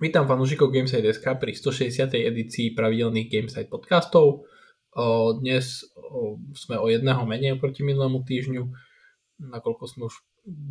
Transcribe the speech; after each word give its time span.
Vítam 0.00 0.24
fanúšikov 0.24 0.72
Gameside.sk 0.72 1.36
pri 1.36 1.52
160. 1.52 2.08
edícii 2.16 2.72
pravidelných 2.72 3.28
Gameside 3.28 3.68
podcastov. 3.68 4.48
Dnes 5.44 5.84
sme 6.56 6.80
o 6.80 6.88
jedného 6.88 7.20
menej 7.28 7.60
oproti 7.60 7.84
minulému 7.84 8.24
týždňu, 8.24 8.64
nakoľko 9.44 9.84
sme 9.84 10.08
už 10.08 10.24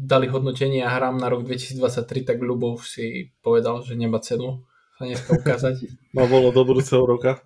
dali 0.09 0.25
hodnotenie 0.33 0.81
a 0.81 0.97
hrám 0.97 1.21
na 1.21 1.29
rok 1.29 1.45
2023, 1.45 2.25
tak 2.25 2.41
Ľubov 2.41 2.81
si 2.81 3.29
povedal, 3.45 3.85
že 3.85 3.93
nemá 3.93 4.17
cenu 4.17 4.65
sa 4.97 5.05
dneska 5.05 5.37
ukázať. 5.37 5.77
No 6.17 6.25
bolo 6.25 6.49
do 6.49 6.65
budúceho 6.65 7.05
roka. 7.05 7.37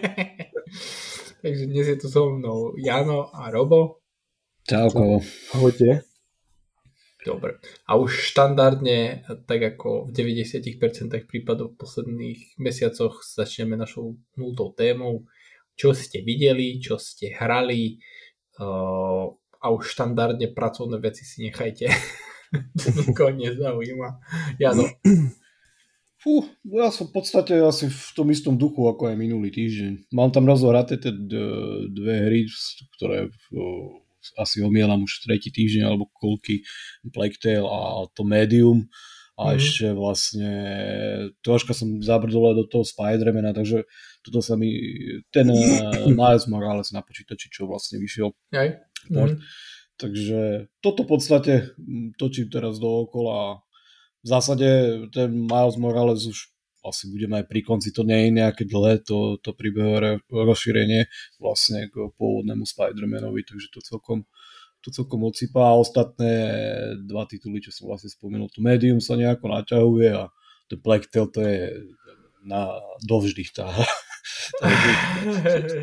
Takže 1.44 1.64
dnes 1.68 1.92
je 1.92 1.96
tu 2.00 2.08
so 2.08 2.32
mnou 2.32 2.72
Jano 2.80 3.28
a 3.36 3.52
Robo. 3.52 4.00
Čauko. 4.64 5.20
Ahojte. 5.52 6.08
Dobre. 7.20 7.60
A 7.84 8.00
už 8.00 8.32
štandardne, 8.32 9.28
tak 9.44 9.60
ako 9.76 10.08
v 10.08 10.10
90% 10.16 11.12
prípadov 11.28 11.76
v 11.76 11.78
posledných 11.84 12.40
mesiacoch, 12.56 13.20
začneme 13.20 13.76
našou 13.76 14.16
nultou 14.40 14.72
témou. 14.72 15.28
Čo 15.76 15.92
ste 15.92 16.24
videli, 16.24 16.80
čo 16.80 16.96
ste 16.96 17.36
hrali 17.36 18.00
uh, 18.56 19.28
a 19.60 19.66
už 19.68 19.92
štandardne 19.92 20.48
pracovné 20.56 20.96
veci 20.96 21.28
si 21.28 21.44
nechajte. 21.44 21.92
Nikoho 22.96 23.36
nezaujíma. 23.36 24.08
Jano. 24.56 24.88
Fú, 26.20 26.44
ja 26.68 26.92
som 26.92 27.08
v 27.08 27.16
podstate 27.16 27.56
asi 27.64 27.88
v 27.88 28.10
tom 28.12 28.28
istom 28.28 28.60
duchu 28.60 28.84
ako 28.84 29.08
aj 29.08 29.16
minulý 29.16 29.48
týždeň. 29.48 30.12
Mám 30.12 30.36
tam 30.36 30.44
rozohraté 30.44 31.00
tie 31.00 31.16
dve 31.16 32.14
hry, 32.28 32.44
ktoré 32.96 33.32
asi 34.36 34.60
omielam 34.60 35.04
už 35.04 35.24
tretí 35.24 35.48
týždeň 35.52 35.88
alebo 35.88 36.10
koľky 36.16 36.64
Plague 37.12 37.40
Tale 37.40 37.64
a 37.64 38.06
to 38.12 38.22
Medium 38.22 38.88
a 39.40 39.52
mm. 39.52 39.56
ešte 39.56 39.86
vlastne 39.96 40.52
troška 41.40 41.72
som 41.72 42.04
zabrdol 42.04 42.52
do 42.52 42.68
toho 42.68 42.84
Spidermana, 42.84 43.56
takže 43.56 43.88
toto 44.20 44.44
sa 44.44 44.52
mi, 44.60 44.76
ten 45.32 45.48
uh, 45.48 46.04
Miles 46.20 46.44
Morales 46.44 46.92
na 46.92 47.00
počítači, 47.00 47.48
čo 47.48 47.64
vlastne 47.64 47.96
vyšiel. 47.96 48.36
Aj. 48.52 48.84
Mm. 49.08 49.40
Takže 49.96 50.68
toto 50.84 51.04
v 51.04 51.08
podstate 51.16 51.52
točím 52.20 52.52
teraz 52.52 52.80
dookola 52.80 53.32
a 53.32 53.48
v 54.20 54.26
zásade 54.28 54.68
ten 55.12 55.32
Miles 55.32 55.76
Morales 55.80 56.28
už 56.28 56.52
asi 56.80 57.12
budeme 57.12 57.40
aj 57.40 57.46
pri 57.46 57.60
konci, 57.60 57.92
to 57.92 58.02
nie 58.02 58.28
je 58.28 58.30
nejaké 58.40 58.64
dlhé, 58.64 59.04
to, 59.04 59.36
to 59.44 59.52
príbehové 59.52 60.24
rozšírenie 60.32 61.06
vlastne 61.36 61.92
k 61.92 62.08
pôvodnému 62.16 62.64
Spider-Manovi, 62.64 63.44
takže 63.44 63.68
to 63.68 63.84
celkom, 63.84 64.24
to 64.80 64.88
celkom 64.88 65.20
ocípa 65.28 65.60
a 65.60 65.76
ostatné 65.76 66.32
dva 67.04 67.28
tituly, 67.28 67.60
čo 67.60 67.72
som 67.72 67.92
vlastne 67.92 68.08
spomenul, 68.08 68.48
to 68.48 68.64
Medium 68.64 68.98
sa 68.98 69.16
nejako 69.16 69.52
naťahuje 69.52 70.08
a 70.16 70.32
to 70.72 70.80
Black 70.80 71.10
Tail 71.12 71.28
to 71.28 71.44
je 71.44 71.84
na, 72.46 72.80
dovždy 73.04 73.44
tá 73.52 73.68
takže, 74.58 74.92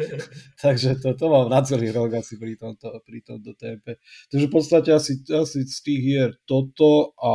takže 0.63 0.89
to, 0.99 1.15
to 1.15 1.25
mám 1.31 1.47
na 1.47 1.63
celý 1.63 1.95
rok 1.95 2.11
asi 2.19 2.35
pri 2.35 2.59
tomto, 2.59 2.99
pri 3.07 3.19
tomto 3.23 3.55
TP. 3.55 3.95
Takže 4.27 4.45
v 4.47 4.51
podstate 4.51 4.89
asi, 4.91 5.23
asi 5.31 5.63
z 5.63 5.79
tých 5.79 6.01
hier 6.03 6.29
toto 6.43 7.15
a... 7.21 7.33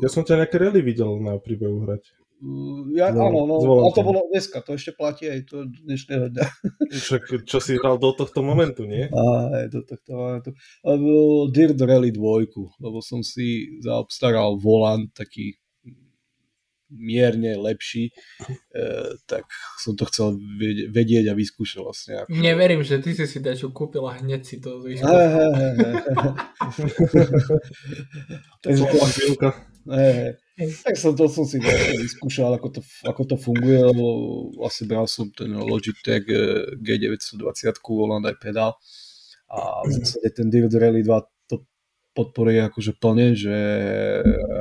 Ja 0.00 0.08
som 0.08 0.24
ťa 0.24 0.46
nejaké 0.46 0.56
rally 0.56 0.80
videl 0.80 1.20
na 1.20 1.36
príbehu 1.36 1.84
hrať. 1.84 2.22
Mm, 2.42 2.98
ja, 2.98 3.14
no, 3.14 3.30
áno, 3.30 3.46
no, 3.46 3.56
a 3.86 3.94
to 3.94 4.02
bolo 4.02 4.26
dneska, 4.26 4.66
to 4.66 4.74
ešte 4.74 4.90
platí 4.98 5.30
aj 5.30 5.46
to 5.46 5.62
dnešného 5.86 6.26
dňa. 6.34 6.46
Však 7.06 7.46
čo 7.46 7.62
si 7.62 7.78
hral 7.78 8.02
do 8.02 8.10
tohto 8.10 8.42
momentu, 8.42 8.82
nie? 8.82 9.06
Aj, 9.06 9.70
do 9.70 9.86
tohto 9.86 10.10
momentu. 10.10 10.50
Dirt 11.54 11.78
Rally 11.78 12.10
2, 12.10 12.82
lebo 12.82 12.98
som 12.98 13.22
si 13.22 13.78
zaobstaral 13.78 14.58
volant 14.58 15.06
taký 15.14 15.54
mierne 16.92 17.56
lepší, 17.56 18.12
e, 18.12 19.16
tak 19.24 19.48
som 19.80 19.96
to 19.96 20.04
chcel 20.08 20.36
vedieť 20.92 21.32
a 21.32 21.34
vyskúšať 21.34 21.78
vlastne. 21.80 22.12
Ako... 22.22 22.28
Neverím, 22.30 22.84
že 22.84 23.00
ty 23.00 23.16
si 23.16 23.24
si 23.24 23.40
dačo 23.40 23.72
kúpil 23.72 24.04
a 24.04 24.20
hneď 24.20 24.44
si 24.44 24.60
to 24.60 24.78
vyskúšal. 24.84 25.10
Tak 30.84 30.94
som 30.94 31.16
to 31.18 31.26
som 31.26 31.48
si 31.48 31.58
vlastne 31.58 31.96
vyskúšal, 31.98 32.54
ako 32.54 32.68
to, 32.78 32.80
ako 33.08 33.22
to 33.24 33.36
funguje, 33.40 33.80
lebo 33.82 34.04
vlastne 34.54 34.86
bral 34.86 35.08
som 35.08 35.26
ten 35.32 35.50
Logitech 35.50 36.22
e, 36.28 36.76
G920 36.78 37.80
volant 37.82 38.22
aj 38.22 38.36
pedál 38.38 38.76
a 39.52 39.84
v 39.84 39.90
zásade 40.00 40.32
ten 40.32 40.48
Dirt 40.48 40.72
Rally 40.72 41.04
2 41.04 41.31
podporuje 42.12 42.60
akože 42.68 42.92
plne, 43.00 43.32
že 43.32 43.56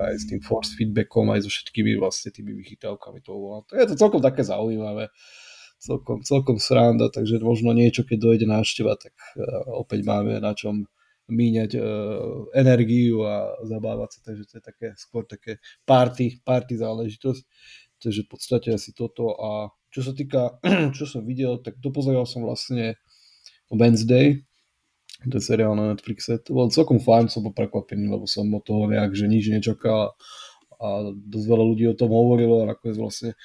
aj 0.07 0.15
s 0.15 0.25
tým 0.31 0.39
force 0.39 0.71
feedbackom, 0.75 1.27
aj 1.35 1.43
so 1.43 1.49
všetkými 1.51 1.99
vlastne 1.99 2.31
tými 2.31 2.55
vychytávkami 2.55 3.19
toho 3.19 3.67
To 3.67 3.75
je 3.75 3.87
to 3.91 3.95
celkom 3.99 4.23
také 4.23 4.47
zaujímavé, 4.47 5.11
celkom, 5.79 6.23
celkom 6.23 6.57
sranda, 6.63 7.11
takže 7.11 7.43
možno 7.43 7.75
niečo, 7.75 8.07
keď 8.07 8.17
dojde 8.17 8.45
návšteva, 8.47 8.95
tak 8.95 9.11
uh, 9.35 9.67
opäť 9.75 10.07
máme 10.07 10.39
na 10.39 10.55
čom 10.55 10.87
míňať 11.31 11.71
uh, 11.75 11.83
energiu 12.55 13.23
a 13.27 13.55
zabávať 13.67 14.09
sa, 14.15 14.19
takže 14.31 14.43
to 14.47 14.53
je 14.59 14.63
také, 14.63 14.87
skôr 14.95 15.23
také 15.27 15.59
party, 15.83 16.39
party 16.43 16.79
záležitosť. 16.79 17.43
Takže 18.01 18.25
v 18.25 18.29
podstate 18.33 18.67
asi 18.73 18.97
toto. 18.97 19.37
A 19.37 19.69
čo 19.93 20.01
sa 20.01 20.15
týka, 20.15 20.57
čo 20.97 21.05
som 21.05 21.21
videl, 21.21 21.61
tak 21.61 21.77
dopozeral 21.77 22.25
som 22.25 22.41
vlastne 22.41 22.97
Wednesday, 23.71 24.43
to 25.29 25.37
je 25.37 25.43
seriál 25.43 25.77
na 25.77 25.93
Netflixe. 25.93 26.41
To 26.47 26.57
bol 26.57 26.73
celkom 26.73 26.97
fajn, 26.97 27.29
som 27.29 27.45
bol 27.45 27.53
prekvapený, 27.53 28.09
lebo 28.09 28.25
som 28.25 28.49
od 28.49 28.63
toho 28.65 28.89
nejak, 28.89 29.13
že 29.13 29.29
nič 29.29 29.53
nečakal 29.53 30.17
a 30.81 30.87
dosť 31.13 31.45
veľa 31.45 31.65
ľudí 31.67 31.85
o 31.85 31.97
tom 31.97 32.09
hovorilo 32.09 32.65
a 32.65 32.73
nakoniec 32.73 32.97
vlastne 32.97 33.37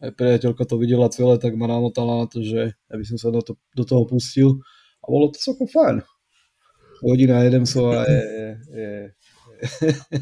aj 0.00 0.16
priateľka 0.16 0.64
to 0.64 0.80
videla 0.80 1.12
celé, 1.12 1.38
tak 1.38 1.54
ma 1.54 1.70
namotala 1.70 2.24
na 2.24 2.26
to, 2.26 2.40
že 2.42 2.74
aby 2.90 3.04
som 3.04 3.20
sa 3.20 3.30
do, 3.30 3.44
to, 3.44 3.54
do 3.76 3.84
toho 3.84 4.08
pustil 4.08 4.58
a 5.04 5.06
bolo 5.06 5.30
to 5.30 5.38
celkom 5.38 5.70
fajn. 5.70 6.02
Hodina 7.04 7.46
Edemsova 7.46 8.04
je, 8.08 8.20
je, 8.20 8.50
je 8.74 8.90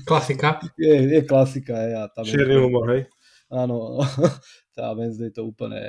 Klasika. 0.07 0.61
Je, 0.79 1.15
je 1.15 1.27
klasika. 1.27 1.77
Je, 1.79 1.95
a 1.95 2.09
tam 2.09 2.25
Čierny 2.25 2.59
humor, 2.59 2.91
hej? 2.91 3.07
Áno, 3.51 4.03
tá 4.79 4.95
Wednesday 4.95 5.35
to 5.35 5.43
úplne, 5.43 5.83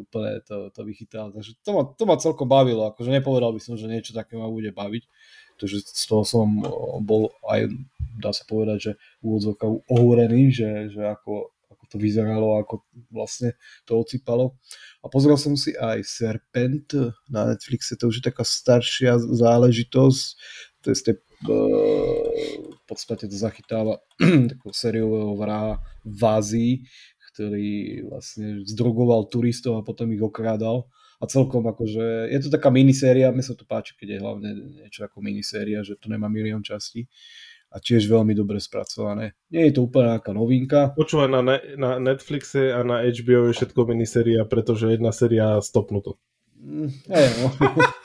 úplne 0.00 0.40
to, 0.48 0.72
to 0.72 0.80
vychytala. 0.80 1.28
Takže 1.28 1.60
to 1.60 1.70
ma, 1.76 1.82
to 1.92 2.04
ma 2.08 2.16
celkom 2.16 2.48
bavilo, 2.48 2.88
akože 2.88 3.12
nepovedal 3.12 3.52
by 3.52 3.60
som, 3.60 3.76
že 3.76 3.84
niečo 3.84 4.16
také 4.16 4.40
ma 4.40 4.48
bude 4.48 4.72
baviť. 4.72 5.04
Takže 5.60 5.84
z 5.84 6.04
toho 6.08 6.24
som 6.24 6.48
bol 7.04 7.28
aj, 7.44 7.68
dá 8.16 8.32
sa 8.32 8.48
povedať, 8.48 8.78
že 8.80 8.92
úvodzovka 9.20 9.68
ohúrený, 9.92 10.50
že, 10.50 10.88
že 10.88 11.04
ako, 11.04 11.52
ako 11.68 11.84
to 11.84 11.96
vyzeralo, 12.00 12.58
ako 12.64 12.80
vlastne 13.12 13.52
to 13.84 14.00
ocipalo. 14.00 14.56
A 15.04 15.12
pozrel 15.12 15.36
som 15.36 15.52
si 15.52 15.76
aj 15.76 16.00
Serpent 16.02 16.96
na 17.28 17.52
Netflixe, 17.52 17.94
to 18.00 18.08
už 18.08 18.24
je 18.24 18.28
taká 18.32 18.42
staršia 18.42 19.20
záležitosť, 19.20 20.24
to 20.80 20.86
je 20.90 20.96
z 20.96 21.02
tej, 21.12 21.16
v 22.74 22.84
podstate 22.88 23.28
to 23.28 23.36
zachytáva 23.36 24.00
takého 24.50 24.72
sériového 24.72 25.36
vraha 25.36 25.78
v 26.02 26.22
Ázii, 26.24 26.72
ktorý 27.34 28.06
vlastne 28.06 28.62
zdrogoval 28.62 29.26
turistov 29.26 29.82
a 29.82 29.82
potom 29.82 30.14
ich 30.14 30.22
okrádal. 30.22 30.86
A 31.18 31.26
celkom 31.26 31.66
akože, 31.66 32.30
je 32.30 32.38
to 32.46 32.48
taká 32.54 32.70
miniséria, 32.70 33.34
mne 33.34 33.42
sa 33.42 33.58
to 33.58 33.66
páči, 33.66 33.98
keď 33.98 34.08
je 34.14 34.22
hlavne 34.22 34.50
niečo 34.86 35.02
ako 35.02 35.18
miniséria, 35.18 35.82
že 35.82 35.98
to 35.98 36.06
nemá 36.06 36.30
milión 36.30 36.62
častí 36.62 37.10
a 37.74 37.82
tiež 37.82 38.06
veľmi 38.06 38.38
dobre 38.38 38.62
spracované. 38.62 39.34
Nie 39.50 39.66
je 39.66 39.82
to 39.82 39.90
úplne 39.90 40.14
nejaká 40.14 40.30
novinka. 40.30 40.94
Počúvaj, 40.94 41.26
na, 41.26 41.40
ne, 41.42 41.58
na 41.74 41.98
Netflixe 41.98 42.70
a 42.70 42.86
na 42.86 43.02
HBO 43.02 43.50
je 43.50 43.56
všetko 43.58 43.80
miniséria, 43.90 44.46
pretože 44.46 44.94
jedna 44.94 45.10
séria 45.10 45.58
stopnuto. 45.58 46.22
Mm, 46.54 46.94
je, 47.10 47.28
no. 47.42 47.48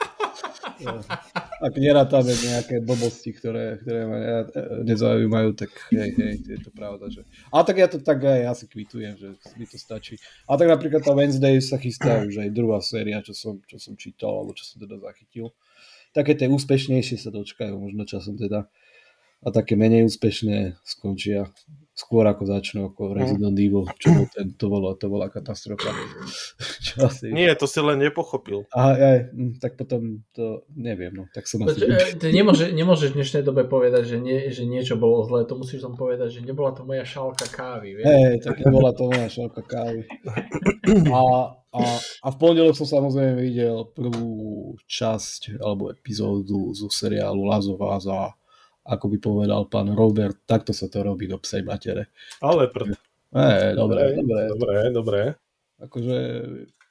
ak 1.66 1.74
nerátame 1.76 2.32
nejaké 2.32 2.80
blbosti, 2.80 3.36
ktoré, 3.36 3.80
ktoré 3.84 4.00
ma 4.08 4.18
nezaujímajú, 4.84 5.50
tak 5.56 5.70
hej, 5.92 6.10
hej, 6.16 6.34
je 6.44 6.58
to 6.64 6.70
pravda. 6.72 7.12
Že... 7.12 7.28
A 7.52 7.62
tak 7.62 7.76
ja 7.76 7.88
to 7.88 8.00
tak 8.00 8.24
aj 8.24 8.56
asi 8.56 8.64
kvitujem, 8.64 9.14
že 9.20 9.36
mi 9.60 9.68
to 9.68 9.76
stačí. 9.76 10.16
A 10.48 10.56
tak 10.56 10.72
napríklad 10.72 11.04
tá 11.04 11.12
Wednesday 11.12 11.60
sa 11.60 11.76
chystá 11.76 12.24
už 12.24 12.40
aj 12.40 12.50
druhá 12.54 12.80
séria, 12.80 13.20
čo 13.20 13.36
som, 13.36 13.60
čo 13.68 13.76
som 13.76 13.94
čítal, 13.94 14.32
alebo 14.32 14.56
čo 14.56 14.64
som 14.64 14.80
teda 14.80 14.96
zachytil. 14.98 15.52
Také 16.10 16.34
tie 16.34 16.50
úspešnejšie 16.50 17.16
sa 17.20 17.30
dočkajú 17.30 17.76
možno 17.78 18.02
časom 18.08 18.34
teda 18.34 18.66
a 19.40 19.48
také 19.48 19.72
menej 19.72 20.04
úspešné 20.04 20.76
skončia 20.84 21.48
skôr 21.94 22.24
ako 22.24 22.48
začnú 22.48 22.80
ako 22.94 23.12
Resident 23.12 23.52
mm. 23.52 23.64
Evil, 23.64 23.84
čo 24.00 24.08
bol 24.14 24.26
ten, 24.32 24.46
to, 24.56 24.66
bolo, 24.72 24.88
to 24.96 25.06
bola 25.12 25.28
katastrofa. 25.28 25.92
čo 26.86 27.04
asi... 27.04 27.28
Nie, 27.28 27.52
to 27.58 27.68
si 27.68 27.78
len 27.84 28.00
nepochopil. 28.00 28.64
Aha, 28.72 28.92
aj, 28.96 29.18
hm, 29.34 29.52
tak 29.60 29.76
potom 29.76 30.24
to 30.32 30.64
neviem, 30.72 31.12
no, 31.12 31.28
tak 31.34 31.44
som 31.44 31.60
asi... 31.68 31.84
E, 31.84 32.16
ty 32.16 32.32
nemôže, 32.32 32.72
nemôžeš 32.72 33.12
v 33.12 33.16
dnešnej 33.20 33.42
dobe 33.44 33.68
povedať, 33.68 34.16
že, 34.16 34.16
nie, 34.16 34.48
že 34.48 34.64
niečo 34.64 34.96
bolo 34.96 35.26
zlé, 35.28 35.44
to 35.44 35.60
musíš 35.60 35.84
tam 35.84 35.98
povedať, 35.98 36.40
že 36.40 36.40
nebola 36.40 36.72
to 36.72 36.88
moja 36.88 37.04
šálka 37.04 37.46
kávy. 37.52 38.00
Hej, 38.00 38.40
tak 38.46 38.64
nebola 38.64 38.96
to 38.96 39.10
moja 39.10 39.28
šálka 39.28 39.62
kávy. 39.66 40.06
A, 40.90 41.54
a, 41.70 41.82
a 42.26 42.28
v 42.34 42.36
pondelok 42.40 42.74
som 42.74 42.82
samozrejme 42.82 43.38
videl 43.38 43.86
prvú 43.94 44.74
časť 44.90 45.62
alebo 45.62 45.94
epizódu 45.94 46.74
zo 46.74 46.90
seriálu 46.90 47.46
Lazová 47.46 47.94
za 48.02 48.34
ako 48.90 49.06
by 49.06 49.18
povedal 49.22 49.70
pán 49.70 49.94
Robert, 49.94 50.42
takto 50.44 50.74
sa 50.74 50.90
to 50.90 51.06
robí 51.06 51.30
do 51.30 51.38
psej 51.38 51.62
matere. 51.62 52.10
Ale 52.42 52.66
prd. 52.66 52.98
E, 53.30 53.78
dobre, 53.78 54.18
dobre. 54.18 54.40
Dobre, 54.50 54.78
dobre. 54.90 55.20
Akože, 55.78 56.18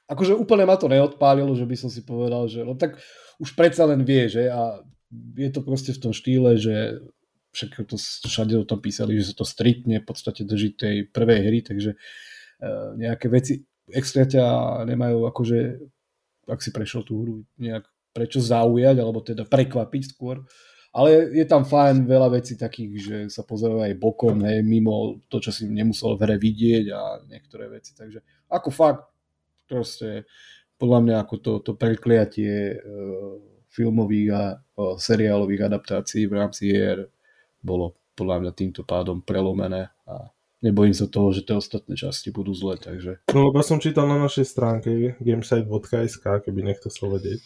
akože 0.08 0.32
úplne 0.34 0.64
ma 0.64 0.80
to 0.80 0.88
neodpálilo, 0.88 1.52
že 1.52 1.68
by 1.68 1.76
som 1.76 1.92
si 1.92 2.00
povedal, 2.00 2.48
že 2.48 2.64
no 2.64 2.74
tak 2.74 2.96
už 3.36 3.52
predsa 3.52 3.84
len 3.84 4.02
vie, 4.02 4.26
že 4.26 4.48
a 4.48 4.80
je 5.36 5.50
to 5.52 5.60
proste 5.60 5.92
v 5.92 6.02
tom 6.08 6.12
štýle, 6.16 6.56
že 6.56 7.04
však 7.52 7.86
to, 7.86 7.98
všade 8.30 8.54
o 8.56 8.64
tom 8.64 8.78
písali, 8.78 9.18
že 9.18 9.34
sa 9.34 9.42
to 9.42 9.46
striktne 9.46 10.00
v 10.00 10.06
podstate 10.06 10.46
drží 10.46 10.74
tej 10.78 10.96
prvej 11.10 11.40
hry, 11.50 11.58
takže 11.66 11.98
uh, 11.98 12.94
nejaké 12.94 13.26
veci 13.26 13.66
extra 13.90 14.22
ťa 14.22 14.44
nemajú 14.86 15.26
akože, 15.26 15.58
ak 16.46 16.60
si 16.62 16.70
prešiel 16.70 17.02
tú 17.02 17.14
hru, 17.22 17.36
nejak 17.58 17.86
prečo 18.14 18.38
zaujať, 18.38 18.96
alebo 18.98 19.22
teda 19.22 19.46
prekvapiť 19.46 20.02
skôr. 20.14 20.46
Ale 20.90 21.30
je 21.30 21.46
tam 21.46 21.62
fajn 21.62 22.02
veľa 22.02 22.34
vecí 22.34 22.58
takých, 22.58 22.92
že 22.98 23.16
sa 23.30 23.46
pozerajú 23.46 23.86
aj 23.86 24.00
bokom, 24.02 24.42
hej, 24.42 24.66
mimo 24.66 25.22
to, 25.30 25.38
čo 25.38 25.54
si 25.54 25.70
nemusel 25.70 26.18
v 26.18 26.26
hre 26.26 26.36
vidieť 26.42 26.84
a 26.90 27.22
niektoré 27.30 27.70
veci. 27.70 27.94
Takže 27.94 28.18
ako 28.50 28.68
fakt, 28.74 29.06
proste 29.70 30.26
podľa 30.74 30.98
mňa 31.06 31.16
ako 31.22 31.34
to, 31.38 31.52
to 31.62 31.72
prekliatie 31.78 32.74
uh, 32.74 33.38
filmových 33.70 34.28
a 34.34 34.42
uh, 34.58 34.98
seriálových 34.98 35.70
adaptácií 35.70 36.26
v 36.26 36.34
rámci 36.34 36.74
hier 36.74 37.06
bolo 37.62 37.94
podľa 38.18 38.42
mňa 38.42 38.52
týmto 38.58 38.82
pádom 38.82 39.22
prelomené 39.22 39.94
a 40.10 40.26
nebojím 40.60 40.92
sa 40.92 41.06
toho, 41.06 41.30
že 41.30 41.46
tie 41.46 41.56
ostatné 41.56 41.96
časti 41.96 42.34
budú 42.34 42.52
zle, 42.52 42.76
takže... 42.76 43.22
No 43.32 43.48
lebo 43.48 43.62
som 43.62 43.78
čítal 43.80 44.10
na 44.10 44.20
našej 44.20 44.44
stránke 44.44 45.16
gamesite.sk, 45.22 46.24
keby 46.44 46.60
niekto 46.66 46.92
chcel 46.92 47.16
vedieť, 47.16 47.40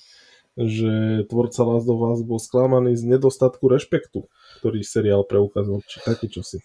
že 0.55 1.27
tvorca 1.27 1.61
Last 1.67 1.91
of 1.91 2.01
Us 2.15 2.23
bol 2.23 2.39
sklamaný 2.39 2.95
z 2.95 3.05
nedostatku 3.11 3.67
rešpektu, 3.67 4.31
ktorý 4.63 4.81
seriál 4.87 5.27
preukázal, 5.27 5.83
či 5.87 5.99
taký 6.03 6.31
čosi. 6.31 6.63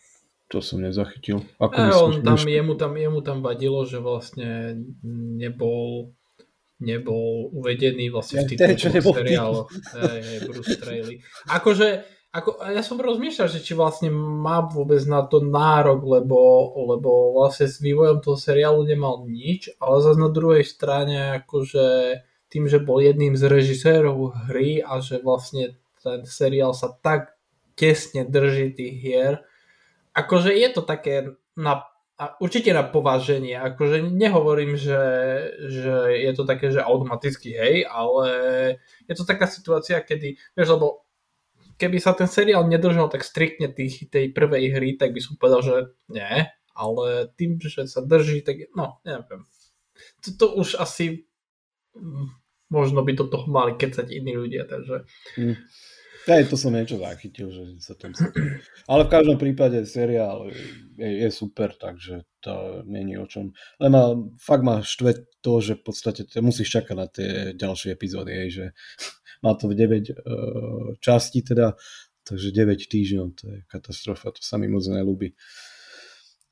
To 0.50 0.66
som 0.66 0.82
nezachytil. 0.82 1.46
Ako 1.62 1.78
e, 1.78 1.94
on 1.94 2.14
tam, 2.26 2.42
jemu, 2.42 2.74
tam, 2.74 2.98
jemu 2.98 3.20
tam 3.22 3.46
vadilo, 3.46 3.86
že 3.86 4.02
vlastne 4.02 4.82
nebol 5.38 6.14
nebol 6.80 7.52
uvedený 7.52 8.08
vlastne 8.08 8.48
v 8.48 8.56
titulku 8.56 9.12
seriálu. 9.20 9.68
Hej, 10.00 10.20
hej, 10.24 10.40
Bruce. 10.48 10.74
Akože 11.52 11.88
ako, 12.30 12.62
ja 12.62 12.86
som 12.86 13.02
rozmýšľal, 13.02 13.50
že 13.50 13.60
či 13.66 13.74
vlastne 13.74 14.14
má 14.14 14.62
vôbec 14.62 15.02
na 15.10 15.26
to 15.26 15.42
nárok, 15.42 16.06
lebo, 16.06 16.38
lebo 16.94 17.34
vlastne 17.42 17.66
s 17.66 17.82
vývojom 17.82 18.22
toho 18.22 18.38
seriálu 18.38 18.86
nemal 18.86 19.26
nič, 19.26 19.74
ale 19.82 19.98
zase 20.06 20.22
na 20.22 20.30
druhej 20.30 20.62
strane 20.62 21.42
akože 21.42 21.86
tým, 22.50 22.66
že 22.66 22.82
bol 22.82 22.98
jedným 23.00 23.38
z 23.38 23.46
režisérov 23.46 24.50
hry 24.50 24.82
a 24.82 25.00
že 25.00 25.22
vlastne 25.22 25.78
ten 26.02 26.26
seriál 26.26 26.74
sa 26.74 26.90
tak 26.90 27.38
tesne 27.78 28.26
drží 28.28 28.76
tých 28.76 28.96
hier, 29.00 29.34
akože 30.12 30.52
je 30.52 30.70
to 30.74 30.82
také 30.84 31.16
na, 31.56 31.88
určite 32.44 32.76
na 32.76 32.84
pováženie, 32.84 33.56
akože 33.56 34.04
nehovorím, 34.12 34.76
že, 34.76 35.02
že 35.72 35.96
je 36.20 36.32
to 36.36 36.44
také, 36.44 36.74
že 36.76 36.84
automaticky 36.84 37.56
hej, 37.56 37.88
ale 37.88 38.28
je 39.08 39.16
to 39.16 39.24
taká 39.24 39.48
situácia, 39.48 40.04
kedy, 40.04 40.36
vieš, 40.58 40.70
lebo 40.76 41.08
keby 41.80 41.98
sa 42.04 42.12
ten 42.12 42.28
seriál 42.28 42.68
nedržal 42.68 43.08
tak 43.08 43.24
striktne 43.24 43.72
tých, 43.72 44.12
tej 44.12 44.36
prvej 44.36 44.76
hry, 44.76 44.90
tak 45.00 45.16
by 45.16 45.22
som 45.24 45.40
povedal, 45.40 45.62
že 45.64 45.76
nie, 46.12 46.50
ale 46.76 47.32
tým, 47.40 47.56
že 47.64 47.88
sa 47.88 48.04
drží, 48.04 48.44
tak 48.44 48.68
no, 48.76 49.00
neviem. 49.08 49.48
To 50.40 50.60
už 50.60 50.80
asi 50.80 51.29
možno 52.70 53.02
by 53.02 53.12
do 53.18 53.26
toho 53.26 53.46
mali 53.50 53.74
kecať 53.76 54.08
iní 54.10 54.38
ľudia, 54.38 54.70
takže... 54.70 55.06
Mm. 55.38 55.58
Aj 56.28 56.46
to 56.46 56.60
som 56.60 56.76
niečo 56.76 57.00
zachytil, 57.00 57.50
že 57.50 57.64
sa 57.82 57.98
tam 57.98 58.12
Ale 58.92 59.08
v 59.08 59.14
každom 59.14 59.38
prípade 59.40 59.82
seriál 59.88 60.52
je, 61.00 61.10
je 61.26 61.30
super, 61.32 61.74
takže 61.74 62.28
to 62.44 62.86
není 62.86 63.18
o 63.18 63.26
čom. 63.26 63.56
Len 63.80 63.90
ma, 63.90 64.14
fakt 64.38 64.62
ma 64.62 64.84
štve 64.84 65.26
to, 65.42 65.64
že 65.64 65.80
v 65.80 65.84
podstate 65.90 66.22
musíš 66.44 66.70
čakať 66.76 66.96
na 66.96 67.08
tie 67.08 67.30
ďalšie 67.56 67.96
epizódy, 67.96 68.52
že 68.52 68.76
má 69.46 69.56
to 69.56 69.72
v 69.72 69.80
9 69.80 69.90
uh, 69.90 69.96
e, 69.96 70.14
častí 71.00 71.42
teda, 71.42 71.74
takže 72.28 72.52
9 72.52 72.78
týždňov, 72.78 73.26
to 73.40 73.44
je 73.50 73.58
katastrofa, 73.72 74.36
to 74.36 74.44
sa 74.44 74.60
mi 74.60 74.68
moc 74.68 74.84
nelúbi. 74.86 75.34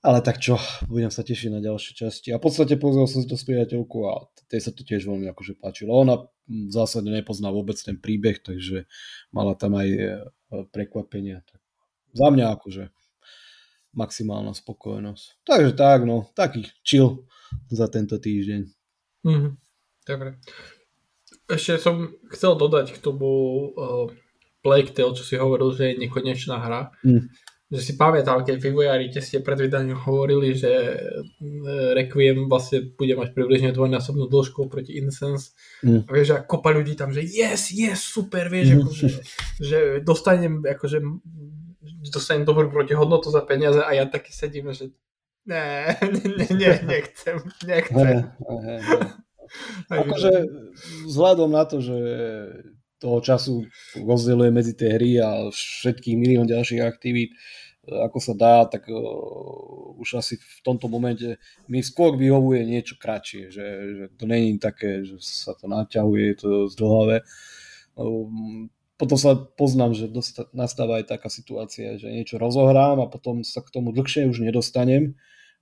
Ale 0.07 0.23
tak 0.23 0.39
čo, 0.39 0.55
budem 0.87 1.11
sa 1.11 1.19
tešiť 1.19 1.51
na 1.51 1.59
ďalšie 1.59 1.91
časti. 1.99 2.31
A 2.31 2.39
v 2.39 2.47
podstate 2.47 2.79
pozrel 2.79 3.11
som 3.11 3.19
si 3.19 3.27
to 3.27 3.35
s 3.35 3.43
priateľkou 3.43 4.01
a 4.07 4.31
tej 4.47 4.63
sa 4.63 4.71
to 4.71 4.87
tiež 4.87 5.03
veľmi 5.03 5.27
akože 5.35 5.59
páčilo. 5.59 5.91
Ona 5.99 6.31
v 6.47 6.71
zásade 6.71 7.11
nepozná 7.11 7.51
vôbec 7.51 7.75
ten 7.75 7.99
príbeh, 7.99 8.39
takže 8.39 8.87
mala 9.35 9.51
tam 9.59 9.75
aj 9.75 9.87
e, 9.91 9.99
prekvapenia. 10.71 11.43
Tak 11.43 11.59
za 12.15 12.27
mňa 12.31 12.55
akože 12.55 12.87
maximálna 13.99 14.55
spokojnosť. 14.55 15.43
Takže 15.43 15.71
tak, 15.75 16.07
no, 16.07 16.31
taký 16.31 16.71
chill 16.87 17.27
za 17.67 17.91
tento 17.91 18.15
týždeň. 18.15 18.63
Mm-hmm. 19.27 19.51
Dobre. 20.07 20.39
Ešte 21.51 21.83
som 21.83 22.15
chcel 22.31 22.55
dodať 22.55 22.95
k 22.95 23.03
tomu 23.03 23.27
uh, 23.75 24.07
Plague 24.63 24.95
Tale, 24.95 25.15
čo 25.19 25.27
si 25.27 25.35
hovoril, 25.35 25.75
že 25.75 25.91
je 25.91 26.07
nekonečná 26.07 26.63
hra. 26.63 26.95
Mm. 27.03 27.27
Že 27.67 27.81
si 27.83 27.93
pamätal, 27.99 28.47
keď 28.47 28.63
vývojári 28.63 29.11
tesne 29.11 29.43
pred 29.43 29.59
vydaním 29.59 29.99
hovorili, 29.99 30.55
že 30.55 30.71
uh, 30.71 31.91
Requiem 31.99 32.47
vlastne 32.47 32.95
bude 32.95 33.11
mať 33.19 33.35
približne 33.35 33.75
dvojnásobnú 33.75 34.31
dĺžku 34.31 34.71
proti 34.71 34.95
Incense. 34.95 35.51
Mm. 35.83 36.07
A 36.07 36.09
vieš, 36.15 36.27
a 36.31 36.39
kopa 36.39 36.71
ľudí 36.71 36.95
tam, 36.95 37.11
že 37.11 37.27
yes, 37.27 37.75
yes, 37.75 37.99
super, 37.99 38.47
vieš, 38.47 38.71
mm. 38.71 38.77
akože, 38.79 39.07
že 39.59 39.77
dostanem, 39.99 40.63
akože 40.63 40.97
dostanem 42.07 42.47
dobrú 42.47 42.71
protihodnotu 42.71 43.27
za 43.27 43.43
peniaze 43.43 43.83
a 43.83 43.91
ja 43.91 44.07
taký 44.07 44.31
sedím, 44.31 44.71
že 44.71 44.95
ne, 45.43 45.91
ne, 46.01 46.47
ne, 46.55 46.71
nechcem, 46.87 47.37
nechcem. 47.67 48.31
Akože 49.91 50.31
vzhľadom 51.07 51.55
na 51.55 51.63
to, 51.63 51.79
že 51.79 51.95
toho 52.97 53.21
času 53.21 53.65
rozdieluje 53.97 54.49
medzi 54.49 54.73
tie 54.73 54.97
hry 54.97 55.21
a 55.21 55.53
všetkých 55.53 56.17
milión 56.17 56.49
ďalších 56.49 56.81
aktivít, 56.81 57.31
ako 57.87 58.19
sa 58.19 58.33
dá, 58.35 58.55
tak 58.67 58.91
uh, 58.91 59.95
už 59.95 60.19
asi 60.19 60.35
v 60.35 60.59
tomto 60.59 60.91
momente 60.91 61.39
mi 61.71 61.79
skôr 61.79 62.19
vyhovuje 62.19 62.67
niečo 62.67 62.99
kratšie, 62.99 63.47
že, 63.47 63.67
že 63.95 64.05
to 64.19 64.27
není 64.27 64.59
také, 64.59 65.07
že 65.07 65.15
sa 65.23 65.55
to 65.55 65.71
naťahuje, 65.71 66.23
je 66.35 66.35
to 66.35 66.49
zdlhavé. 66.67 67.23
Um, 67.95 68.67
potom 68.99 69.15
sa 69.15 69.37
poznám, 69.37 69.93
že 69.95 70.11
dosta- 70.11 70.49
nastáva 70.51 70.99
aj 70.99 71.15
taká 71.15 71.29
situácia, 71.31 71.95
že 71.95 72.11
niečo 72.11 72.41
rozohrám 72.41 72.99
a 72.99 73.07
potom 73.07 73.45
sa 73.45 73.63
k 73.63 73.71
tomu 73.71 73.95
dlhšie 73.95 74.27
už 74.27 74.43
nedostanem 74.43 75.15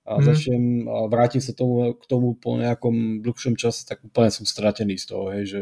a 0.08 0.18
mm. 0.18 0.22
začnem 0.24 0.64
a 0.88 0.96
vrátim 1.06 1.44
sa 1.44 1.54
tomu, 1.54 1.94
k 1.94 2.04
tomu 2.10 2.34
po 2.34 2.56
nejakom 2.58 3.22
dlhšom 3.22 3.54
čase, 3.54 3.86
tak 3.86 4.02
úplne 4.02 4.34
som 4.34 4.48
stratený 4.48 4.98
z 4.98 5.06
toho, 5.14 5.30
hej, 5.30 5.44
že 5.46 5.60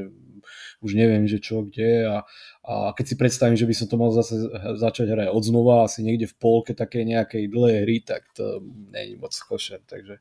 už 0.85 0.93
neviem, 0.93 1.25
že 1.25 1.41
čo, 1.41 1.65
kde 1.65 2.05
a, 2.05 2.17
a 2.61 2.93
keď 2.93 3.05
si 3.09 3.15
predstavím, 3.17 3.57
že 3.57 3.65
by 3.65 3.75
som 3.75 3.87
to 3.89 3.97
mal 3.97 4.13
zase 4.13 4.37
začať 4.77 5.09
hrať 5.09 5.29
od 5.33 5.43
znova, 5.43 5.89
asi 5.89 6.05
niekde 6.05 6.29
v 6.29 6.37
polke 6.37 6.77
takej 6.77 7.09
nejakej 7.09 7.49
dlhej 7.49 7.77
hry, 7.89 7.97
tak 8.05 8.29
to 8.37 8.61
není 8.93 9.17
moc 9.17 9.33
košer, 9.33 9.81
takže, 9.89 10.21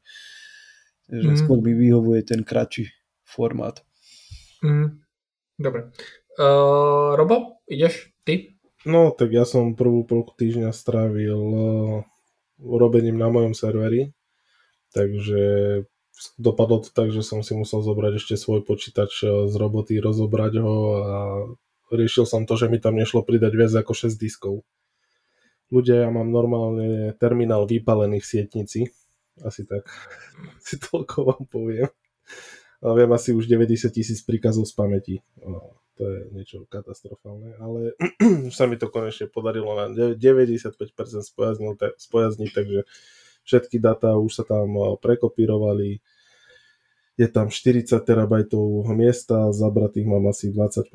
takže 1.11 1.29
mm. 1.35 1.37
skôr 1.43 1.59
mi 1.59 1.75
vyhovuje 1.75 2.23
ten 2.23 2.47
kratší 2.47 2.87
formát. 3.27 3.83
Mm. 4.63 5.03
Dobre. 5.59 5.91
Uh, 6.39 7.13
Robo, 7.13 7.61
ideš 7.69 8.15
ty? 8.23 8.57
No, 8.87 9.13
tak 9.13 9.35
ja 9.35 9.45
som 9.45 9.77
prvú 9.77 10.07
polku 10.07 10.33
týždňa 10.33 10.73
strávil 10.73 11.37
uh, 11.37 12.01
urobením 12.63 13.19
na 13.19 13.27
mojom 13.29 13.53
serveri, 13.53 14.15
takže 14.95 15.41
dopadlo 16.37 16.81
to 16.81 16.89
tak, 16.93 17.09
že 17.09 17.25
som 17.25 17.41
si 17.41 17.57
musel 17.57 17.81
zobrať 17.81 18.21
ešte 18.21 18.35
svoj 18.37 18.63
počítač 18.63 19.25
e, 19.25 19.49
z 19.49 19.55
roboty, 19.57 19.97
rozobrať 19.97 20.53
ho 20.61 20.75
a 21.01 21.17
riešil 21.93 22.25
som 22.25 22.45
to, 22.45 22.57
že 22.57 22.69
mi 22.69 22.77
tam 22.77 22.97
nešlo 22.97 23.25
pridať 23.25 23.53
viac 23.53 23.73
ako 23.73 23.93
6 23.93 24.17
diskov. 24.17 24.65
Ľudia, 25.73 26.05
ja 26.05 26.09
mám 26.13 26.29
normálne 26.29 27.17
terminál 27.17 27.65
vypalený 27.65 28.21
v 28.21 28.29
sietnici, 28.29 28.79
asi 29.41 29.65
tak 29.65 29.89
si 30.67 30.77
toľko 30.77 31.17
vám 31.33 31.43
poviem. 31.49 31.89
A 32.83 32.91
viem 32.91 33.11
asi 33.15 33.31
už 33.31 33.47
90 33.47 33.89
tisíc 33.95 34.19
príkazov 34.27 34.67
z 34.67 34.73
pamäti. 34.75 35.15
No 35.39 35.79
to 35.95 36.03
je 36.03 36.19
niečo 36.35 36.65
katastrofálne, 36.67 37.55
ale 37.61 37.95
už 38.49 38.53
sa 38.53 38.65
mi 38.65 38.75
to 38.75 38.89
konečne 38.89 39.29
podarilo 39.29 39.71
na 39.77 39.87
95% 39.93 40.73
spojazniť, 41.95 42.49
takže 42.51 42.79
všetky 43.43 43.77
data 43.79 44.15
už 44.17 44.31
sa 44.31 44.43
tam 44.47 44.67
eh, 44.73 44.83
prekopírovali, 44.99 45.99
je 47.13 47.27
tam 47.29 47.53
40 47.53 47.93
terabajtov 48.01 48.89
miesta, 48.97 49.53
zabratých 49.53 50.09
mám 50.09 50.33
asi 50.33 50.49
25% 50.49 50.89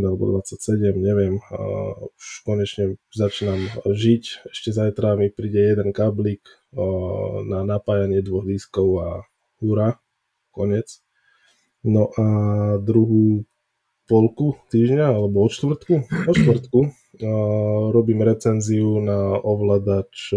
alebo 0.00 0.40
27, 0.40 0.96
neviem. 0.96 1.36
A 1.52 1.60
už 2.00 2.26
konečne 2.48 2.96
začínam 3.12 3.68
žiť. 3.84 4.48
Ešte 4.48 4.72
zajtra 4.72 5.20
mi 5.20 5.28
príde 5.28 5.60
jeden 5.60 5.92
kablík 5.92 6.40
eh, 6.40 6.80
na 7.44 7.60
napájanie 7.68 8.24
dvoch 8.24 8.48
diskov 8.48 8.88
a 9.04 9.08
hura, 9.60 10.00
konec. 10.48 11.04
No 11.84 12.08
a 12.16 12.24
druhú 12.80 13.44
polku 14.08 14.56
týždňa, 14.72 15.16
alebo 15.16 15.44
od 15.44 15.52
štvrtku, 15.52 15.94
od 16.28 16.34
štvrtku 16.36 16.80
robím 17.92 18.20
recenziu 18.24 19.00
na 19.00 19.38
ovladač 19.38 20.34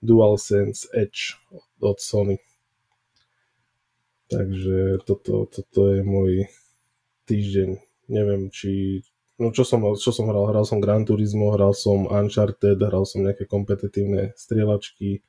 DualSense 0.00 0.88
Edge 0.92 1.36
od 1.80 2.00
Sony. 2.00 2.36
Takže 4.30 5.02
toto, 5.04 5.46
toto 5.50 5.80
je 5.90 6.00
môj 6.06 6.46
týždeň. 7.26 7.78
Neviem, 8.10 8.50
či... 8.50 9.02
No 9.40 9.50
čo 9.50 9.64
som, 9.64 9.80
čo 9.96 10.12
som 10.12 10.28
hral? 10.28 10.52
Hral 10.52 10.68
som 10.68 10.84
Gran 10.84 11.08
Turismo, 11.08 11.56
hral 11.56 11.72
som 11.72 12.04
Uncharted, 12.06 12.76
hral 12.76 13.08
som 13.08 13.24
nejaké 13.24 13.48
kompetitívne 13.48 14.36
strieľačky. 14.36 15.24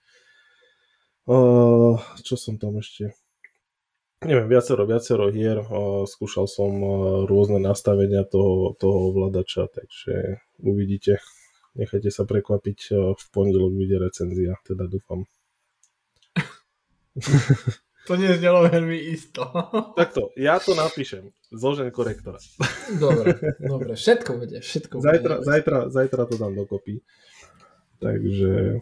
Uh, 1.25 1.95
čo 2.19 2.35
som 2.35 2.59
tam 2.59 2.77
ešte? 2.77 3.15
neviem, 4.21 4.47
viacero, 4.47 4.85
viacero 4.85 5.33
hier, 5.33 5.65
skúšal 6.05 6.45
som 6.45 6.71
rôzne 7.25 7.57
nastavenia 7.57 8.21
toho, 8.21 8.77
toho 8.77 9.09
ovladača, 9.09 9.65
takže 9.65 10.37
uvidíte. 10.61 11.17
Nechajte 11.71 12.11
sa 12.11 12.27
prekvapiť, 12.27 12.79
v 13.15 13.25
pondelok 13.31 13.71
bude 13.71 13.95
recenzia, 13.95 14.59
teda 14.67 14.91
dúfam. 14.91 15.23
To 18.09 18.17
neznelo 18.17 18.65
veľmi 18.65 18.97
isto. 19.13 19.45
Takto, 19.99 20.33
ja 20.33 20.57
to 20.57 20.73
napíšem. 20.73 21.29
Zložen 21.53 21.93
korektora. 21.93 22.41
Dobre, 22.97 23.37
dobre, 23.71 23.93
všetko 23.93 24.31
bude, 24.41 24.57
všetko 24.57 24.95
zajtra, 24.97 25.33
bude. 25.37 25.45
Zajtra, 25.45 25.77
zajtra 25.93 26.21
to 26.25 26.35
dám 26.41 26.53
dokopy. 26.57 27.05
Takže... 28.01 28.81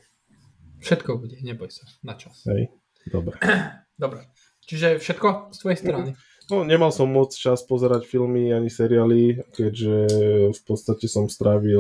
Všetko 0.80 1.20
bude, 1.20 1.36
neboj 1.44 1.68
sa, 1.68 1.84
na 2.08 2.16
čas. 2.16 2.48
Hej, 2.48 2.72
dobre. 3.12 3.36
Dobre. 4.00 4.32
Čiže 4.64 4.96
všetko 5.04 5.52
z 5.52 5.58
tvojej 5.60 5.80
strany? 5.84 6.10
No, 6.50 6.66
nemal 6.66 6.90
som 6.90 7.14
moc 7.14 7.30
čas 7.38 7.62
pozerať 7.62 8.10
filmy 8.10 8.50
ani 8.50 8.74
seriály, 8.74 9.46
keďže 9.54 9.96
v 10.50 10.62
podstate 10.66 11.06
som 11.06 11.30
strávil 11.30 11.78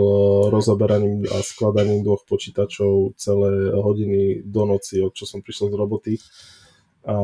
rozoberaním 0.54 1.26
a 1.26 1.42
skladaním 1.42 2.06
dvoch 2.06 2.22
počítačov 2.30 3.18
celé 3.18 3.74
hodiny 3.74 4.46
do 4.46 4.70
noci, 4.70 5.02
od 5.02 5.18
čo 5.18 5.26
som 5.26 5.42
prišiel 5.42 5.74
z 5.74 5.76
roboty. 5.76 6.14
A 7.02 7.18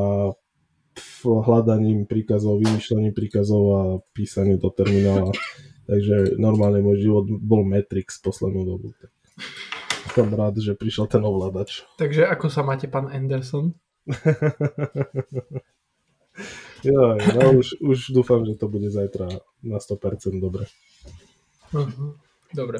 hľadaním 1.22 2.10
príkazov, 2.10 2.66
vymýšľaním 2.66 3.14
príkazov 3.14 3.64
a 3.78 3.82
písaním 4.18 4.58
do 4.58 4.74
terminála. 4.74 5.30
Takže 5.86 6.42
normálne 6.42 6.82
môj 6.82 7.06
život 7.06 7.30
bol 7.30 7.62
Matrix 7.62 8.18
poslednú 8.26 8.66
dobu. 8.66 8.98
Som 10.18 10.34
rád, 10.34 10.58
že 10.58 10.74
prišiel 10.74 11.06
ten 11.06 11.22
ovládač. 11.22 11.86
Takže 12.02 12.26
ako 12.26 12.50
sa 12.50 12.66
máte, 12.66 12.90
pán 12.90 13.06
Anderson? 13.06 13.78
jo, 16.86 17.18
no 17.18 17.42
už, 17.58 17.82
už 17.82 18.00
dúfam, 18.14 18.46
že 18.46 18.56
to 18.56 18.70
bude 18.70 18.88
zajtra 18.94 19.28
na 19.66 19.78
100% 19.82 20.38
dobre. 20.38 20.70
Uh-huh. 21.74 22.14
Dobre. 22.56 22.80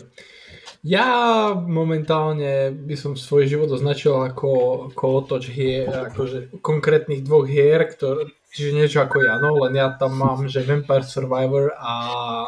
Ja 0.86 1.10
momentálne 1.58 2.70
by 2.70 2.96
som 2.96 3.18
svoj 3.18 3.50
život 3.50 3.74
označil 3.74 4.14
ako, 4.14 4.50
ako 4.94 5.04
otoč 5.26 5.50
hier, 5.50 5.90
akože 5.90 6.62
konkrétnych 6.62 7.26
dvoch 7.26 7.50
hier, 7.50 7.82
ktoré, 7.90 8.30
čiže 8.54 8.78
niečo 8.78 9.02
ako 9.02 9.26
ja, 9.26 9.42
no, 9.42 9.58
len 9.66 9.74
ja 9.74 9.90
tam 9.98 10.14
mám, 10.14 10.46
že 10.46 10.62
Vampire 10.62 11.02
Survivor 11.02 11.74
a 11.74 11.94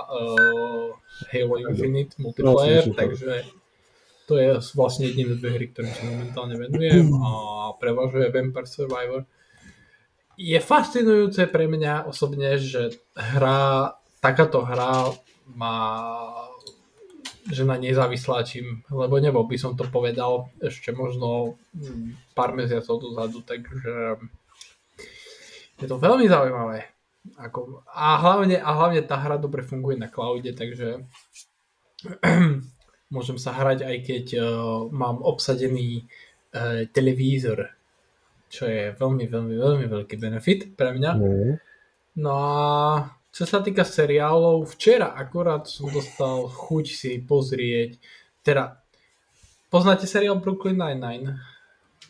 uh, 0.06 0.94
Halo 1.34 1.56
Infinite 1.66 2.14
multiplayer, 2.22 2.86
no, 2.86 2.94
takže 2.94 3.50
to 4.30 4.38
je 4.38 4.62
vlastne 4.78 5.10
jediné 5.10 5.34
dve 5.34 5.58
hry, 5.58 5.66
ktorým 5.74 5.94
sa 5.98 6.04
momentálne 6.06 6.56
venujem 6.62 7.10
a 7.18 7.30
prevažuje 7.82 8.30
Vampire 8.30 8.70
Survivor. 8.70 9.26
Je 10.38 10.60
fascinujúce 10.62 11.50
pre 11.50 11.66
mňa 11.66 12.06
osobne, 12.06 12.62
že 12.62 12.94
hra, 13.18 13.98
takáto 14.22 14.62
hra 14.62 15.18
má 15.58 15.76
že 17.48 17.64
na 17.64 17.80
nej 17.80 17.96
závisláčim, 17.96 18.84
lebo 18.92 19.24
nebol 19.24 19.48
by 19.48 19.56
som 19.56 19.72
to 19.72 19.88
povedal 19.88 20.52
ešte 20.60 20.92
možno 20.92 21.56
mm, 21.72 22.36
pár 22.36 22.52
mesiacov 22.52 23.00
dozadu, 23.00 23.40
takže 23.40 24.20
je 25.80 25.88
to 25.88 25.96
veľmi 25.96 26.28
zaujímavé. 26.28 26.92
Ako, 27.40 27.84
a, 27.88 28.20
hlavne, 28.20 28.60
a 28.60 28.70
hlavne 28.72 29.04
tá 29.04 29.20
hra 29.20 29.40
dobre 29.40 29.64
funguje 29.64 29.96
na 29.96 30.12
cloude, 30.12 30.52
takže 30.52 31.08
môžem 33.16 33.40
sa 33.40 33.56
hrať 33.56 33.84
aj 33.84 33.98
keď 34.04 34.26
uh, 34.36 34.44
mám 34.92 35.24
obsadený 35.24 36.04
uh, 36.52 36.84
televízor, 36.92 37.77
čo 38.48 38.68
je 38.68 38.96
veľmi, 38.96 39.26
veľmi, 39.28 39.56
veľmi 39.56 39.86
veľký 39.88 40.16
benefit 40.20 40.74
pre 40.76 40.96
mňa. 40.96 41.12
Mm. 41.16 41.54
No 42.18 42.34
a 42.34 42.58
čo 43.30 43.46
sa 43.46 43.62
týka 43.62 43.86
seriálov, 43.86 44.66
včera 44.74 45.14
akurát 45.14 45.70
som 45.70 45.92
dostal 45.94 46.50
chuť 46.50 46.86
si 46.90 47.12
pozrieť, 47.22 48.02
teda 48.42 48.82
poznáte 49.70 50.10
seriál 50.10 50.42
Brooklyn 50.42 50.80
Nine-Nine? 50.82 51.38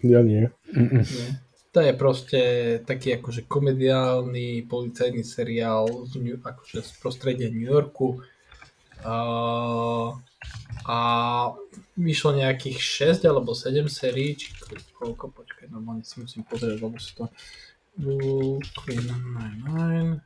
Ja 0.05 0.21
nie. 0.23 0.47
nie. 0.71 1.27
To 1.75 1.83
je 1.83 1.93
proste 1.93 2.41
taký 2.87 3.19
akože 3.19 3.45
komediálny 3.45 4.65
policajný 4.65 5.21
seriál 5.21 6.07
z, 6.07 6.39
akože 6.39 6.79
z 6.81 6.91
prostredia 7.01 7.49
New 7.51 7.65
Yorku. 7.65 8.23
Uh, 9.05 10.17
a 10.87 10.97
vyšlo 11.97 12.39
nejakých 12.39 12.79
6 13.19 13.27
alebo 13.27 13.51
7 13.51 13.91
sérií, 13.91 14.39
či 14.39 14.55
koľko, 14.95 15.35
počkaj, 15.35 15.67
normálne 15.67 16.07
si 16.07 16.23
musím 16.23 16.47
pozrieť, 16.47 16.79
lebo 16.79 16.97
si 16.97 17.11
to 17.17 17.27
Brooklyn 17.97 19.05
Nine-Nine. 19.09 20.21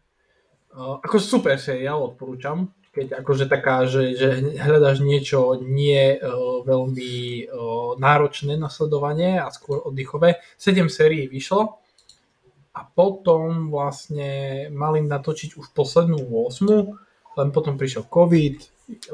Uh, 0.72 1.02
ako 1.04 1.20
super 1.20 1.58
seriál, 1.60 2.04
odporúčam, 2.04 2.72
keď 2.92 3.24
akože 3.24 3.46
taká, 3.48 3.88
že, 3.88 4.16
že 4.16 4.30
hľadaš 4.60 5.00
niečo 5.00 5.60
nie 5.64 6.20
uh, 6.20 6.62
veľmi 6.64 7.48
uh, 7.48 7.96
náročné 7.96 8.60
na 8.60 8.68
sledovanie 8.68 9.40
a 9.40 9.48
skôr 9.50 9.80
oddychové. 9.84 10.44
7 10.60 10.92
sérií 10.92 11.28
vyšlo. 11.28 11.80
A 12.72 12.88
potom 12.88 13.68
vlastne 13.68 14.68
mali 14.72 15.04
natočiť 15.04 15.60
už 15.60 15.76
poslednú 15.76 16.24
8, 16.24 17.11
len 17.38 17.50
potom 17.56 17.80
prišiel 17.80 18.08
COVID, 18.08 18.58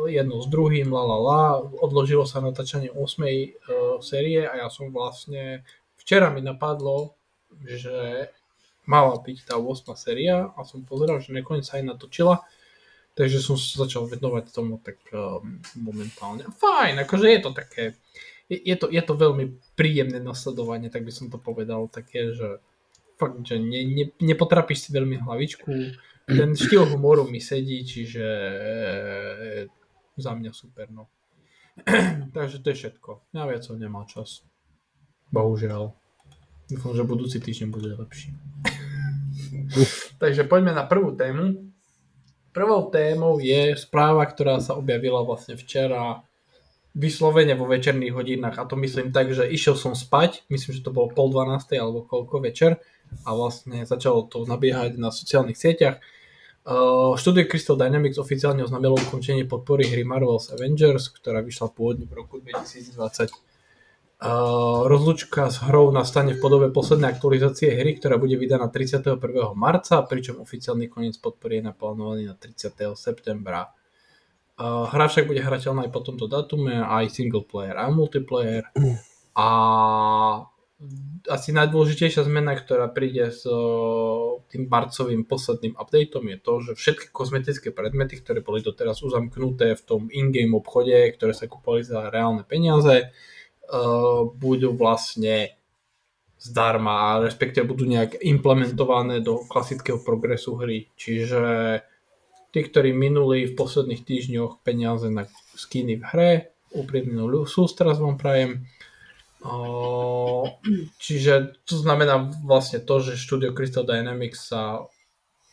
jedno 0.09 0.41
s 0.41 0.47
druhým, 0.49 0.89
la 0.89 1.03
la 1.05 1.17
la, 1.17 1.43
odložilo 1.61 2.25
sa 2.25 2.41
natáčanie 2.41 2.89
8 2.89 2.97
uh, 2.97 4.01
série 4.01 4.41
a 4.41 4.65
ja 4.65 4.67
som 4.73 4.89
vlastne, 4.89 5.61
včera 6.01 6.33
mi 6.33 6.41
napadlo, 6.41 7.13
že 7.61 8.29
mala 8.89 9.19
byť 9.21 9.37
tá 9.53 9.55
8 9.59 9.93
séria 9.93 10.49
a 10.55 10.59
som 10.65 10.81
pozeral, 10.81 11.21
že 11.21 11.35
nakoniec 11.35 11.67
sa 11.67 11.77
aj 11.77 11.93
natočila, 11.93 12.41
takže 13.13 13.43
som 13.43 13.59
sa 13.59 13.85
začal 13.85 14.09
venovať 14.09 14.49
tomu 14.49 14.81
tak 14.81 14.97
um, 15.13 15.61
momentálne. 15.77 16.47
Fajn, 16.57 17.05
akože 17.05 17.27
je 17.29 17.39
to 17.43 17.51
také, 17.53 17.83
je, 18.49 18.57
je, 18.57 18.75
to, 18.79 18.87
je 18.89 19.01
to 19.03 19.13
veľmi 19.13 19.61
príjemné 19.77 20.17
nasledovanie, 20.23 20.89
tak 20.89 21.05
by 21.05 21.13
som 21.13 21.27
to 21.29 21.37
povedal, 21.37 21.85
také, 21.91 22.33
že 22.33 22.63
fakt, 23.17 23.41
že 23.45 23.57
ne, 23.59 23.81
ne, 23.83 24.05
nepotrapíš 24.21 24.87
si 24.87 24.89
veľmi 24.93 25.21
hlavičku, 25.21 25.73
ten 26.27 26.51
štýl 26.51 26.83
humoru 26.91 27.23
mi 27.23 27.39
sedí, 27.39 27.87
čiže 27.87 28.25
e, 28.27 29.71
za 30.19 30.35
mňa 30.35 30.51
super, 30.51 30.91
no. 30.91 31.07
Takže 32.35 32.59
to 32.59 32.75
je 32.75 32.75
všetko. 32.75 33.31
Ja 33.31 33.47
viac 33.47 33.63
som 33.63 33.79
nemal 33.79 34.03
čas. 34.11 34.43
Bohužiaľ. 35.31 35.95
Dúfam, 36.67 36.91
že 36.91 37.07
budúci 37.07 37.39
týždeň 37.39 37.67
bude 37.71 37.95
lepší. 37.95 38.35
Takže 40.21 40.43
poďme 40.43 40.75
na 40.75 40.83
prvú 40.83 41.15
tému. 41.15 41.71
Prvou 42.51 42.91
témou 42.91 43.39
je 43.39 43.79
správa, 43.79 44.27
ktorá 44.27 44.59
sa 44.59 44.75
objavila 44.75 45.23
vlastne 45.23 45.55
včera 45.55 46.27
vyslovene 46.97 47.53
vo 47.53 47.69
večerných 47.69 48.15
hodinách 48.17 48.57
a 48.57 48.65
to 48.65 48.73
myslím 48.81 49.13
tak, 49.13 49.29
že 49.29 49.45
išiel 49.45 49.77
som 49.77 49.93
spať, 49.93 50.49
myslím, 50.49 50.73
že 50.73 50.81
to 50.81 50.89
bolo 50.89 51.13
pol 51.13 51.29
dvanástej 51.29 51.77
alebo 51.77 52.01
koľko 52.01 52.41
večer 52.41 52.81
a 53.21 53.37
vlastne 53.37 53.85
začalo 53.85 54.25
to 54.25 54.49
nabiehať 54.49 54.97
na 54.97 55.13
sociálnych 55.13 55.55
sieťach 55.55 56.01
štúdio 57.15 57.47
Crystal 57.47 57.79
Dynamics 57.79 58.19
oficiálne 58.19 58.59
oznámilo 58.59 58.99
ukončenie 58.99 59.47
podpory 59.47 59.87
hry 59.87 60.03
Marvel's 60.03 60.51
Avengers, 60.51 61.07
ktorá 61.15 61.39
vyšla 61.39 61.71
pôvodne 61.71 62.03
v 62.03 62.13
roku 62.19 62.43
2020. 62.43 63.31
Uh, 64.17 64.89
rozlučka 64.89 65.45
s 65.47 65.61
hrou 65.69 65.93
nastane 65.93 66.33
v 66.33 66.41
podobe 66.41 66.73
poslednej 66.73 67.13
aktualizácie 67.13 67.69
hry, 67.69 68.01
ktorá 68.01 68.17
bude 68.17 68.33
vydaná 68.33 68.65
31. 68.67 69.21
marca, 69.53 70.01
pričom 70.03 70.41
oficiálny 70.41 70.89
koniec 70.89 71.21
podpory 71.21 71.61
je 71.61 71.69
naplánovaný 71.69 72.25
na 72.25 72.35
30. 72.35 72.97
septembra. 72.97 73.71
Uh, 74.57 74.89
hra 74.89 75.05
však 75.05 75.29
bude 75.29 75.39
hrateľná 75.39 75.85
aj 75.85 75.91
po 75.93 76.01
tomto 76.01 76.25
datume, 76.25 76.81
aj 76.81 77.13
single 77.13 77.45
player, 77.45 77.77
aj 77.77 77.93
multiplayer. 77.93 78.65
A 79.37 79.47
asi 81.25 81.49
najdôležitejšia 81.57 82.21
zmena, 82.29 82.53
ktorá 82.53 82.85
príde 82.85 83.33
s 83.33 83.41
tým 84.53 84.69
marcovým 84.69 85.25
posledným 85.25 85.73
updateom 85.73 86.25
je 86.29 86.37
to, 86.37 86.53
že 86.61 86.71
všetky 86.77 87.05
kozmetické 87.09 87.73
predmety, 87.73 88.21
ktoré 88.21 88.45
boli 88.45 88.61
doteraz 88.61 89.01
uzamknuté 89.01 89.73
v 89.73 89.81
tom 89.81 90.01
in-game 90.13 90.53
obchode, 90.53 90.93
ktoré 91.17 91.33
sa 91.33 91.49
kúpali 91.49 91.81
za 91.81 92.13
reálne 92.13 92.45
peniaze, 92.45 93.09
budú 94.37 94.77
vlastne 94.77 95.57
zdarma, 96.37 97.25
respektíve 97.25 97.65
budú 97.65 97.89
nejak 97.89 98.21
implementované 98.21 99.25
do 99.25 99.41
klasického 99.49 99.97
progresu 100.05 100.61
hry. 100.61 100.85
Čiže 100.93 101.41
tí, 102.53 102.59
ktorí 102.61 102.93
minuli 102.93 103.49
v 103.49 103.57
posledných 103.57 104.05
týždňoch 104.05 104.61
peniaze 104.61 105.09
na 105.09 105.25
skiny 105.57 105.97
v 105.97 106.03
hre, 106.13 106.31
úprimnú 106.69 107.25
sústrasť 107.49 107.97
vám 107.97 108.21
prajem. 108.21 108.69
Čiže 110.97 111.61
to 111.63 111.75
znamená 111.77 112.31
vlastne 112.41 112.81
to, 112.81 112.99
že 112.99 113.19
štúdio 113.19 113.53
Crystal 113.53 113.85
Dynamics 113.85 114.49
sa 114.49 114.89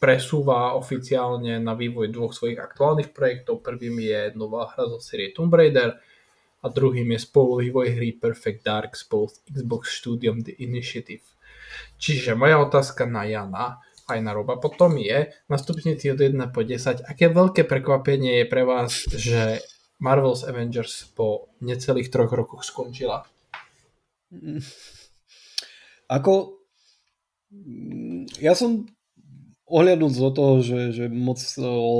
presúva 0.00 0.76
oficiálne 0.76 1.56
na 1.60 1.72
vývoj 1.72 2.12
dvoch 2.12 2.36
svojich 2.36 2.60
aktuálnych 2.60 3.16
projektov. 3.16 3.64
Prvým 3.64 3.96
je 4.04 4.20
nová 4.36 4.68
hra 4.72 4.84
zo 4.88 5.00
série 5.00 5.32
Tomb 5.32 5.52
Raider 5.52 5.96
a 6.60 6.66
druhým 6.68 7.12
je 7.16 7.24
spoluvývoj 7.24 7.96
hry 7.96 8.16
Perfect 8.16 8.64
Dark 8.64 8.92
spolu 8.96 9.28
s 9.32 9.40
Xbox 9.48 10.00
Studiom 10.00 10.44
The 10.44 10.60
Initiative. 10.60 11.24
Čiže 11.96 12.36
moja 12.36 12.60
otázka 12.60 13.08
na 13.08 13.24
Jana 13.24 13.80
aj 14.04 14.20
na 14.20 14.36
Roba 14.36 14.60
potom 14.60 15.00
je 15.00 15.32
na 15.48 15.56
stupnici 15.56 16.12
od 16.12 16.20
1 16.20 16.36
po 16.52 16.60
10, 16.60 17.08
aké 17.08 17.32
veľké 17.32 17.64
prekvapenie 17.64 18.44
je 18.44 18.46
pre 18.48 18.62
vás, 18.68 19.08
že 19.08 19.64
Marvel's 19.96 20.44
Avengers 20.44 21.08
po 21.16 21.48
necelých 21.64 22.12
troch 22.12 22.28
rokoch 22.28 22.68
skončila? 22.68 23.24
Ako 26.16 26.60
ja 28.42 28.52
som 28.58 28.84
ohľadnúť 29.64 30.12
do 30.20 30.30
toho, 30.34 30.54
že, 30.60 30.80
že 30.92 31.04
moc 31.08 31.40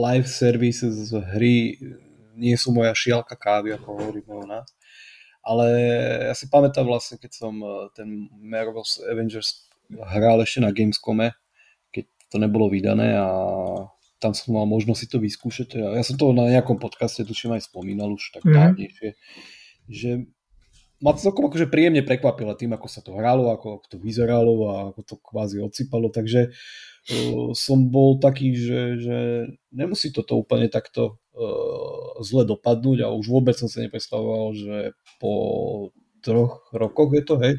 live 0.04 0.28
services 0.28 1.08
z 1.08 1.12
hry 1.32 1.78
nie 2.34 2.56
sú 2.58 2.74
moja 2.74 2.92
šialka 2.92 3.38
kávy, 3.38 3.72
ako 3.72 3.94
hovoríme 3.94 4.32
u 4.34 4.46
nás. 4.46 4.66
Ale 5.44 5.66
ja 6.32 6.34
si 6.34 6.48
pamätám 6.48 6.88
vlastne, 6.88 7.20
keď 7.20 7.32
som 7.32 7.54
eh, 7.60 7.88
ten 7.94 8.28
Marvel's 8.40 9.00
Avengers 9.04 9.68
hral 9.92 10.40
ešte 10.40 10.64
na 10.64 10.72
Gamescome, 10.72 11.36
keď 11.92 12.04
to 12.32 12.36
nebolo 12.40 12.72
vydané 12.72 13.14
a 13.14 13.28
tam 14.18 14.32
som 14.32 14.56
mal 14.56 14.64
možnosť 14.64 15.00
si 15.04 15.06
to 15.12 15.18
vyskúšať. 15.20 15.76
Ja 15.76 16.00
som 16.00 16.16
to 16.16 16.32
na 16.32 16.48
nejakom 16.48 16.80
podcaste 16.80 17.20
tuším 17.28 17.60
aj 17.60 17.68
spomínal 17.68 18.08
už 18.16 18.32
tak 18.32 18.42
mm-hmm. 18.42 18.56
dávnejšie, 18.56 19.08
že 19.92 20.10
ma 21.04 21.12
celkom 21.12 21.52
akože 21.52 21.68
príjemne 21.68 22.00
prekvapilo 22.00 22.56
tým, 22.56 22.72
ako 22.72 22.88
sa 22.88 23.04
to 23.04 23.12
hralo, 23.12 23.52
ako, 23.52 23.76
ako 23.76 23.86
to 23.92 23.96
vyzeralo 24.00 24.54
a 24.72 24.74
ako 24.88 25.00
to 25.04 25.14
kvázi 25.20 25.60
odsypalo, 25.60 26.08
takže 26.08 26.48
uh, 26.48 27.52
som 27.52 27.92
bol 27.92 28.16
taký, 28.16 28.56
že, 28.56 28.80
že 29.04 29.18
nemusí 29.68 30.08
toto 30.08 30.40
úplne 30.40 30.72
takto 30.72 31.20
uh, 31.36 32.16
zle 32.24 32.48
dopadnúť 32.48 33.04
a 33.04 33.12
už 33.12 33.28
vôbec 33.28 33.52
som 33.52 33.68
sa 33.68 33.84
nepredstavoval, 33.84 34.56
že 34.56 34.76
po 35.20 35.34
troch 36.24 36.64
rokoch 36.72 37.12
je 37.12 37.22
to, 37.28 37.36
hej, 37.36 37.54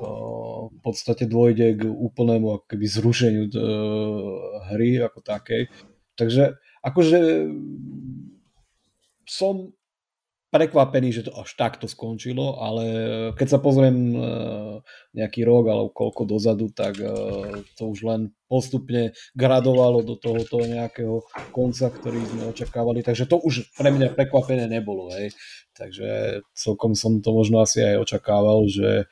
uh, 0.00 0.72
v 0.72 0.80
podstate 0.80 1.28
dôjde 1.28 1.76
k 1.76 1.82
úplnému 1.84 2.64
ako 2.64 2.80
zrušeniu 2.80 3.52
uh, 3.52 4.40
hry 4.72 4.96
ako 5.04 5.20
takej. 5.20 5.68
Takže 6.16 6.56
akože 6.80 7.20
som 9.28 9.76
prekvapený, 10.50 11.08
že 11.14 11.26
to 11.30 11.32
až 11.38 11.54
takto 11.54 11.86
skončilo, 11.86 12.58
ale 12.58 12.84
keď 13.38 13.46
sa 13.46 13.58
pozriem 13.62 13.96
e, 14.12 14.16
nejaký 15.14 15.46
rok 15.46 15.70
alebo 15.70 15.94
koľko 15.94 16.22
dozadu, 16.26 16.74
tak 16.74 16.98
e, 16.98 17.06
to 17.78 17.86
už 17.86 18.02
len 18.02 18.34
postupne 18.50 19.14
gradovalo 19.38 20.02
do 20.02 20.18
tohoto 20.18 20.66
nejakého 20.66 21.22
konca, 21.54 21.86
ktorý 21.88 22.18
sme 22.26 22.42
očakávali, 22.50 23.06
takže 23.06 23.30
to 23.30 23.38
už 23.38 23.70
pre 23.78 23.94
mňa 23.94 24.18
prekvapené 24.18 24.66
nebolo, 24.66 25.14
hej. 25.14 25.30
Takže 25.78 26.42
celkom 26.52 26.98
som 26.98 27.22
to 27.22 27.30
možno 27.30 27.62
asi 27.62 27.86
aj 27.86 28.02
očakával, 28.02 28.66
že 28.66 29.06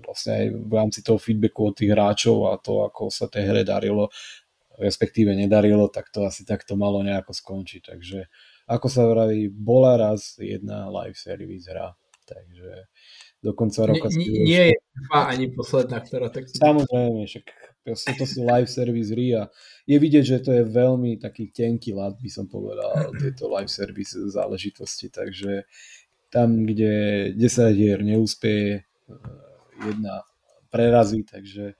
vlastne 0.00 0.32
aj 0.32 0.46
v 0.52 0.72
rámci 0.72 1.00
toho 1.00 1.16
feedbacku 1.16 1.72
od 1.72 1.74
tých 1.76 1.92
hráčov 1.92 2.52
a 2.52 2.60
to, 2.60 2.84
ako 2.84 3.08
sa 3.08 3.28
tej 3.28 3.48
hre 3.48 3.62
darilo, 3.64 4.12
respektíve 4.76 5.32
nedarilo, 5.32 5.88
tak 5.88 6.12
to 6.12 6.24
asi 6.28 6.44
takto 6.44 6.76
malo 6.76 7.00
nejako 7.00 7.32
skončiť, 7.32 7.82
takže 7.96 8.28
ako 8.66 8.86
sa 8.90 9.06
vraví, 9.06 9.46
bola 9.50 9.94
raz 9.94 10.34
jedna 10.42 10.90
live 10.90 11.14
service 11.14 11.70
hra. 11.70 11.94
Takže 12.26 12.90
do 13.38 13.54
konca 13.54 13.86
roka... 13.86 14.10
Nie, 14.10 14.42
nie 14.42 14.64
je 14.74 14.78
prvá 14.98 15.30
ani 15.30 15.46
posledná, 15.54 16.02
ktorá 16.02 16.26
tak... 16.34 16.50
Samozrejme, 16.50 17.30
však 17.30 17.46
to 18.18 18.26
sú 18.26 18.42
live 18.42 18.66
service 18.66 19.14
hry 19.14 19.38
a 19.38 19.46
je 19.86 19.94
vidieť, 19.94 20.24
že 20.26 20.42
to 20.42 20.50
je 20.50 20.66
veľmi 20.66 21.22
taký 21.22 21.54
tenký 21.54 21.94
lad, 21.94 22.18
by 22.18 22.26
som 22.26 22.50
povedal, 22.50 23.14
tieto 23.22 23.46
live 23.46 23.70
service 23.70 24.18
záležitosti, 24.18 25.06
takže 25.14 25.70
tam, 26.34 26.66
kde 26.66 27.30
10 27.38 27.78
hier 27.78 28.02
neúspeje, 28.02 28.82
jedna 29.78 30.26
prerazí, 30.74 31.22
takže 31.22 31.78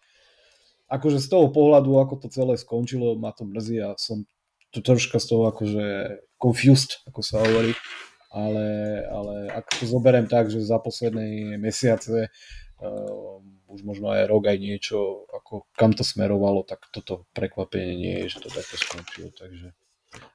akože 0.87 1.19
z 1.19 1.27
toho 1.27 1.51
pohľadu, 1.51 1.99
ako 1.99 2.15
to 2.23 2.29
celé 2.31 2.55
skončilo, 2.55 3.19
ma 3.19 3.35
to 3.35 3.43
mrzí 3.43 3.83
a 3.83 3.99
som 3.99 4.23
to 4.77 4.81
troška 4.85 5.17
z 5.17 5.27
toho 5.33 5.49
akože 5.49 5.85
confused, 6.37 7.01
ako 7.09 7.21
sa 7.25 7.41
hovorí, 7.41 7.73
ale, 8.29 8.67
ale 9.09 9.35
ak 9.49 9.81
to 9.81 9.89
zoberiem 9.89 10.29
tak, 10.29 10.53
že 10.53 10.61
za 10.61 10.77
posledné 10.77 11.57
mesiace 11.57 12.29
uh, 12.85 13.41
už 13.73 13.81
možno 13.83 14.13
aj 14.13 14.29
rok 14.29 14.53
aj 14.53 14.59
niečo, 14.61 15.27
ako 15.33 15.67
kam 15.73 15.97
to 15.97 16.05
smerovalo, 16.05 16.63
tak 16.63 16.85
toto 16.93 17.25
prekvapenie 17.33 17.97
nie 17.97 18.15
je, 18.25 18.37
že 18.37 18.47
to 18.47 18.49
takto 18.53 18.77
skončilo, 18.77 19.33
takže 19.33 19.73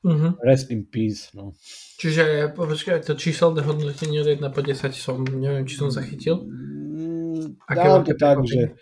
Uh-huh. 0.05 0.37
Rest 0.45 0.69
in 0.69 0.85
peace, 0.85 1.33
no. 1.33 1.57
Čiže, 1.97 2.53
počkaj, 2.53 3.01
to 3.01 3.17
číselné 3.17 3.65
hodnotenie 3.65 4.21
od 4.21 4.29
1 4.29 4.45
po 4.53 4.61
10 4.61 4.93
som, 4.93 5.25
neviem, 5.25 5.65
či 5.65 5.73
som 5.73 5.89
zachytil. 5.89 6.45
Mm, 6.45 7.57
dám 7.65 8.05
to 8.05 8.13
tak, 8.13 8.45
že 8.45 8.77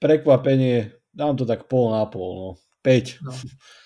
prekvapenie, 0.00 0.96
dám 1.12 1.36
to 1.36 1.44
tak 1.44 1.68
pol 1.68 1.92
na 1.92 2.08
pol, 2.08 2.30
no. 2.32 2.50
5. 2.80 3.20
No, 3.20 3.32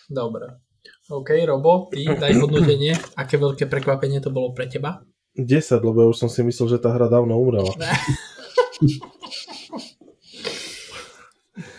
dobre. 0.06 0.62
OK, 1.04 1.36
Robo, 1.44 1.92
ty 1.92 2.08
daj 2.08 2.32
hodnotenie. 2.40 2.96
Aké 3.12 3.36
veľké 3.36 3.68
prekvapenie 3.68 4.24
to 4.24 4.32
bolo 4.32 4.56
pre 4.56 4.64
teba? 4.64 5.04
10, 5.36 5.84
lebo 5.84 5.98
ja 6.00 6.08
už 6.08 6.16
som 6.16 6.30
si 6.32 6.40
myslel, 6.40 6.78
že 6.78 6.80
tá 6.80 6.96
hra 6.96 7.12
dávno 7.12 7.36
umrela. 7.36 7.68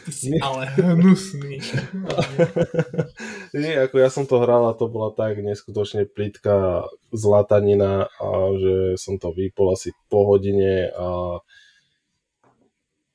Si 0.05 0.38
ale 0.38 0.69
hnusný. 0.77 1.57
Nie, 3.57 3.89
ako 3.89 3.95
ja 3.97 4.13
som 4.13 4.29
to 4.29 4.38
hral 4.38 4.69
a 4.69 4.77
to 4.77 4.85
bola 4.85 5.09
tak 5.09 5.41
neskutočne 5.41 6.05
plitká 6.05 6.85
zlatanina 7.09 8.05
a 8.21 8.29
že 8.53 9.01
som 9.01 9.17
to 9.17 9.33
vypol 9.33 9.73
asi 9.73 9.89
po 10.05 10.29
hodine 10.29 10.93
a 10.93 11.41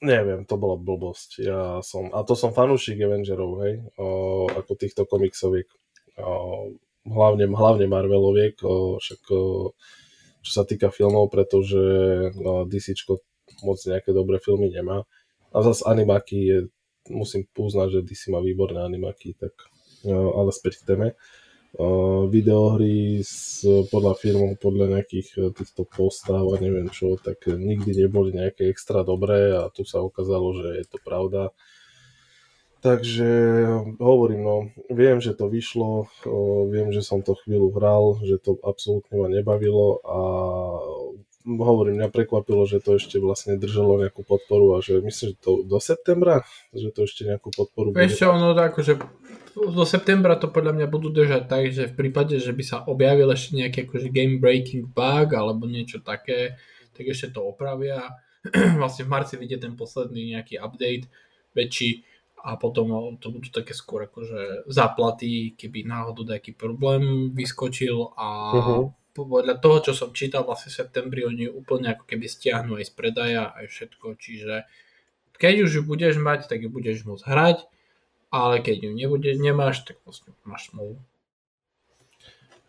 neviem, 0.03 0.43
to 0.43 0.59
bola 0.59 0.75
blbosť. 0.75 1.31
Ja 1.45 1.79
som, 1.87 2.11
a 2.11 2.27
to 2.27 2.35
som 2.35 2.51
fanúšik 2.51 2.99
Avengerov, 2.99 3.53
hej, 3.63 3.75
o, 4.01 4.07
ako 4.51 4.73
týchto 4.75 5.07
komiksoviek 5.07 5.71
hlavne, 7.07 7.45
hlavne 7.51 7.87
Marveloviek, 7.89 8.57
však 9.01 9.21
čo 10.41 10.51
sa 10.51 10.65
týka 10.65 10.89
filmov, 10.89 11.29
pretože 11.29 11.81
DC 12.69 12.97
moc 13.61 13.77
nejaké 13.85 14.11
dobré 14.17 14.41
filmy 14.41 14.73
nemá. 14.73 15.05
A 15.51 15.59
zase 15.61 15.85
animáky 15.85 16.37
je, 16.39 16.59
musím 17.11 17.45
uznať, 17.53 18.01
že 18.01 18.07
DC 18.07 18.23
má 18.33 18.41
výborné 18.41 18.81
animáky, 18.81 19.37
tak 19.37 19.53
ale 20.09 20.49
späť 20.55 20.81
k 20.81 20.87
téme. 20.95 21.09
videohry 22.33 23.23
s, 23.23 23.63
podľa 23.93 24.19
filmov, 24.19 24.59
podľa 24.59 24.99
nejakých 24.99 25.29
e, 25.39 25.41
týchto 25.55 25.87
postav 25.87 26.43
a 26.43 26.59
neviem 26.59 26.91
čo, 26.91 27.15
tak 27.15 27.47
nikdy 27.47 27.95
neboli 27.95 28.35
nejaké 28.35 28.67
extra 28.67 29.07
dobré 29.07 29.55
a 29.55 29.71
tu 29.71 29.87
sa 29.87 30.03
ukázalo, 30.03 30.51
že 30.59 30.83
je 30.83 30.87
to 30.91 30.99
pravda 30.99 31.55
Takže 32.81 33.29
hovorím, 34.01 34.41
no, 34.41 34.57
viem, 34.89 35.21
že 35.21 35.37
to 35.37 35.53
vyšlo, 35.53 36.09
viem, 36.73 36.89
že 36.97 37.05
som 37.05 37.21
to 37.21 37.37
chvíľu 37.37 37.77
hral, 37.77 38.17
že 38.25 38.41
to 38.41 38.57
absolútne 38.65 39.21
ma 39.21 39.29
nebavilo 39.29 40.01
a 40.01 40.19
hovorím, 41.45 42.01
mňa 42.01 42.09
prekvapilo, 42.09 42.65
že 42.65 42.81
to 42.81 42.97
ešte 42.97 43.21
vlastne 43.21 43.61
držalo 43.61 44.01
nejakú 44.01 44.25
podporu 44.25 44.77
a 44.77 44.85
že 44.85 45.01
myslím, 45.01 45.33
že 45.33 45.37
to 45.41 45.61
do 45.65 45.77
septembra, 45.77 46.45
že 46.73 46.89
to 46.89 47.05
ešte 47.05 47.29
nejakú 47.29 47.53
podporu 47.53 47.93
bude. 47.93 48.01
Ešte 48.01 48.25
ono 48.25 48.57
tak, 48.57 48.77
že 48.81 48.97
do 49.57 49.85
septembra 49.85 50.41
to 50.41 50.49
podľa 50.49 50.81
mňa 50.81 50.87
budú 50.89 51.13
držať 51.13 51.43
tak, 51.49 51.69
že 51.73 51.93
v 51.93 51.95
prípade, 51.97 52.41
že 52.41 52.53
by 52.57 52.65
sa 52.65 52.77
objavil 52.89 53.29
ešte 53.29 53.61
nejaký 53.61 53.89
akože 53.89 54.09
game 54.09 54.41
breaking 54.41 54.89
bug 54.89 55.37
alebo 55.37 55.69
niečo 55.69 56.01
také, 56.01 56.61
tak 56.97 57.09
ešte 57.09 57.37
to 57.37 57.45
opravia. 57.45 58.09
vlastne 58.81 59.05
v 59.05 59.13
marci 59.13 59.37
vidie 59.37 59.61
ten 59.61 59.77
posledný 59.77 60.33
nejaký 60.37 60.57
update 60.61 61.13
väčší 61.53 62.10
a 62.41 62.57
potom 62.57 63.17
to 63.21 63.29
budú 63.33 63.49
také 63.53 63.77
skôr 63.77 64.09
akože 64.09 64.65
záplaty, 64.69 65.53
keby 65.55 65.85
náhodou 65.85 66.25
nejaký 66.25 66.57
problém 66.57 67.33
vyskočil 67.37 68.17
a 68.17 68.29
uh-huh. 68.57 68.83
podľa 69.13 69.61
toho, 69.61 69.77
čo 69.91 69.93
som 69.93 70.17
čítal 70.17 70.49
vlastne 70.49 70.73
v 70.73 70.79
septembri, 70.81 71.21
oni 71.29 71.53
úplne 71.53 71.93
ako 71.93 72.09
keby 72.09 72.25
stiahnu 72.27 72.81
aj 72.81 72.89
z 72.89 72.93
predaja 72.97 73.53
aj 73.53 73.69
všetko, 73.69 74.07
čiže 74.17 74.65
keď 75.41 75.55
už 75.65 75.71
ju 75.81 75.83
budeš 75.85 76.21
mať, 76.21 76.49
tak 76.49 76.65
ju 76.65 76.69
budeš 76.69 77.05
môcť 77.09 77.25
hrať, 77.25 77.59
ale 78.33 78.61
keď 78.61 78.89
ju 78.89 78.91
nebudeš, 78.93 79.37
nemáš, 79.41 79.85
tak 79.89 79.97
vlastne 80.05 80.37
máš 80.45 80.69
smolu. 80.69 81.01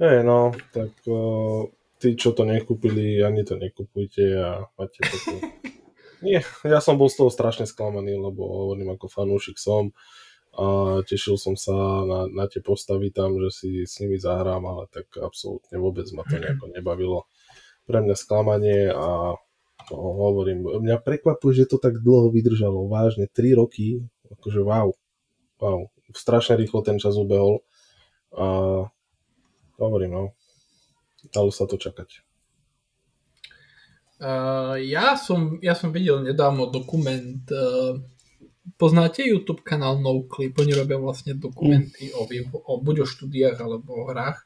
Hej, 0.02 0.26
no, 0.26 0.56
tak 0.74 0.90
uh, 1.06 1.70
tí, 2.02 2.18
čo 2.18 2.34
to 2.34 2.42
nekúpili, 2.42 3.22
ani 3.22 3.46
to 3.46 3.54
nekupujte 3.60 4.26
a 4.34 4.66
máte 4.74 4.98
takú 5.06 5.38
Nie, 6.22 6.46
ja 6.62 6.80
som 6.80 7.02
bol 7.02 7.10
z 7.10 7.18
toho 7.18 7.34
strašne 7.34 7.66
sklamaný, 7.66 8.14
lebo 8.14 8.46
hovorím 8.46 8.94
ako 8.94 9.10
fanúšik 9.10 9.58
som 9.58 9.90
a 10.54 11.00
tešil 11.08 11.40
som 11.40 11.56
sa 11.56 11.74
na, 12.06 12.28
na 12.28 12.46
tie 12.46 12.60
postavy 12.60 13.10
tam, 13.10 13.40
že 13.48 13.50
si 13.50 13.70
s 13.88 13.98
nimi 14.04 14.20
zahrám, 14.20 14.62
ale 14.68 14.86
tak 14.92 15.08
absolútne 15.18 15.80
vôbec 15.80 16.06
ma 16.14 16.28
to 16.28 16.38
nejako 16.38 16.70
nebavilo. 16.76 17.20
Pre 17.88 18.00
mňa 18.04 18.16
sklamanie 18.20 18.92
a 18.92 19.34
no, 19.90 19.98
hovorím, 19.98 20.68
mňa 20.68 21.02
prekvapuje, 21.02 21.66
že 21.66 21.72
to 21.72 21.82
tak 21.82 22.04
dlho 22.04 22.30
vydržalo, 22.30 22.92
vážne, 22.92 23.32
3 23.32 23.58
roky, 23.58 24.04
akože 24.28 24.62
wow, 24.62 24.92
wow, 25.58 25.88
strašne 26.12 26.60
rýchlo 26.60 26.84
ten 26.84 27.00
čas 27.00 27.16
ubehol 27.16 27.64
a 28.36 28.46
hovorím, 29.80 30.12
no, 30.14 30.24
dalo 31.32 31.50
sa 31.50 31.64
to 31.64 31.80
čakať. 31.80 32.31
Uh, 34.22 34.78
ja, 34.86 35.18
som, 35.18 35.58
ja 35.66 35.74
som 35.74 35.90
videl 35.90 36.22
nedávno 36.22 36.70
dokument 36.70 37.42
uh, 37.50 37.98
poznáte 38.78 39.26
YouTube 39.26 39.66
kanál 39.66 39.98
NoClip, 39.98 40.54
oni 40.62 40.74
robia 40.78 41.02
vlastne 41.02 41.34
dokumenty 41.34 42.14
mm. 42.14 42.18
o, 42.18 42.22
o, 42.62 42.72
buď 42.78 42.96
o 43.02 43.08
štúdiách 43.10 43.58
alebo 43.58 43.90
o 43.94 44.04
hrách 44.14 44.46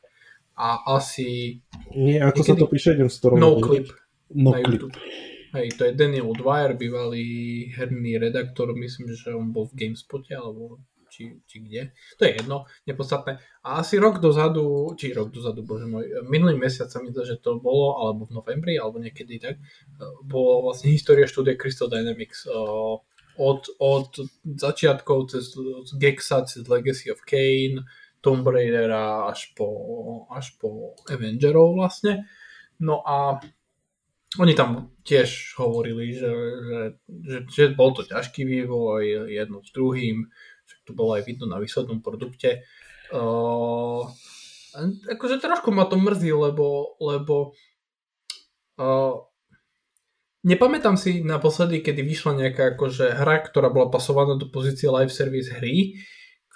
a 0.55 0.95
asi... 0.95 1.59
Nie, 1.91 2.23
ako 2.23 2.39
niekedy... 2.39 2.47
sa 2.47 2.53
to 2.55 2.65
píše, 2.71 2.89
idem 2.95 3.11
toho... 3.11 3.35
NoClip 3.35 3.87
no 4.39 4.55
na 4.55 4.59
YouTube. 4.63 4.95
Hej, 5.55 5.67
to 5.79 5.87
je 5.87 5.91
Daniel 5.95 6.31
Dwyer, 6.35 6.75
bývalý 6.75 7.27
herný 7.75 8.19
redaktor, 8.19 8.75
myslím, 8.75 9.15
že 9.15 9.31
on 9.31 9.55
bol 9.55 9.67
v 9.71 9.87
GameSpote 9.87 10.35
alebo 10.35 10.83
či, 11.15 11.39
či 11.47 11.63
kde. 11.63 11.81
To 12.19 12.21
je 12.27 12.31
jedno, 12.35 12.57
nepodstatné. 12.83 13.39
A 13.63 13.79
asi 13.79 13.95
rok 13.95 14.19
dozadu, 14.19 14.91
či 14.99 15.15
rok 15.15 15.31
dozadu, 15.31 15.63
bože 15.63 15.87
môj, 15.87 16.27
minulý 16.27 16.59
mesiac 16.59 16.91
sa 16.91 16.99
mi 16.99 17.15
to, 17.15 17.23
že 17.23 17.39
to 17.39 17.55
bolo, 17.63 18.03
alebo 18.03 18.27
v 18.27 18.35
novembri, 18.35 18.75
alebo 18.75 18.99
niekedy 18.99 19.39
tak, 19.39 19.55
bolo 20.27 20.67
vlastne 20.67 20.91
história 20.91 21.23
štúdie 21.23 21.55
Crystal 21.55 21.87
Dynamics 21.87 22.43
od, 23.39 23.63
od 23.79 24.11
začiatkov 24.43 25.31
cez 25.31 25.55
Gexa, 25.95 26.43
cez 26.43 26.67
Legacy 26.67 27.15
of 27.15 27.23
Kane, 27.23 27.87
Tomb 28.19 28.43
Raidera 28.43 29.29
až 29.31 29.55
po, 29.55 30.27
až 30.27 30.57
po 30.59 30.99
Avengerov 31.07 31.79
vlastne. 31.79 32.27
No 32.81 32.99
a 33.05 33.39
oni 34.35 34.53
tam 34.55 34.91
tiež 35.07 35.55
hovorili, 35.55 36.11
že, 36.11 36.27
že, 36.27 36.79
že, 37.07 37.37
že 37.47 37.63
bol 37.77 37.95
to 37.95 38.03
ťažký 38.03 38.43
vývoj 38.43 39.31
jedno 39.31 39.63
s 39.63 39.71
druhým, 39.71 40.27
to 40.85 40.93
bolo 40.93 41.17
aj 41.17 41.25
vidno 41.25 41.49
na 41.49 41.57
výslednom 41.57 41.99
produkte. 41.99 42.61
Uh, 43.09 44.05
akože 45.09 45.41
trošku 45.41 45.73
ma 45.73 45.89
to 45.89 45.97
mrzí, 45.97 46.31
lebo, 46.31 46.95
lebo 47.01 47.57
uh, 48.79 49.25
Nepamätám 50.45 50.93
si 50.93 51.25
naposledy, 51.25 51.81
kedy 51.81 52.05
vyšla 52.05 52.37
nejaká 52.37 52.77
akože 52.77 53.17
hra, 53.17 53.41
ktorá 53.49 53.73
bola 53.73 53.89
pasovaná 53.89 54.37
do 54.37 54.45
pozície 54.45 54.85
live 54.85 55.09
service 55.09 55.49
hry, 55.49 55.97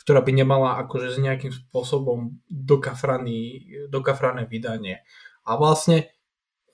ktorá 0.06 0.22
by 0.22 0.30
nemala 0.30 0.78
akože 0.86 1.10
s 1.10 1.18
nejakým 1.18 1.50
spôsobom 1.50 2.38
dokafrané 2.46 4.46
vydanie. 4.46 5.02
A 5.42 5.58
vlastne 5.58 6.06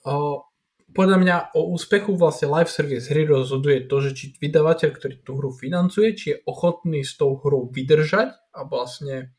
o, 0.04 0.44
podľa 0.95 1.17
mňa 1.19 1.36
o 1.60 1.75
úspechu 1.75 2.15
vlastne 2.15 2.47
live 2.47 2.71
service 2.71 3.12
hry 3.12 3.27
rozhoduje 3.27 3.84
to, 3.91 3.99
že 3.99 4.12
či 4.15 4.25
vydavateľ, 4.39 4.89
ktorý 4.95 5.15
tú 5.27 5.36
hru 5.36 5.51
financuje, 5.51 6.15
či 6.15 6.25
je 6.31 6.41
ochotný 6.47 7.03
s 7.03 7.19
tou 7.19 7.36
hrou 7.36 7.67
vydržať 7.67 8.31
a 8.55 8.63
vlastne 8.63 9.36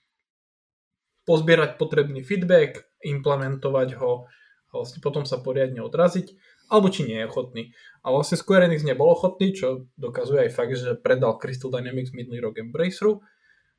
pozbierať 1.25 1.81
potrebný 1.81 2.21
feedback, 2.21 2.85
implementovať 3.01 3.97
ho 3.97 4.29
a 4.69 4.73
vlastne 4.77 5.01
potom 5.01 5.25
sa 5.25 5.41
poriadne 5.41 5.81
odraziť 5.81 6.37
alebo 6.67 6.91
či 6.91 7.07
nie 7.07 7.23
je 7.23 7.29
ochotný. 7.31 7.63
A 8.03 8.11
vlastne 8.11 8.37
Square 8.39 8.67
Enix 8.67 8.83
nebol 8.83 9.07
ochotný, 9.11 9.55
čo 9.55 9.87
dokazuje 9.95 10.47
aj 10.47 10.51
fakt, 10.51 10.75
že 10.75 10.99
predal 10.99 11.39
Crystal 11.39 11.71
Dynamics 11.71 12.11
minulý 12.11 12.43
rok 12.43 12.59
Embraceru. 12.59 13.23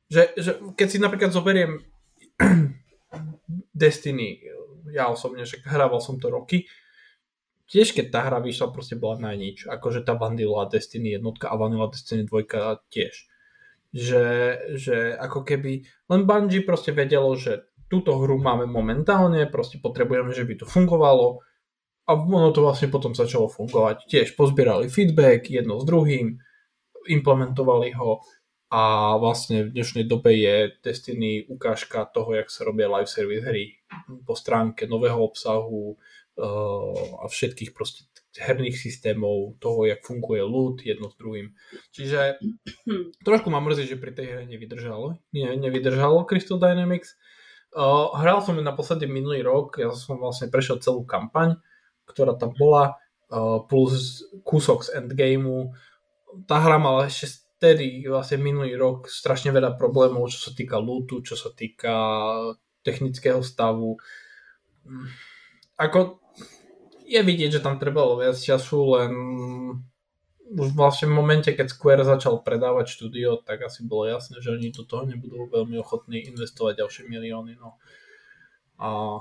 Že, 0.07 0.23
že 0.39 0.51
keď 0.73 0.87
si 0.87 0.97
napríklad 1.03 1.35
zoberiem 1.35 1.83
Destiny, 3.75 4.39
ja 4.95 5.11
osobne, 5.11 5.43
že 5.43 5.59
hrával 5.67 5.99
som 5.99 6.15
to 6.15 6.31
roky, 6.31 6.63
tiež 7.67 7.93
keď 7.93 8.05
tá 8.11 8.19
hra 8.27 8.39
vyšla, 8.43 8.73
proste 8.73 8.95
bola 8.95 9.19
na 9.19 9.31
nič. 9.35 9.67
Akože 9.67 10.03
tá 10.03 10.15
Vanilla 10.15 10.67
Destiny 10.67 11.19
jednotka 11.19 11.51
a 11.51 11.59
Vanilla 11.59 11.91
Destiny 11.91 12.25
2 12.25 12.89
tiež. 12.91 13.15
Že, 13.95 14.25
že 14.75 14.97
ako 15.15 15.47
keby 15.47 15.87
len 16.11 16.21
Bungie 16.27 16.63
proste 16.63 16.91
vedelo, 16.91 17.31
že 17.39 17.71
túto 17.87 18.19
hru 18.19 18.35
máme 18.35 18.67
momentálne, 18.67 19.47
proste 19.47 19.79
potrebujeme, 19.79 20.35
že 20.35 20.43
by 20.43 20.53
to 20.59 20.65
fungovalo, 20.67 21.39
a 22.07 22.15
ono 22.15 22.55
to 22.55 22.63
vlastne 22.63 22.87
potom 22.87 23.11
začalo 23.11 23.51
fungovať. 23.51 24.07
Tiež 24.07 24.39
pozbierali 24.39 24.87
feedback 24.87 25.51
jedno 25.51 25.75
s 25.75 25.83
druhým, 25.83 26.39
implementovali 27.07 27.91
ho 27.99 28.23
a 28.71 29.15
vlastne 29.19 29.67
v 29.67 29.75
dnešnej 29.75 30.07
dobe 30.07 30.31
je 30.35 30.71
Destiny 30.83 31.47
ukážka 31.51 32.07
toho, 32.11 32.35
jak 32.35 32.47
sa 32.47 32.63
robia 32.63 32.87
live 32.87 33.11
service 33.11 33.43
hry 33.43 33.76
po 34.25 34.33
stránke 34.35 34.87
nového 34.87 35.19
obsahu 35.19 35.95
uh, 35.95 37.23
a 37.23 37.25
všetkých 37.27 37.71
proste 37.71 38.07
herných 38.37 38.77
systémov, 38.77 39.57
toho, 39.57 39.89
jak 39.89 40.05
funguje 40.05 40.45
loot 40.45 40.85
jedno 40.85 41.09
s 41.09 41.17
druhým. 41.17 41.57
Čiže 41.89 42.37
trošku 43.27 43.49
ma 43.49 43.57
mrzí, 43.63 43.89
že 43.89 44.01
pri 44.01 44.13
tej 44.13 44.25
hre 44.29 44.43
nevydržalo. 44.45 45.17
Nie, 45.33 45.57
nevydržalo 45.57 46.29
Crystal 46.29 46.61
Dynamics. 46.61 47.17
Uh, 47.73 48.13
hral 48.17 48.45
som 48.45 48.55
ju 48.55 48.63
naposledy 48.63 49.09
minulý 49.09 49.41
rok, 49.43 49.81
ja 49.81 49.91
som 49.91 50.21
vlastne 50.21 50.47
prešiel 50.47 50.79
celú 50.79 51.03
kampaň, 51.03 51.57
ktorá 52.07 52.37
tam 52.39 52.55
bola, 52.55 52.95
plus 53.67 54.23
kúsok 54.47 54.87
z 54.87 55.03
endgameu. 55.03 55.75
Tá 56.47 56.63
hra 56.63 56.79
mala 56.79 57.11
ešte 57.11 57.43
vtedy, 57.57 58.05
vlastne 58.05 58.39
minulý 58.39 58.77
rok, 58.77 59.09
strašne 59.09 59.51
veľa 59.51 59.75
problémov, 59.75 60.29
čo 60.31 60.49
sa 60.49 60.51
týka 60.53 60.77
lootu, 60.77 61.25
čo 61.25 61.35
sa 61.35 61.51
týka 61.51 61.93
technického 62.87 63.43
stavu. 63.43 63.99
Ako 65.75 66.23
je 67.03 67.19
vidieť, 67.19 67.59
že 67.59 67.63
tam 67.63 67.75
trebalo 67.75 68.15
viac 68.15 68.39
času, 68.39 68.79
len 68.95 69.11
už 70.47 70.71
vlastne 70.71 71.11
v 71.11 71.17
momente, 71.19 71.51
keď 71.51 71.67
Square 71.67 72.07
začal 72.07 72.39
predávať 72.39 72.95
štúdio, 72.95 73.43
tak 73.43 73.67
asi 73.67 73.83
bolo 73.83 74.07
jasné, 74.07 74.39
že 74.39 74.55
oni 74.55 74.71
do 74.71 74.87
toho 74.87 75.03
nebudú 75.03 75.51
veľmi 75.51 75.75
ochotní 75.75 76.23
investovať 76.31 76.79
ďalšie 76.79 77.03
milióny. 77.11 77.59
No. 77.59 77.75
A 78.79 79.19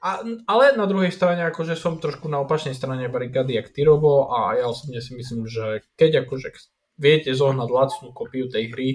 a, 0.00 0.24
ale 0.48 0.72
na 0.80 0.88
druhej 0.88 1.12
strane, 1.12 1.44
akože 1.44 1.76
som 1.76 2.00
trošku 2.00 2.24
na 2.24 2.40
opačnej 2.40 2.72
strane 2.72 3.04
barikády 3.12 3.60
jak 3.60 3.68
Tyrobo 3.68 4.32
a 4.32 4.56
ja 4.56 4.64
osobne 4.64 5.04
si 5.04 5.12
myslím, 5.12 5.44
že 5.44 5.84
keď 6.00 6.24
akože 6.24 6.56
viete 6.96 7.28
zohnať 7.36 7.68
lacnú 7.68 8.08
kopiu 8.16 8.48
tej 8.48 8.72
hry, 8.72 8.88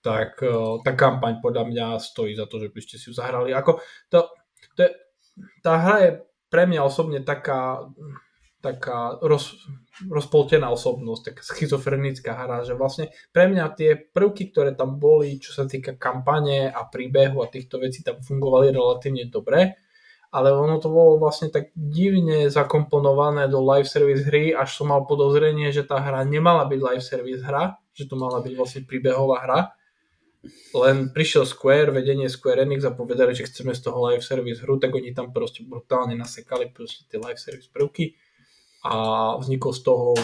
tak 0.00 0.40
uh, 0.42 0.80
tá 0.80 0.96
kampaň 0.96 1.38
podľa 1.44 1.64
mňa 1.68 1.86
stojí 2.00 2.32
za 2.36 2.48
to, 2.48 2.60
že 2.60 2.72
by 2.72 2.80
ste 2.80 2.96
si 2.96 3.12
ju 3.12 3.14
zahrali. 3.14 3.52
Ako 3.52 3.80
to, 4.08 4.28
to 4.76 4.80
je, 4.88 4.90
tá 5.60 5.76
hra 5.76 5.96
je 6.04 6.10
pre 6.50 6.66
mňa 6.66 6.80
osobne 6.82 7.20
taká, 7.22 7.86
taká 8.58 9.20
roz, 9.22 9.54
rozpoltená 10.08 10.72
osobnosť, 10.72 11.22
taká 11.32 11.42
schizofrenická 11.44 12.32
hra, 12.34 12.66
že 12.66 12.74
vlastne 12.74 13.12
pre 13.30 13.46
mňa 13.46 13.64
tie 13.76 13.96
prvky, 13.96 14.50
ktoré 14.50 14.72
tam 14.74 14.96
boli, 14.96 15.38
čo 15.38 15.52
sa 15.52 15.64
týka 15.68 15.94
kampane 16.00 16.72
a 16.72 16.80
príbehu 16.88 17.44
a 17.44 17.52
týchto 17.52 17.78
vecí 17.78 18.00
tam 18.02 18.18
fungovali 18.18 18.72
relatívne 18.72 19.28
dobre, 19.28 19.78
ale 20.30 20.54
ono 20.54 20.78
to 20.78 20.86
bolo 20.90 21.18
vlastne 21.18 21.50
tak 21.50 21.74
divne 21.74 22.46
zakomponované 22.46 23.50
do 23.50 23.58
live 23.62 23.90
service 23.90 24.26
hry, 24.30 24.54
až 24.54 24.78
som 24.78 24.94
mal 24.94 25.02
podozrenie, 25.02 25.74
že 25.74 25.82
tá 25.82 25.98
hra 25.98 26.22
nemala 26.22 26.66
byť 26.70 26.80
live 26.80 27.04
service 27.04 27.42
hra, 27.42 27.74
že 27.90 28.06
to 28.06 28.14
mala 28.14 28.38
byť 28.38 28.54
vlastne 28.54 28.82
príbehová 28.86 29.42
hra. 29.42 29.60
Len 30.72 31.12
prišiel 31.12 31.44
Square, 31.44 31.92
vedenie 31.92 32.28
Square 32.32 32.64
Enix 32.64 32.80
a 32.88 32.96
povedali, 32.96 33.36
že 33.36 33.44
chceme 33.44 33.76
z 33.76 33.84
toho 33.84 34.00
live 34.08 34.24
service 34.24 34.64
hru, 34.64 34.80
tak 34.80 34.96
oni 34.96 35.12
tam 35.12 35.36
proste 35.36 35.60
brutálne 35.66 36.16
nasekali 36.16 36.72
proste 36.72 37.04
tie 37.12 37.20
live 37.20 37.36
service 37.36 37.68
prvky 37.68 38.16
a 38.88 39.36
vznikol 39.36 39.76
z 39.76 39.80
toho 39.84 40.16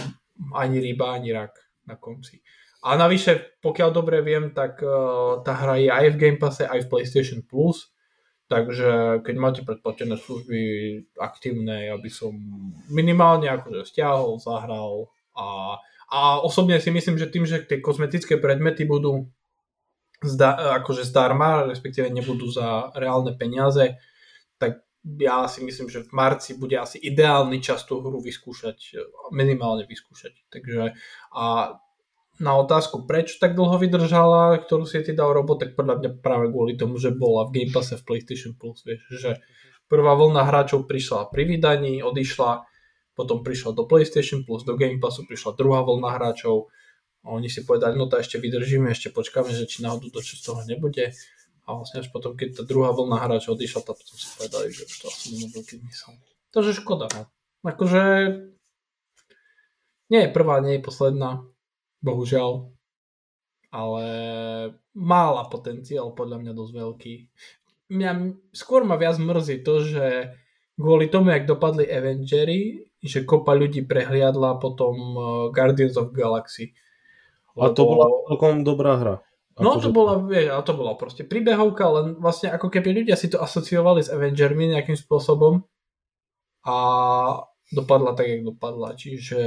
ani 0.56 0.80
ryba, 0.80 1.12
ani 1.12 1.36
rak 1.36 1.52
na 1.84 2.00
konci. 2.00 2.40
A 2.80 2.96
navyše, 2.96 3.60
pokiaľ 3.60 3.90
dobre 3.92 4.24
viem, 4.24 4.56
tak 4.56 4.80
uh, 4.80 5.44
tá 5.44 5.52
hra 5.52 5.76
je 5.76 5.90
aj 5.92 6.06
v 6.16 6.20
Game 6.20 6.40
Passe, 6.40 6.64
aj 6.64 6.86
v 6.86 6.90
PlayStation 6.90 7.44
Plus, 7.44 7.92
Takže 8.46 9.22
keď 9.26 9.34
máte 9.42 9.60
predplatené 9.66 10.14
služby 10.14 10.60
aktívne, 11.18 11.90
ja 11.90 11.98
by 11.98 12.06
som 12.06 12.30
minimálne 12.86 13.50
akože 13.50 13.82
stiahol, 13.90 14.38
zahral 14.38 15.10
a, 15.34 15.82
a 16.06 16.38
osobne 16.38 16.78
si 16.78 16.94
myslím, 16.94 17.18
že 17.18 17.26
tým, 17.26 17.42
že 17.42 17.66
tie 17.66 17.82
kozmetické 17.82 18.38
predmety 18.38 18.86
budú 18.86 19.26
zda, 20.26 20.78
akože 20.82 21.06
zdarma, 21.06 21.66
respektíve 21.70 22.10
nebudú 22.10 22.50
za 22.50 22.90
reálne 22.94 23.34
peniaze, 23.34 23.98
tak 24.60 24.86
ja 25.06 25.46
si 25.46 25.62
myslím, 25.62 25.86
že 25.86 26.02
v 26.02 26.10
marci 26.10 26.58
bude 26.58 26.74
asi 26.74 26.98
ideálny 26.98 27.62
čas 27.62 27.86
tú 27.86 28.02
hru 28.02 28.18
vyskúšať, 28.18 28.98
minimálne 29.30 29.86
vyskúšať. 29.86 30.50
Takže 30.50 30.98
a 31.30 31.44
na 32.36 32.52
otázku, 32.60 33.08
prečo 33.08 33.40
tak 33.40 33.56
dlho 33.56 33.80
vydržala, 33.80 34.60
ktorú 34.60 34.84
si 34.84 35.00
ty 35.00 35.16
dal 35.16 35.32
robot, 35.32 35.62
tak 35.62 35.70
podľa 35.72 36.02
mňa 36.02 36.10
práve 36.20 36.52
kvôli 36.52 36.76
tomu, 36.76 37.00
že 37.00 37.14
bola 37.14 37.48
v 37.48 37.54
Game 37.62 37.72
Passe 37.72 37.96
v 37.96 38.04
PlayStation 38.04 38.52
Plus, 38.52 38.84
vieš, 38.84 39.00
že 39.08 39.30
prvá 39.88 40.12
vlna 40.12 40.44
hráčov 40.44 40.84
prišla 40.84 41.32
pri 41.32 41.48
vydaní, 41.48 42.04
odišla, 42.04 42.68
potom 43.16 43.40
prišla 43.40 43.72
do 43.72 43.88
PlayStation 43.88 44.44
Plus, 44.44 44.68
do 44.68 44.76
Game 44.76 45.00
Passu 45.00 45.24
prišla 45.24 45.56
druhá 45.56 45.80
vlna 45.80 46.10
hráčov, 46.12 46.68
A 47.26 47.34
oni 47.34 47.50
si 47.50 47.66
povedali, 47.66 47.98
no 47.98 48.06
to 48.06 48.22
ešte 48.22 48.38
vydržíme, 48.38 48.86
ešte 48.86 49.10
počkáme, 49.10 49.50
že 49.50 49.66
či 49.66 49.82
náhodou 49.82 50.14
to 50.14 50.22
z 50.22 50.38
toho 50.38 50.62
nebude. 50.62 51.10
A 51.66 51.68
vlastne 51.74 52.06
až 52.06 52.14
potom, 52.14 52.38
keď 52.38 52.62
tá 52.62 52.62
druhá 52.62 52.94
vlna 52.94 53.18
hráčov 53.18 53.58
odišla, 53.58 53.82
tak 53.82 53.98
potom 53.98 54.14
si 54.14 54.26
povedali, 54.38 54.70
že 54.70 54.86
už 54.86 54.96
to 55.02 55.06
asi 55.10 55.26
nemá 55.34 55.46
veľký 55.50 55.74
zmysel. 55.82 56.14
Takže 56.54 56.72
škoda. 56.78 57.10
No. 57.10 57.22
Akože 57.66 58.02
nie 60.06 60.20
je 60.22 60.30
prvá, 60.30 60.62
nie 60.62 60.78
je 60.78 60.86
posledná, 60.86 61.42
bohužiaľ, 62.06 62.70
ale 63.74 64.06
mála 64.94 65.50
potenciál 65.50 66.14
podľa 66.14 66.46
mňa 66.46 66.52
dosť 66.54 66.72
veľký. 66.78 67.14
Mňa 67.90 68.10
skôr 68.54 68.86
ma 68.86 68.94
viac 68.94 69.18
mrzí 69.18 69.66
to, 69.66 69.82
že 69.82 70.06
kvôli 70.78 71.10
tomu, 71.10 71.34
jak 71.34 71.50
dopadli 71.50 71.90
Avengery, 71.90 72.86
že 73.02 73.26
kopa 73.26 73.58
ľudí 73.58 73.82
prehliadla 73.82 74.62
potom 74.62 74.94
uh, 74.94 75.24
Guardians 75.50 75.98
of 75.98 76.14
Galaxy. 76.14 76.70
Lebo... 77.56 77.64
A 77.64 77.72
to 77.72 77.82
bola 77.88 78.06
celkom 78.28 78.62
dobrá 78.62 78.92
hra. 79.00 79.16
No 79.56 79.80
to 79.80 79.88
bola, 79.88 80.20
vieš, 80.20 80.52
a 80.52 80.60
to 80.60 80.76
bola 80.76 81.00
proste 81.00 81.24
príbehovka, 81.24 81.88
len 81.88 82.06
vlastne 82.20 82.52
ako 82.52 82.68
keby 82.68 82.92
ľudia 82.92 83.16
si 83.16 83.32
to 83.32 83.40
asociovali 83.40 84.04
s 84.04 84.12
Avengermi 84.12 84.68
nejakým 84.68 85.00
spôsobom 85.00 85.64
a 86.68 86.76
dopadla 87.72 88.12
tak, 88.12 88.28
jak 88.28 88.44
dopadla, 88.44 88.92
čiže... 89.00 89.40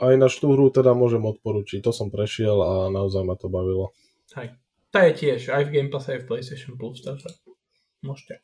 Aj 0.00 0.14
na 0.16 0.28
tú 0.32 0.56
hru 0.56 0.72
teda 0.72 0.96
môžem 0.96 1.20
odporučiť, 1.20 1.84
to 1.84 1.92
som 1.92 2.08
prešiel 2.08 2.56
a 2.64 2.72
naozaj 2.88 3.28
ma 3.28 3.36
to 3.36 3.52
bavilo. 3.52 3.92
Hej, 4.32 4.56
tá 4.88 5.04
je 5.12 5.20
tiež 5.20 5.52
aj 5.52 5.68
v 5.68 5.72
Game 5.76 5.92
Pass, 5.92 6.08
aj 6.08 6.24
v 6.24 6.28
PlayStation 6.32 6.80
Plus, 6.80 7.04
takže 7.04 7.28
môžete. 8.00 8.40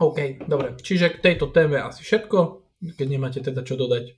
OK, 0.00 0.48
dobre, 0.48 0.80
čiže 0.80 1.12
k 1.12 1.20
tejto 1.20 1.52
téme 1.52 1.76
asi 1.76 2.00
všetko, 2.00 2.64
keď 2.96 3.06
nemáte 3.06 3.44
teda 3.44 3.60
čo 3.68 3.76
dodať. 3.76 4.16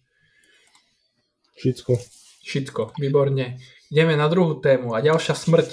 Všetko. 1.58 2.22
Všetko, 2.44 3.00
výborne. 3.00 3.57
Ideme 3.88 4.20
na 4.20 4.28
druhú 4.28 4.61
tému 4.61 4.92
a 4.92 5.00
ďalšia 5.00 5.33
smrť 5.33 5.68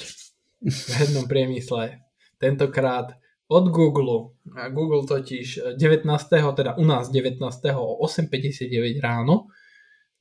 v 0.63 0.89
hernom 0.95 1.27
priemysle. 1.27 1.99
Tentokrát 2.39 3.19
od 3.51 3.67
Google. 3.69 4.31
Google 4.71 5.03
totiž 5.03 5.75
19. 5.75 6.07
teda 6.55 6.79
u 6.79 6.85
nás 6.87 7.11
19. 7.11 7.43
o 7.75 7.99
8.59 8.07 9.03
ráno 9.03 9.51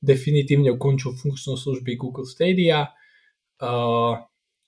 definitívne 0.01 0.73
ukončil 0.73 1.13
funkčnú 1.13 1.55
služby 1.55 1.95
Google 1.95 2.25
Stadia. 2.25 2.89
Uh, 3.61 4.17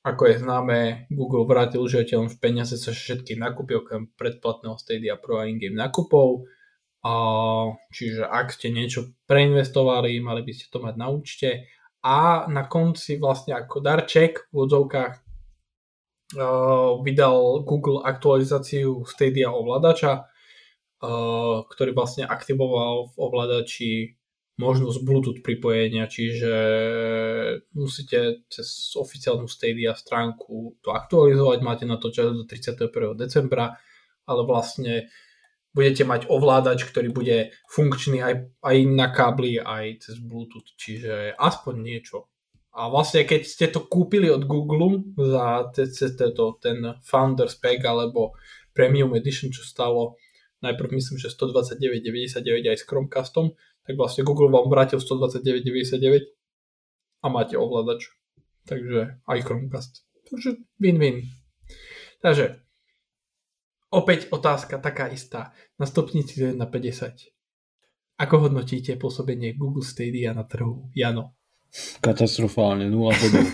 ako 0.06 0.22
je 0.30 0.36
známe, 0.38 0.80
Google 1.10 1.50
vrátil 1.50 1.82
užívateľom 1.82 2.30
v 2.30 2.38
peniaze 2.38 2.78
sa 2.78 2.93
všetky 2.93 3.34
nakupy 3.34 3.82
okrem 3.82 4.13
predplatného 4.13 4.78
Stadia 4.78 5.17
Pro 5.17 5.41
a 5.41 5.50
in-game 5.50 5.76
nakupov. 5.76 6.46
Uh, 7.04 7.76
čiže 7.92 8.24
ak 8.24 8.56
ste 8.56 8.72
niečo 8.72 9.12
preinvestovali, 9.28 10.24
mali 10.24 10.39
by 10.39 10.52
ste 10.56 10.72
to 10.72 10.80
mať 10.80 10.96
na 10.96 11.12
účte 11.12 11.68
a 12.00 12.48
na 12.48 12.63
konci 12.63 13.20
vlastne 13.20 13.60
ako 13.60 13.84
darček 13.84 14.48
v 14.56 14.56
odzovkách 14.63 15.13
uh, 15.20 17.04
vydal 17.04 17.68
Google 17.68 18.08
aktualizáciu 18.08 19.04
Stadia 19.04 19.52
ovládača, 19.52 20.24
uh, 20.24 21.68
ktorý 21.68 21.92
vlastne 21.92 22.24
aktivoval 22.24 23.12
v 23.12 23.16
ovládači 23.20 23.92
možnosť 24.54 25.00
Bluetooth 25.04 25.42
pripojenia, 25.44 26.06
čiže 26.06 26.54
musíte 27.74 28.46
cez 28.48 28.94
oficiálnu 28.94 29.50
Stadia 29.50 29.98
stránku 29.98 30.78
to 30.80 30.94
aktualizovať, 30.94 31.60
máte 31.66 31.86
na 31.89 31.98
to 31.98 32.13
čas 32.13 32.32
do 32.32 32.46
31. 32.46 33.18
decembra, 33.18 33.76
ale 34.30 34.42
vlastne 34.46 35.10
budete 35.73 36.05
mať 36.05 36.29
ovládač, 36.29 36.86
ktorý 36.86 37.09
bude 37.09 37.51
funkčný 37.67 38.21
aj, 38.21 38.33
aj 38.62 38.77
na 38.93 39.09
kábli, 39.09 39.57
aj 39.57 40.05
cez 40.05 40.21
Bluetooth, 40.21 40.69
čiže 40.77 41.33
aspoň 41.36 41.75
niečo. 41.81 42.29
A 42.73 42.89
vlastne 42.89 43.21
keď 43.25 43.41
ste 43.45 43.69
to 43.69 43.86
kúpili 43.86 44.29
od 44.33 44.49
Google 44.49 45.05
za 45.13 45.69
cez 45.77 45.93
to, 46.17 46.57
ten 46.57 46.97
Founders 47.05 47.57
Pack 47.57 47.86
alebo 47.86 48.33
Premium 48.73 49.13
Edition, 49.13 49.53
čo 49.53 49.62
stalo 49.62 50.17
najprv 50.65 50.95
myslím, 50.95 51.19
že 51.21 51.29
129,99 51.29 52.71
aj 52.71 52.77
s 52.79 52.88
Chromecastom, 52.88 53.53
tak 53.83 53.93
vlastne 53.99 54.23
Google 54.23 54.49
vám 54.49 54.71
vrátil 54.71 54.97
129,99 54.97 56.33
a 57.21 57.27
máte 57.29 57.59
ovládač. 57.59 58.09
Takže 58.63 59.19
aj 59.27 59.39
Chromecast. 59.43 60.07
Takže 60.31 60.63
win-win. 60.79 61.27
Takže 62.23 62.62
Opäť 63.93 64.34
otázka 64.34 64.82
taká 64.82 65.13
istá. 65.13 65.53
Na 65.77 65.86
stupnici 65.86 66.41
1 66.41 66.58
na 66.58 66.65
50. 66.65 67.29
Ako 68.17 68.49
hodnotíte 68.49 68.97
pôsobenie 68.97 69.53
Google 69.53 69.86
Stadia 69.86 70.34
na 70.34 70.49
trhu? 70.49 70.89
Jano. 70.97 71.38
Katastrofálne, 72.01 72.89
0 72.89 72.97
bodov. 72.97 73.45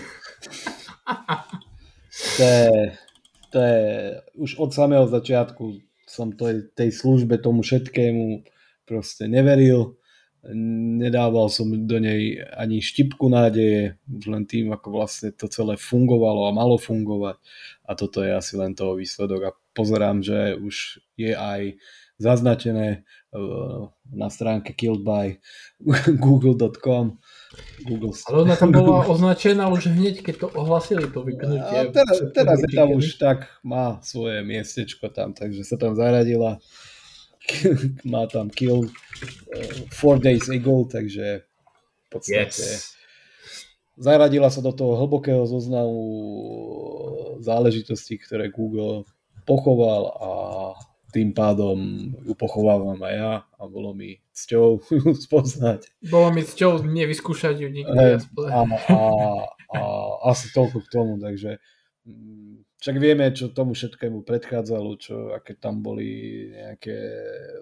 to, 2.40 2.44
je, 2.44 2.72
to 3.52 3.58
je, 3.60 3.80
už 4.40 4.50
od 4.56 4.72
samého 4.72 5.04
začiatku 5.08 5.76
som 6.08 6.32
to, 6.32 6.48
tej 6.72 6.88
službe, 6.88 7.36
tomu 7.36 7.60
všetkému 7.60 8.48
proste 8.88 9.28
neveril 9.28 10.00
nedával 10.48 11.52
som 11.52 11.68
do 11.68 12.00
nej 12.00 12.40
ani 12.56 12.80
štipku 12.80 13.28
nádeje, 13.28 14.00
už 14.08 14.24
len 14.32 14.48
tým, 14.48 14.72
ako 14.72 14.88
vlastne 14.88 15.36
to 15.36 15.52
celé 15.52 15.76
fungovalo 15.76 16.48
a 16.48 16.56
malo 16.56 16.80
fungovať. 16.80 17.36
A 17.84 17.92
toto 17.92 18.24
je 18.24 18.32
asi 18.32 18.56
len 18.56 18.72
toho 18.72 18.96
výsledok. 18.96 19.40
A 19.44 19.50
pozerám, 19.74 20.22
že 20.22 20.58
už 20.58 21.00
je 21.14 21.32
aj 21.36 21.80
zaznačené 22.20 23.02
uh, 23.32 23.88
na 24.12 24.28
stránke 24.28 24.76
killed 24.76 25.00
by 25.00 25.40
google.com 26.24 27.16
Google. 27.82 28.14
Ale 28.28 28.36
ona 28.46 28.54
tam 28.54 28.70
bola 28.70 29.08
označená 29.08 29.66
už 29.72 29.90
hneď, 29.90 30.22
keď 30.22 30.34
to 30.46 30.48
ohlasili, 30.54 31.08
to 31.10 31.24
vypnutie. 31.24 31.90
A 31.90 31.90
teraz, 31.90 32.22
teraz 32.30 32.58
je 32.62 32.70
tam 32.76 32.94
už 32.94 33.18
tak, 33.18 33.50
má 33.66 33.98
svoje 34.04 34.44
miestečko 34.46 35.10
tam, 35.10 35.34
takže 35.34 35.64
sa 35.66 35.80
tam 35.80 35.96
zaradila 35.98 36.62
má 38.12 38.28
tam 38.30 38.52
kill 38.52 38.86
uh, 38.86 39.74
four 39.90 40.20
days 40.20 40.46
ago, 40.52 40.86
takže 40.86 41.42
v 41.42 42.08
podstate 42.12 42.66
yes. 42.66 42.94
zaradila 43.98 44.50
sa 44.52 44.60
do 44.62 44.70
toho 44.70 44.98
hlbokého 44.98 45.46
zoznamu 45.46 46.02
záležitostí, 47.42 48.20
ktoré 48.20 48.52
Google 48.52 49.08
pochoval 49.50 50.02
a 50.14 50.30
tým 51.10 51.34
pádom 51.34 51.78
ju 52.22 52.34
pochovávam 52.38 53.02
aj 53.02 53.14
ja 53.18 53.34
a 53.58 53.62
bolo 53.66 53.90
mi 53.90 54.22
cťou 54.30 54.78
ju 54.94 55.10
spoznať. 55.18 55.90
Bolo 56.06 56.30
mi 56.30 56.46
cťou 56.46 56.86
nevyskúšať 56.86 57.54
ju 57.58 57.68
nikdy. 57.68 57.98
A, 58.46 58.62
a, 58.62 59.00
a 59.74 59.80
asi 60.30 60.54
toľko 60.54 60.86
k 60.86 60.92
tomu, 60.94 61.18
takže 61.18 61.58
mm, 62.06 62.62
však 62.80 62.96
vieme, 62.96 63.28
čo 63.34 63.52
tomu 63.52 63.76
všetkému 63.76 64.24
predchádzalo, 64.24 64.90
čo, 64.96 65.36
aké 65.36 65.58
tam 65.58 65.84
boli 65.84 66.48
nejaké 66.54 66.96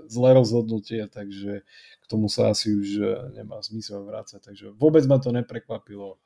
zlé 0.07 0.31
rozhodnutia, 0.37 1.11
takže 1.11 1.66
k 1.98 2.05
tomu 2.07 2.31
sa 2.31 2.53
asi 2.53 2.70
už 2.70 2.88
eh, 3.03 3.11
nemá 3.35 3.59
zmysel 3.64 4.05
vrácať. 4.05 4.38
Takže 4.44 4.77
vôbec 4.77 5.03
ma 5.11 5.18
to 5.18 5.35
neprekvapilo. 5.35 6.20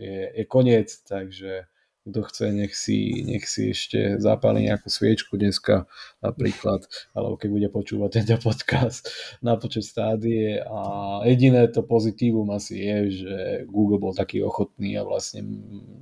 Je, 0.00 0.32
je 0.32 0.44
koniec, 0.48 0.88
takže 1.04 1.68
kto 2.00 2.20
chce, 2.24 2.46
nech 2.48 2.72
si, 2.72 3.20
nech 3.28 3.44
si 3.44 3.76
ešte 3.76 4.16
zapáli 4.16 4.66
nejakú 4.66 4.88
sviečku 4.88 5.36
dneska 5.36 5.84
napríklad, 6.24 6.88
alebo 7.12 7.36
keď 7.36 7.48
bude 7.52 7.68
počúvať 7.68 8.10
tento 8.24 8.36
podcast 8.40 9.12
na 9.44 9.60
počet 9.60 9.84
stádie 9.84 10.64
a 10.64 10.80
jediné 11.28 11.68
to 11.68 11.84
pozitívum 11.84 12.48
asi 12.56 12.80
je, 12.80 12.96
že 13.20 13.34
Google 13.68 14.00
bol 14.00 14.16
taký 14.16 14.40
ochotný 14.40 14.96
a 14.96 15.04
vlastne 15.04 15.44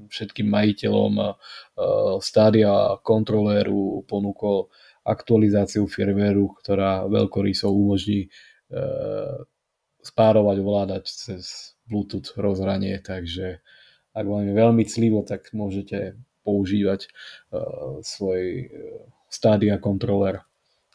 všetkým 0.06 0.46
majiteľom 0.46 1.34
stádia 2.22 2.94
kontroléru 3.02 4.06
ponúkol 4.06 4.70
aktualizáciu 5.02 5.90
firmwareu, 5.90 6.52
ktorá 6.62 7.10
veľkorysou 7.10 7.74
umožní 7.74 8.30
spárovať 9.98 10.56
ovládač 10.62 11.04
cez 11.10 11.74
Bluetooth 11.88 12.38
rozhranie, 12.38 13.02
takže 13.02 13.64
ak 14.18 14.26
vám 14.26 14.50
je 14.50 14.54
veľmi 14.58 14.84
clivo, 14.90 15.22
tak 15.22 15.54
môžete 15.54 16.18
používať 16.42 17.06
uh, 17.54 18.02
svoj 18.02 18.42
uh, 18.66 18.68
Stadia 19.30 19.78
kontroler 19.78 20.42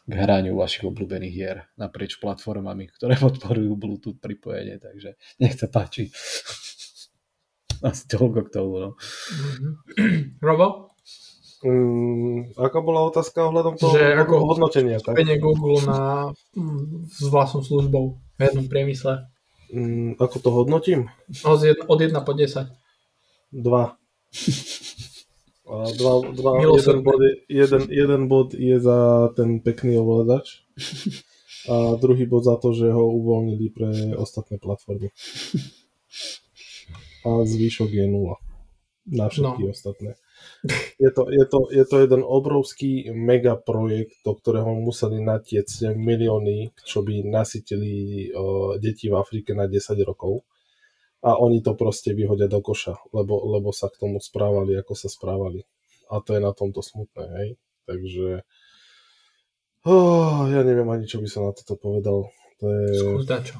k 0.04 0.12
hraniu 0.12 0.60
vašich 0.60 0.84
obľúbených 0.84 1.32
hier 1.32 1.56
naprieč 1.80 2.20
platformami, 2.20 2.92
ktoré 2.92 3.16
podporujú 3.24 3.72
Bluetooth 3.74 4.20
pripojenie, 4.20 4.76
takže 4.76 5.16
nech 5.40 5.56
sa 5.56 5.72
páči. 5.72 6.12
Asi 7.88 8.08
toľko 8.08 8.48
k 8.48 8.50
tomu. 8.52 8.74
No. 8.80 8.90
Mm-hmm. 8.96 9.72
Robo? 10.46 10.94
Um, 11.64 12.44
aká 12.60 12.84
bola 12.84 13.08
otázka 13.08 13.48
ohľadom 13.48 13.80
toho 13.80 13.96
že 13.96 14.20
ako 14.20 14.52
hodnotenia? 14.52 15.00
Tak? 15.00 15.16
Google 15.40 15.80
na, 15.88 16.28
mm, 16.52 17.08
s 17.08 17.24
vlastnou 17.32 17.64
službou 17.64 18.20
v 18.20 18.40
jednom 18.40 18.68
priemysle. 18.68 19.24
Um, 19.72 20.12
ako 20.20 20.36
to 20.44 20.50
hodnotím? 20.52 21.08
Od 21.40 21.98
1 21.98 22.12
po 22.20 22.32
10. 22.36 22.68
Dva. 23.54 23.94
A 25.64 25.88
dva, 25.96 26.20
dva 26.28 26.60
jeden, 26.60 27.00
bod 27.00 27.20
je, 27.24 27.32
jeden, 27.48 27.82
jeden 27.88 28.22
bod 28.28 28.52
je 28.52 28.76
za 28.76 29.32
ten 29.32 29.64
pekný 29.64 29.96
ovládač 29.96 30.60
a 31.72 31.96
druhý 31.96 32.28
bod 32.28 32.44
za 32.44 32.60
to, 32.60 32.76
že 32.76 32.92
ho 32.92 33.08
uvoľnili 33.08 33.72
pre 33.72 34.12
ostatné 34.12 34.60
platformy. 34.60 35.08
A 37.24 37.48
zvyšok 37.48 37.88
je 37.96 38.04
nula 38.04 38.36
na 39.08 39.32
všetky 39.32 39.64
no. 39.64 39.72
ostatné. 39.72 40.20
Je 41.00 41.10
to, 41.12 41.28
je, 41.32 41.44
to, 41.48 41.58
je 41.72 41.84
to 41.84 41.96
jeden 42.00 42.20
obrovský 42.24 43.08
mega 43.12 43.56
projekt, 43.56 44.20
do 44.24 44.36
ktorého 44.36 44.68
museli 44.76 45.20
natiecť 45.20 45.96
milióny, 45.96 46.72
čo 46.84 47.00
by 47.00 47.24
nasytili 47.24 48.28
uh, 48.32 48.76
deti 48.80 49.08
v 49.08 49.16
Afrike 49.16 49.52
na 49.56 49.64
10 49.64 49.96
rokov. 50.04 50.44
A 51.24 51.40
oni 51.40 51.64
to 51.64 51.72
proste 51.72 52.12
vyhodia 52.12 52.52
do 52.52 52.60
koša, 52.60 53.00
lebo, 53.16 53.40
lebo 53.48 53.72
sa 53.72 53.88
k 53.88 53.96
tomu 53.96 54.20
správali, 54.20 54.76
ako 54.76 54.92
sa 54.92 55.08
správali. 55.08 55.64
A 56.12 56.20
to 56.20 56.36
je 56.36 56.40
na 56.44 56.52
tomto 56.52 56.84
smutné, 56.84 57.24
hej. 57.40 57.48
Takže 57.88 58.44
oh, 59.88 60.44
ja 60.52 60.60
neviem 60.60 60.88
ani, 60.92 61.08
čo 61.08 61.24
by 61.24 61.28
som 61.28 61.48
na 61.48 61.56
toto 61.56 61.80
povedal. 61.80 62.28
To 62.60 62.66
je... 62.68 62.84
Skús 62.92 63.24
čo. 63.24 63.56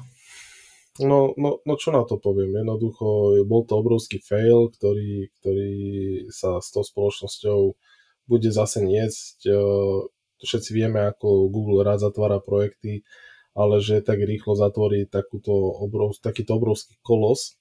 No, 1.03 1.35
no, 1.35 1.59
no 1.67 1.73
čo 1.75 1.91
na 1.91 2.07
to 2.07 2.21
poviem? 2.21 2.55
Jednoducho 2.55 3.35
bol 3.43 3.67
to 3.67 3.75
obrovský 3.75 4.23
fail, 4.23 4.71
ktorý, 4.71 5.27
ktorý 5.41 5.73
sa 6.31 6.63
s 6.63 6.71
tou 6.71 6.87
spoločnosťou 6.87 7.75
bude 8.31 8.49
zase 8.49 8.79
niesť. 8.79 9.37
E, 9.43 9.59
všetci 10.39 10.69
vieme, 10.71 11.03
ako 11.03 11.51
Google 11.51 11.83
rád 11.83 11.99
zatvára 11.99 12.39
projekty, 12.39 13.03
ale 13.55 13.79
že 13.79 14.03
tak 14.03 14.19
rýchlo 14.19 14.53
zatvorí 14.59 15.07
takúto 15.07 15.51
obrov, 15.79 16.19
takýto 16.19 16.59
obrovský 16.59 16.99
kolos, 16.99 17.55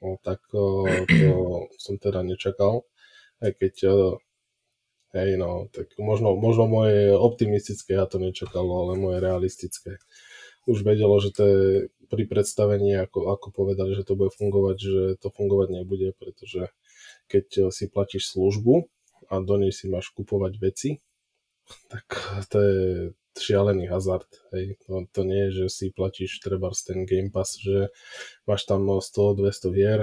no, 0.00 0.16
tak 0.24 0.40
to 0.48 0.88
som 1.84 2.00
teda 2.00 2.24
nečakal. 2.24 2.88
Aj 3.40 3.52
keď 3.56 3.74
hej, 5.16 5.30
no, 5.36 5.68
tak 5.72 5.92
možno, 5.98 6.36
možno 6.36 6.68
moje 6.70 7.12
optimistické 7.12 7.96
ja 7.98 8.06
to 8.06 8.22
nečakalo, 8.22 8.88
ale 8.88 9.00
moje 9.00 9.18
realistické 9.20 10.00
už 10.68 10.84
vedelo, 10.86 11.16
že 11.18 11.34
to 11.34 11.42
je 11.42 11.60
pri 12.10 12.24
predstavení, 12.26 12.94
ako, 13.00 13.32
ako 13.32 13.48
povedali, 13.50 13.96
že 13.96 14.06
to 14.06 14.14
bude 14.14 14.34
fungovať, 14.34 14.76
že 14.76 15.04
to 15.18 15.28
fungovať 15.32 15.82
nebude, 15.82 16.12
pretože 16.14 16.70
keď 17.26 17.72
si 17.74 17.90
platíš 17.90 18.34
službu 18.34 18.86
a 19.30 19.40
do 19.40 19.54
nej 19.56 19.72
si 19.74 19.90
máš 19.90 20.12
kupovať 20.12 20.52
veci, 20.60 20.90
tak 21.92 22.06
to 22.50 22.58
je 22.60 22.80
šialený 23.40 23.88
hazard. 23.88 24.28
Hej. 24.52 24.76
To, 24.86 25.08
to 25.08 25.20
nie 25.24 25.48
je, 25.48 25.64
že 25.64 25.66
si 25.72 25.86
platíš 25.90 26.38
treba 26.44 26.70
ten 26.72 27.08
Game 27.08 27.32
Pass, 27.32 27.56
že 27.56 27.88
máš 28.44 28.68
tam 28.68 28.86
100-200 28.86 29.76
hier 29.76 30.00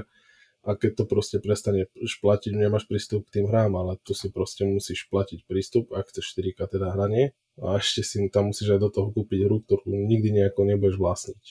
a 0.67 0.75
keď 0.75 0.99
to 0.99 1.03
proste 1.07 1.37
prestane 1.39 1.87
platiť, 1.95 2.51
nemáš 2.51 2.91
prístup 2.91 3.23
k 3.31 3.39
tým 3.39 3.45
hrám, 3.47 3.79
ale 3.79 3.95
tu 4.03 4.11
si 4.11 4.27
proste 4.27 4.67
musíš 4.67 5.07
platiť 5.07 5.47
prístup, 5.47 5.95
ak 5.95 6.11
chceš 6.11 6.35
4K 6.35 6.59
teda 6.75 6.91
hranie 6.91 7.31
a 7.63 7.79
ešte 7.79 8.03
si 8.03 8.19
tam 8.27 8.51
musíš 8.51 8.75
aj 8.75 8.79
do 8.83 8.89
toho 8.91 9.07
kúpiť 9.15 9.47
hru, 9.47 9.63
ktorú 9.63 9.87
nikdy 9.87 10.35
nejako 10.35 10.67
nebudeš 10.67 10.99
vlastniť. 10.99 11.45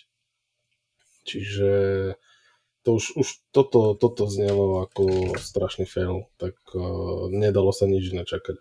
Čiže 1.25 1.70
to 2.85 2.88
už, 3.01 3.18
už 3.18 3.29
toto, 3.57 3.96
toto 3.99 4.29
znelo 4.29 4.85
ako 4.85 5.35
strašný 5.40 5.88
fail, 5.88 6.29
tak 6.38 6.55
uh, 6.77 7.33
nedalo 7.33 7.72
sa 7.72 7.88
nič 7.88 8.12
nečakať. 8.12 8.61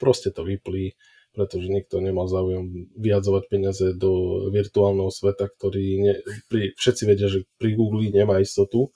Proste 0.00 0.32
to 0.32 0.46
vyplí, 0.46 0.96
pretože 1.30 1.70
nikto 1.70 2.02
nemal 2.02 2.26
záujem 2.26 2.90
vyjadzovať 2.98 3.44
peniaze 3.46 3.86
do 3.94 4.44
virtuálneho 4.50 5.10
sveta, 5.14 5.46
ktorý 5.46 5.84
ne, 6.02 6.14
pri, 6.50 6.74
všetci 6.74 7.02
vedia, 7.06 7.30
že 7.30 7.46
pri 7.56 7.78
Google 7.78 8.10
nemá 8.10 8.42
istotu. 8.42 8.90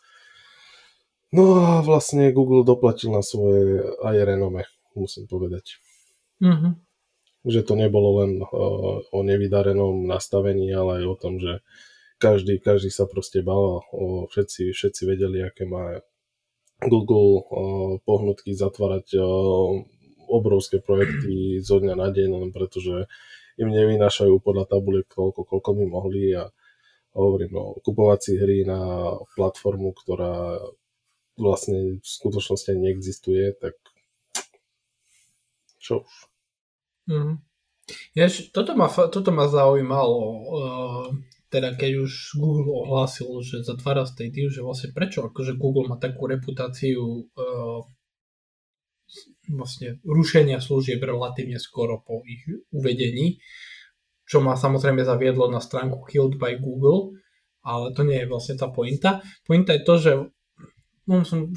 No 1.35 1.63
a 1.63 1.83
vlastne 1.83 2.35
Google 2.35 2.67
doplatil 2.67 3.11
na 3.11 3.23
svoje 3.23 3.83
aj 4.03 4.17
renome, 4.23 4.67
musím 4.95 5.27
povedať. 5.27 5.79
Mm-hmm. 6.43 6.73
Že 7.45 7.61
to 7.67 7.75
nebolo 7.75 8.09
len 8.23 8.33
uh, 8.43 9.03
o 9.03 9.19
nevydarenom 9.23 10.07
nastavení, 10.07 10.71
ale 10.75 11.03
aj 11.03 11.05
o 11.07 11.17
tom, 11.19 11.39
že 11.39 11.63
každý, 12.19 12.63
každý 12.63 12.89
sa 12.89 13.05
proste 13.05 13.43
bal, 13.43 13.85
o, 13.91 14.25
všetci, 14.31 14.73
všetci 14.73 15.03
vedeli, 15.05 15.43
aké 15.45 15.67
má 15.67 16.01
Google 16.81 17.43
o, 17.43 17.43
pohnutky 18.01 18.55
zatvárať 18.55 19.19
o, 19.19 19.27
obrovské 20.29 20.81
projekty 20.81 21.61
zo 21.61 21.81
dňa 21.81 21.95
na 21.95 22.09
deň, 22.11 22.29
len 22.31 22.51
pretože 22.51 23.07
im 23.59 23.71
nevynášajú 23.71 24.41
podľa 24.43 24.67
tabuliek 24.67 25.07
koľko, 25.07 25.47
koľko 25.47 25.71
by 25.79 25.85
mohli 25.87 26.35
a 26.35 26.51
hovorím, 27.15 27.55
no, 27.55 27.65
kupovať 27.79 28.19
si 28.21 28.33
hry 28.35 28.67
na 28.67 29.15
platformu, 29.39 29.95
ktorá 29.95 30.59
vlastne 31.39 31.99
v 31.99 32.07
skutočnosti 32.07 32.75
neexistuje, 32.75 33.55
tak 33.59 33.79
čo 35.79 36.03
už. 36.03 36.15
Mm. 37.11 37.39
Jež, 38.17 38.51
toto, 38.51 38.73
ma, 38.73 38.89
toto 38.89 39.31
ma 39.31 39.45
zaujímalo. 39.47 40.21
Uh, 40.49 41.07
teda 41.53 41.77
keď 41.77 42.03
už 42.09 42.41
Google 42.41 42.89
ohlásil, 42.89 43.29
že 43.45 43.63
zatvára 43.63 44.09
Stadia, 44.09 44.51
že 44.51 44.65
vlastne 44.65 44.91
prečo 44.91 45.23
akože 45.23 45.55
Google 45.55 45.87
má 45.87 46.01
takú 46.01 46.27
reputáciu 46.27 47.29
uh, 47.31 47.85
vlastne 49.51 50.01
rušenia 50.05 50.61
služieb 50.61 51.03
relatívne 51.03 51.61
skoro 51.61 52.01
po 52.01 52.25
ich 52.25 52.45
uvedení, 52.73 53.41
čo 54.25 54.41
ma 54.41 54.57
samozrejme 54.57 55.05
zaviedlo 55.05 55.53
na 55.53 55.61
stránku 55.61 56.05
Killed 56.09 56.41
by 56.41 56.57
Google, 56.57 57.19
ale 57.65 57.93
to 57.93 58.05
nie 58.05 58.25
je 58.25 58.31
vlastne 58.31 58.57
tá 58.57 58.69
pointa. 58.73 59.21
Pointa 59.45 59.77
je 59.77 59.83
to, 59.85 59.95
že 60.01 60.13
no, 61.09 61.25
som 61.25 61.53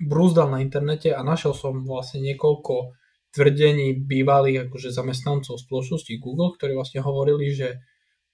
brúzdal 0.00 0.52
na 0.52 0.60
internete 0.60 1.12
a 1.12 1.20
našiel 1.24 1.56
som 1.56 1.84
vlastne 1.84 2.20
niekoľko 2.24 2.96
tvrdení 3.30 4.02
bývalých 4.04 4.68
akože 4.68 4.90
zamestnancov 4.90 5.60
spoločnosti 5.60 6.12
Google, 6.18 6.56
ktorí 6.58 6.74
vlastne 6.74 7.00
hovorili, 7.00 7.54
že 7.54 7.78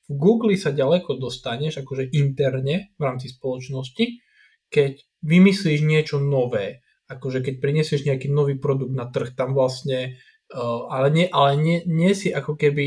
v 0.07 0.15
Google 0.17 0.55
sa 0.55 0.71
ďaleko 0.71 1.19
dostaneš 1.19 1.83
akože 1.83 2.15
interne 2.15 2.95
v 2.95 3.03
rámci 3.03 3.29
spoločnosti, 3.29 4.23
keď 4.71 5.03
vymyslíš 5.27 5.81
niečo 5.83 6.17
nové, 6.23 6.86
akože 7.07 7.43
keď 7.43 7.55
prinesieš 7.63 8.07
nejaký 8.07 8.31
nový 8.31 8.59
produkt 8.59 8.95
na 8.95 9.07
trh, 9.07 9.35
tam 9.35 9.55
vlastne, 9.55 10.19
uh, 10.51 10.91
ale, 10.91 11.09
nie, 11.15 11.27
ale 11.31 11.59
nie, 11.59 11.79
nie 11.87 12.13
si 12.15 12.35
ako 12.35 12.59
keby 12.59 12.87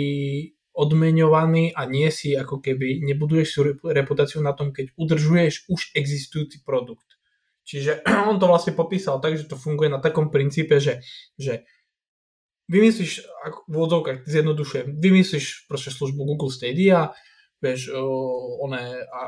odmeňovaný 0.79 1.75
a 1.75 1.83
nie 1.83 2.07
si 2.07 2.31
ako 2.35 2.63
keby, 2.63 3.03
nebuduješ 3.03 3.47
si 3.51 3.59
reputáciu 3.83 4.39
na 4.39 4.55
tom, 4.55 4.71
keď 4.71 4.95
udržuješ 4.95 5.67
už 5.67 5.91
existujúci 5.91 6.63
produkt. 6.63 7.19
Čiže 7.67 8.01
on 8.29 8.39
to 8.39 8.47
vlastne 8.47 8.73
popísal 8.73 9.19
tak, 9.19 9.35
že 9.35 9.49
to 9.49 9.59
funguje 9.59 9.91
na 9.91 9.99
takom 9.99 10.31
princípe, 10.31 10.79
že, 10.79 11.03
že 11.35 11.67
vymyslíš, 12.71 13.27
v 13.67 13.75
odzovkách 13.75 14.23
zjednodušujem, 14.23 15.01
vymyslíš 15.01 15.67
proste 15.67 15.91
službu 15.91 16.21
Google 16.23 16.53
Stadia, 16.53 17.11
vieš, 17.59 17.91
oné, 18.63 19.03
a 19.03 19.19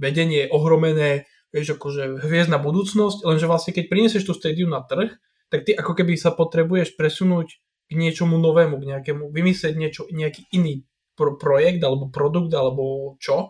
vedenie 0.00 0.46
je 0.46 0.52
ohromené, 0.54 1.28
vieš, 1.56 1.80
akože 1.80 2.20
hviezdna 2.20 2.60
budúcnosť, 2.60 3.24
lenže 3.24 3.48
vlastne 3.48 3.72
keď 3.72 3.84
prinesieš 3.88 4.28
tú 4.28 4.36
Stadiu 4.36 4.68
na 4.68 4.84
trh, 4.84 5.16
tak 5.48 5.64
ty 5.64 5.72
ako 5.72 5.96
keby 5.96 6.20
sa 6.20 6.36
potrebuješ 6.36 7.00
presunúť 7.00 7.56
k 7.88 7.92
niečomu 7.96 8.36
novému, 8.36 8.76
k 8.76 8.84
nejakému, 8.92 9.32
vymyslieť 9.32 9.74
niečo, 9.80 10.04
nejaký 10.12 10.52
iný 10.52 10.84
pro, 11.16 11.40
projekt 11.40 11.80
alebo 11.80 12.12
produkt 12.12 12.52
alebo 12.52 13.16
čo, 13.16 13.48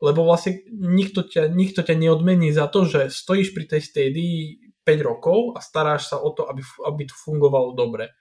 lebo 0.00 0.24
vlastne 0.24 0.64
nikto 0.72 1.28
ťa, 1.28 1.52
nikto 1.52 1.84
ťa 1.84 1.94
neodmení 2.00 2.48
za 2.48 2.72
to, 2.72 2.88
že 2.88 3.12
stojíš 3.12 3.52
pri 3.52 3.68
tej 3.68 3.82
Stadii 3.84 4.38
5 4.88 5.00
rokov 5.04 5.52
a 5.56 5.60
staráš 5.60 6.08
sa 6.08 6.16
o 6.16 6.32
to, 6.32 6.48
aby, 6.48 6.64
aby 6.88 7.02
to 7.04 7.14
fungovalo 7.16 7.76
dobre. 7.76 8.14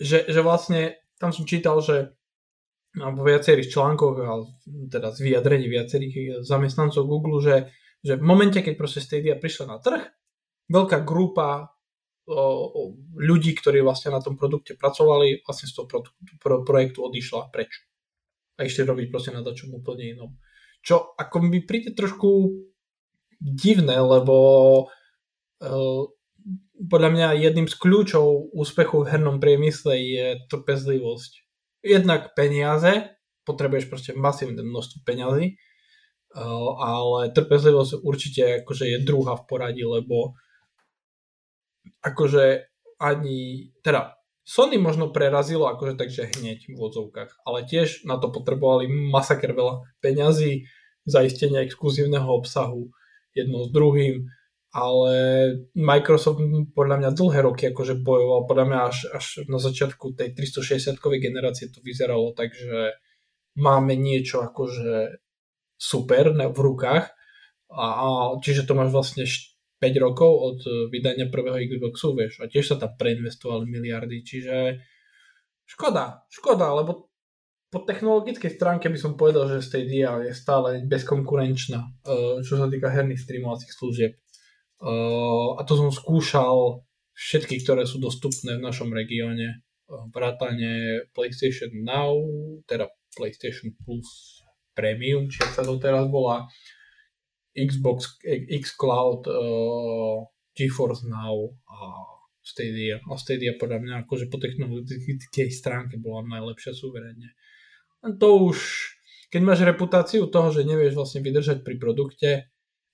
Že, 0.00 0.32
že 0.32 0.40
vlastne 0.40 0.80
tam 1.20 1.30
som 1.30 1.44
čítal, 1.44 1.78
že 1.84 2.16
vo 2.94 3.22
viacerých 3.26 3.74
článkoch, 3.74 4.14
a 4.22 4.46
teda 4.86 5.10
z 5.10 5.18
vyjadrení 5.18 5.66
viacerých 5.66 6.46
zamestnancov 6.46 7.10
Google, 7.10 7.42
že, 7.42 7.56
že 8.04 8.20
v 8.20 8.24
momente, 8.24 8.60
keď 8.60 8.74
proste 8.76 9.00
Stadia 9.00 9.34
prišla 9.34 9.64
na 9.66 9.78
trh, 9.80 10.04
veľká 10.68 11.00
grupa 11.02 11.74
ľudí, 13.16 13.52
ktorí 13.52 13.84
vlastne 13.84 14.12
na 14.12 14.20
tom 14.20 14.36
produkte 14.40 14.76
pracovali, 14.76 15.44
vlastne 15.44 15.68
z 15.68 15.72
toho 15.76 15.86
pro, 15.88 16.00
pro, 16.40 16.64
projektu 16.64 17.04
odišla 17.04 17.52
preč. 17.52 17.84
A 18.56 18.64
išli 18.64 18.86
robiť 18.86 19.12
proste 19.12 19.32
na 19.34 19.44
dačom 19.44 19.76
úplne 19.76 20.16
inom. 20.16 20.30
Čo 20.80 21.16
ako 21.16 21.44
mi 21.44 21.60
príde 21.60 21.92
trošku 21.92 22.54
divné, 23.40 24.00
lebo 24.00 24.36
uh, 25.60 26.02
podľa 26.88 27.10
mňa 27.12 27.28
jedným 27.44 27.68
z 27.68 27.76
kľúčov 27.76 28.52
úspechu 28.56 29.04
v 29.04 29.10
hernom 29.10 29.36
priemysle 29.36 29.94
je 29.96 30.26
trpezlivosť. 30.48 31.32
Jednak 31.84 32.32
peniaze, 32.32 33.20
potrebuješ 33.44 33.92
proste 33.92 34.12
masívne 34.16 34.64
množstvo 34.64 35.04
peňazí, 35.04 35.60
ale 36.34 37.30
trpezlivosť 37.30 38.02
určite 38.02 38.42
akože 38.62 38.84
je 38.90 38.98
druhá 39.06 39.38
v 39.38 39.46
poradí, 39.46 39.82
lebo 39.86 40.34
akože 42.02 42.68
ani, 42.98 43.70
teda 43.80 44.18
Sony 44.44 44.76
možno 44.76 45.08
prerazilo 45.08 45.72
akože 45.72 45.96
takže 45.96 46.36
hneď 46.36 46.68
v 46.68 46.76
odzovkách, 46.76 47.48
ale 47.48 47.64
tiež 47.64 48.04
na 48.04 48.20
to 48.20 48.28
potrebovali 48.28 48.84
masaker 48.92 49.56
veľa 49.56 49.88
peňazí, 50.04 50.68
zaistenia 51.08 51.64
exkluzívneho 51.64 52.28
obsahu 52.28 52.92
jedno 53.32 53.64
s 53.64 53.72
druhým, 53.72 54.28
ale 54.74 55.12
Microsoft 55.72 56.44
podľa 56.76 56.96
mňa 57.00 57.10
dlhé 57.16 57.40
roky 57.40 57.64
akože 57.72 58.04
bojoval, 58.04 58.44
podľa 58.44 58.66
mňa 58.68 58.78
až, 58.84 58.98
až 59.16 59.26
na 59.48 59.56
začiatku 59.56 60.12
tej 60.12 60.36
360-kovej 60.36 61.24
generácie 61.24 61.72
to 61.72 61.80
vyzeralo 61.80 62.36
tak, 62.36 62.52
že 62.52 63.00
máme 63.56 63.96
niečo 63.96 64.44
akože 64.44 65.23
super 65.74 66.32
v 66.32 66.58
rukách. 66.58 67.04
A, 67.74 67.84
a 67.84 68.06
čiže 68.38 68.64
to 68.64 68.78
máš 68.78 68.94
vlastne 68.94 69.24
5 69.82 69.90
rokov 70.00 70.30
od 70.30 70.58
vydania 70.88 71.28
prvého 71.28 71.60
Xboxu, 71.60 72.16
vieš, 72.16 72.40
a 72.40 72.48
tiež 72.48 72.72
sa 72.72 72.76
tam 72.80 72.96
preinvestovali 72.96 73.68
miliardy, 73.68 74.24
čiže 74.24 74.80
škoda, 75.68 76.24
škoda, 76.30 76.72
lebo 76.72 77.10
po 77.68 77.82
technologickej 77.82 78.54
stránke 78.54 78.86
by 78.86 78.94
som 78.94 79.18
povedal, 79.18 79.50
že 79.50 79.66
Stadia 79.66 80.14
je 80.22 80.30
stále 80.30 80.86
bezkonkurenčná, 80.86 81.82
uh, 81.82 82.38
čo 82.46 82.54
sa 82.54 82.70
týka 82.70 82.86
herných 82.86 83.18
streamovacích 83.18 83.72
služieb. 83.74 84.12
Uh, 84.78 85.58
a 85.58 85.66
to 85.66 85.74
som 85.74 85.90
skúšal 85.90 86.86
všetky, 87.18 87.66
ktoré 87.66 87.82
sú 87.82 87.98
dostupné 87.98 88.56
v 88.58 88.64
našom 88.64 88.94
regióne. 88.94 89.66
Vrátane 89.84 91.04
PlayStation 91.12 91.70
Now, 91.82 92.14
teda 92.64 92.88
PlayStation 93.18 93.74
Plus 93.84 94.43
Premium, 94.74 95.30
či 95.30 95.40
sa 95.54 95.62
to 95.62 95.78
teraz 95.78 96.10
volá, 96.10 96.44
Xbox, 97.54 98.18
xCloud, 98.50 99.30
uh, 99.30 100.26
GeForce 100.58 101.06
Now 101.06 101.54
a 101.70 101.78
Stadia. 102.42 102.98
A 103.06 103.14
Stadia 103.14 103.54
podľa 103.54 103.78
mňa 103.78 103.94
akože 104.04 104.26
po 104.26 104.42
technologickej 104.42 105.48
stránke 105.54 106.02
bola 106.02 106.26
najlepšia 106.26 106.74
suverenne 106.74 107.38
to 108.12 108.52
už, 108.52 108.56
keď 109.32 109.40
máš 109.40 109.60
reputáciu 109.64 110.28
toho, 110.28 110.52
že 110.52 110.68
nevieš 110.68 110.92
vlastne 110.92 111.24
vydržať 111.24 111.64
pri 111.64 111.80
produkte 111.80 112.30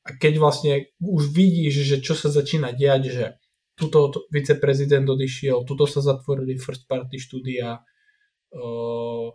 a 0.06 0.08
keď 0.14 0.34
vlastne 0.38 0.72
už 1.02 1.34
vidíš, 1.34 1.74
že 1.82 1.96
čo 1.98 2.14
sa 2.14 2.30
začína 2.30 2.70
diať, 2.70 3.02
že 3.10 3.24
tuto 3.74 4.30
viceprezident 4.30 5.08
odišiel, 5.08 5.66
tuto 5.66 5.88
sa 5.90 6.04
zatvorili 6.04 6.60
first 6.60 6.86
party 6.86 7.18
štúdia, 7.18 7.82
uh, 8.54 9.26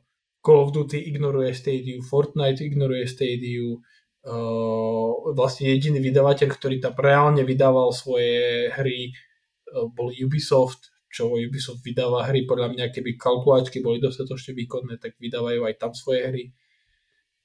Call 0.45 0.69
of 0.69 0.69
Duty 0.69 1.09
ignoruje 1.09 1.49
Stadia, 1.57 1.97
Fortnite 2.05 2.61
ignoruje 2.61 3.09
Stadia, 3.09 3.65
uh, 3.65 5.09
vlastne 5.33 5.73
jediný 5.73 5.97
vydavateľ, 5.97 6.49
ktorý 6.53 6.77
tam 6.77 6.93
reálne 6.93 7.41
vydával 7.41 7.89
svoje 7.89 8.69
hry, 8.77 9.09
uh, 9.09 9.89
bol 9.89 10.13
Ubisoft, 10.13 10.93
čo 11.09 11.33
Ubisoft 11.33 11.81
vydáva 11.81 12.29
hry, 12.29 12.45
podľa 12.45 12.77
mňa 12.77 12.93
keby 12.93 13.17
kalkulačky 13.17 13.81
boli 13.81 13.97
dostatočne 13.97 14.53
výkonné, 14.53 15.01
tak 15.01 15.17
vydávajú 15.17 15.65
aj 15.65 15.75
tam 15.81 15.97
svoje 15.97 16.21
hry. 16.29 16.43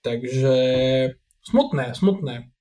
Takže 0.05 0.55
smutné, 1.40 1.96
smutné. 1.96 2.53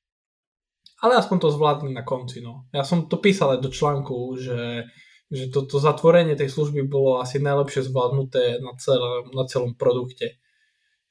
Ale 1.00 1.14
aspoň 1.16 1.38
to 1.40 1.56
zvládli 1.56 1.92
na 1.96 2.04
konci. 2.04 2.44
No. 2.44 2.68
Ja 2.76 2.84
som 2.84 3.08
to 3.08 3.20
písal 3.20 3.56
aj 3.56 3.64
do 3.64 3.72
článku, 3.72 4.36
že, 4.36 4.88
že 5.30 5.54
to, 5.54 5.66
to 5.70 5.78
zatvorenie 5.78 6.34
tej 6.34 6.50
služby 6.50 6.90
bolo 6.90 7.22
asi 7.22 7.38
najlepšie 7.38 7.86
zvládnuté 7.86 8.62
na, 8.62 8.74
celé, 8.82 9.30
na 9.30 9.46
celom 9.46 9.78
produkte. 9.78 10.42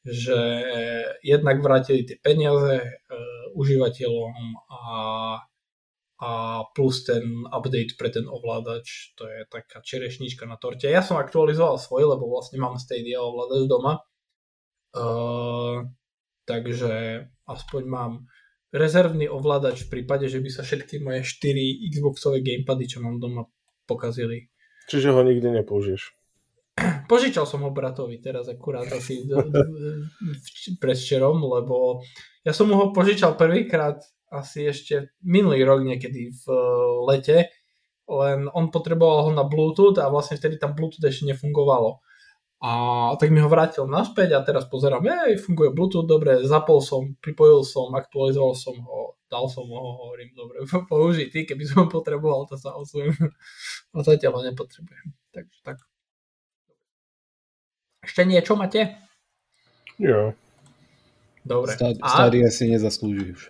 Že 0.02 0.38
jednak 1.22 1.62
vrátili 1.62 2.02
tie 2.02 2.18
peniaze 2.18 2.82
e, 2.82 2.88
užívateľom 3.54 4.34
a 4.70 4.80
a 6.18 6.62
plus 6.74 7.06
ten 7.06 7.46
update 7.46 7.94
pre 7.94 8.10
ten 8.10 8.26
ovládač, 8.26 9.14
to 9.14 9.22
je 9.30 9.46
taká 9.46 9.78
čerešnička 9.78 10.50
na 10.50 10.58
torte. 10.58 10.90
Ja 10.90 10.98
som 10.98 11.14
aktualizoval 11.14 11.78
svoj, 11.78 12.10
lebo 12.10 12.26
vlastne 12.26 12.58
mám 12.58 12.74
Stadia 12.74 13.22
ovládač 13.22 13.70
doma. 13.70 14.02
Uh, 14.98 15.86
takže 16.42 17.22
aspoň 17.46 17.82
mám 17.86 18.12
rezervný 18.74 19.30
ovládač 19.30 19.86
v 19.86 20.02
prípade, 20.02 20.26
že 20.26 20.42
by 20.42 20.50
sa 20.50 20.66
všetky 20.66 20.98
moje 20.98 21.22
4 21.22 21.86
Xboxové 21.86 22.42
gamepady, 22.42 22.84
čo 22.90 22.98
mám 22.98 23.22
doma, 23.22 23.46
pokazili. 23.88 24.52
Čiže 24.92 25.16
ho 25.16 25.24
nikdy 25.24 25.64
nepoužiješ? 25.64 26.12
Požičal 27.10 27.48
som 27.48 27.64
ho 27.64 27.72
bratovi 27.72 28.20
teraz 28.20 28.46
akurát 28.46 28.86
asi 28.92 29.24
predvčerom, 30.76 31.40
lebo 31.40 32.04
ja 32.44 32.52
som 32.52 32.68
mu 32.68 32.76
ho 32.76 32.92
požičal 32.92 33.34
prvýkrát 33.34 33.98
asi 34.28 34.68
ešte 34.68 35.16
minulý 35.24 35.64
rok 35.64 35.80
niekedy 35.82 36.30
v 36.32 36.44
eh, 36.52 36.60
lete, 37.08 37.38
len 38.08 38.48
on 38.52 38.72
potreboval 38.72 39.28
ho 39.28 39.30
na 39.32 39.44
Bluetooth 39.44 40.00
a 40.00 40.08
vlastne 40.08 40.40
vtedy 40.40 40.56
tam 40.56 40.72
Bluetooth 40.72 41.04
ešte 41.04 41.28
nefungovalo. 41.28 42.00
A 42.58 43.14
tak 43.14 43.30
mi 43.30 43.38
ho 43.38 43.46
vrátil 43.46 43.86
naspäť 43.86 44.34
a 44.34 44.42
teraz 44.42 44.66
pozerám, 44.66 45.06
hej, 45.06 45.38
funguje 45.38 45.70
Bluetooth, 45.70 46.10
dobre, 46.10 46.42
zapol 46.42 46.82
som, 46.82 47.14
pripojil 47.22 47.62
som, 47.62 47.94
aktualizoval 47.94 48.58
som 48.58 48.74
ho, 48.82 49.14
dal 49.30 49.46
som 49.46 49.62
ho, 49.62 49.82
hovorím, 50.02 50.34
dobre, 50.34 50.66
použitý, 50.90 51.46
keby 51.46 51.62
som 51.62 51.86
ho 51.86 51.88
potreboval, 51.88 52.50
to 52.50 52.58
sa 52.58 52.74
osvojím. 52.74 53.14
A 53.94 54.02
zatiaľ 54.02 54.42
ho 54.42 54.42
nepotrebujem. 54.42 55.06
Takže 55.30 55.58
tak. 55.62 55.78
Ešte 58.02 58.26
niečo 58.26 58.58
máte? 58.58 58.90
Jo. 60.02 60.34
Dobre. 61.46 61.78
Starý 61.78 62.42
a... 62.42 62.50
si 62.50 62.66
nezaslúži 62.74 63.38
už. 63.38 63.40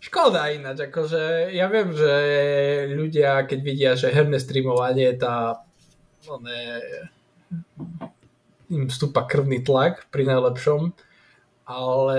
Škoda 0.00 0.48
ináč, 0.48 0.88
akože 0.88 1.52
ja 1.52 1.68
viem, 1.68 1.92
že 1.92 2.12
ľudia, 2.92 3.44
keď 3.44 3.58
vidia, 3.60 3.90
že 3.96 4.12
herné 4.12 4.40
streamovanie 4.40 5.12
tá 5.16 5.64
one, 6.28 6.58
im 8.70 8.86
vstúpa 8.86 9.26
krvný 9.26 9.64
tlak 9.64 10.06
pri 10.12 10.28
najlepšom, 10.28 10.92
ale 11.70 12.18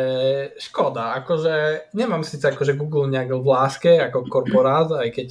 škoda, 0.56 1.20
akože 1.24 1.88
nemám 1.92 2.24
síce 2.24 2.48
akože 2.48 2.80
Google 2.80 3.12
nejak 3.12 3.36
v 3.36 3.48
láske 3.48 4.00
ako 4.00 4.32
korporát, 4.32 4.88
aj 4.96 5.12
keď 5.12 5.28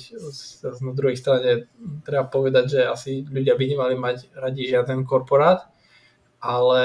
na 0.84 0.92
druhej 0.92 1.16
strane 1.16 1.72
treba 2.04 2.28
povedať, 2.28 2.64
že 2.68 2.80
asi 2.84 3.24
ľudia 3.24 3.56
by 3.56 3.64
nemali 3.64 3.94
mať 3.96 4.28
radi 4.36 4.68
žiaden 4.68 5.08
korporát, 5.08 5.72
ale 6.40 6.84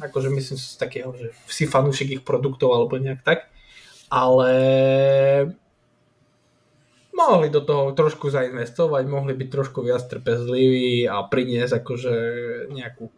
akože 0.00 0.28
myslím 0.32 0.56
si 0.60 0.76
takého, 0.76 1.12
že 1.16 1.32
si 1.48 1.64
fanúšik 1.64 2.20
ich 2.20 2.22
produktov 2.24 2.72
alebo 2.76 3.00
nejak 3.00 3.24
tak, 3.24 3.48
ale 4.12 4.52
mohli 7.16 7.48
do 7.48 7.64
toho 7.64 7.96
trošku 7.96 8.28
zainvestovať, 8.28 9.08
mohli 9.08 9.32
byť 9.32 9.48
trošku 9.48 9.80
viac 9.80 10.04
trpezliví 10.04 11.08
a 11.08 11.24
priniesť 11.24 11.80
akože 11.80 12.14
nejakú 12.70 13.08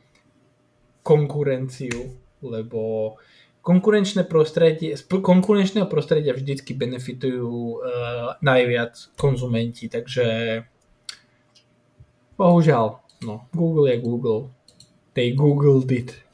konkurenciu, 1.02 2.14
lebo 2.46 3.14
konkurenčné 3.60 4.24
prostredie, 4.24 4.94
z 4.94 5.02
konkurenčného 5.02 5.90
prostredia 5.90 6.32
vždycky 6.32 6.72
benefitujú 6.72 7.50
uh, 7.50 7.80
najviac 8.40 9.12
konzumenti, 9.18 9.90
takže 9.90 10.24
bohužiaľ, 12.38 12.86
no, 13.26 13.50
Google 13.50 13.92
je 13.92 13.96
Google, 13.98 14.42
They 15.18 15.34
googled 15.34 15.90
it. 15.90 16.27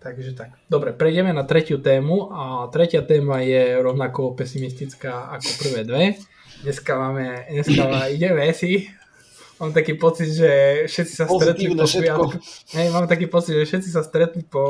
Takže 0.00 0.32
tak. 0.32 0.56
Dobre, 0.72 0.96
prejdeme 0.96 1.36
na 1.36 1.44
tretiu 1.44 1.76
tému 1.76 2.32
a 2.32 2.72
tretia 2.72 3.04
téma 3.04 3.44
je 3.44 3.84
rovnako 3.84 4.32
pesimistická 4.32 5.28
ako 5.36 5.48
prvé 5.60 5.80
dve. 5.84 6.04
Dneska 6.64 6.92
máme, 6.96 7.44
dneska 7.52 8.08
ideme 8.08 8.48
si. 8.56 8.88
Mám 9.60 9.76
taký 9.76 10.00
pocit, 10.00 10.32
že 10.32 10.50
všetci 10.88 11.14
sa 11.20 11.28
stretli 11.28 11.76
po. 11.76 11.84
Hej, 12.72 12.88
mám 12.96 13.04
taký 13.12 13.28
pocit, 13.28 13.60
že 13.60 13.68
všetci 13.68 13.92
sa 13.92 14.00
stretli 14.00 14.40
po, 14.40 14.64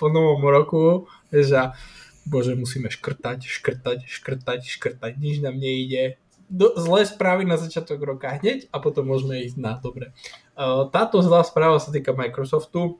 po 0.00 0.08
novom 0.08 0.40
roku, 0.48 1.04
že 1.28 1.76
bože, 2.24 2.56
musíme 2.56 2.88
škrtať, 2.88 3.44
škrtať, 3.44 4.08
škrtať, 4.08 4.60
škrtať, 4.64 5.12
nič 5.20 5.44
nám 5.44 5.60
nejde. 5.60 6.16
Do, 6.48 6.72
zlé 6.80 7.04
správy 7.04 7.44
na 7.44 7.60
začiatok 7.60 8.00
roka 8.00 8.32
hneď 8.32 8.64
a 8.72 8.80
potom 8.80 9.12
môžeme 9.12 9.44
ísť 9.44 9.60
na 9.60 9.76
dobre. 9.76 10.16
Táto 10.88 11.20
zlá 11.20 11.44
správa 11.44 11.76
sa 11.76 11.92
týka 11.92 12.16
Microsoftu, 12.16 12.96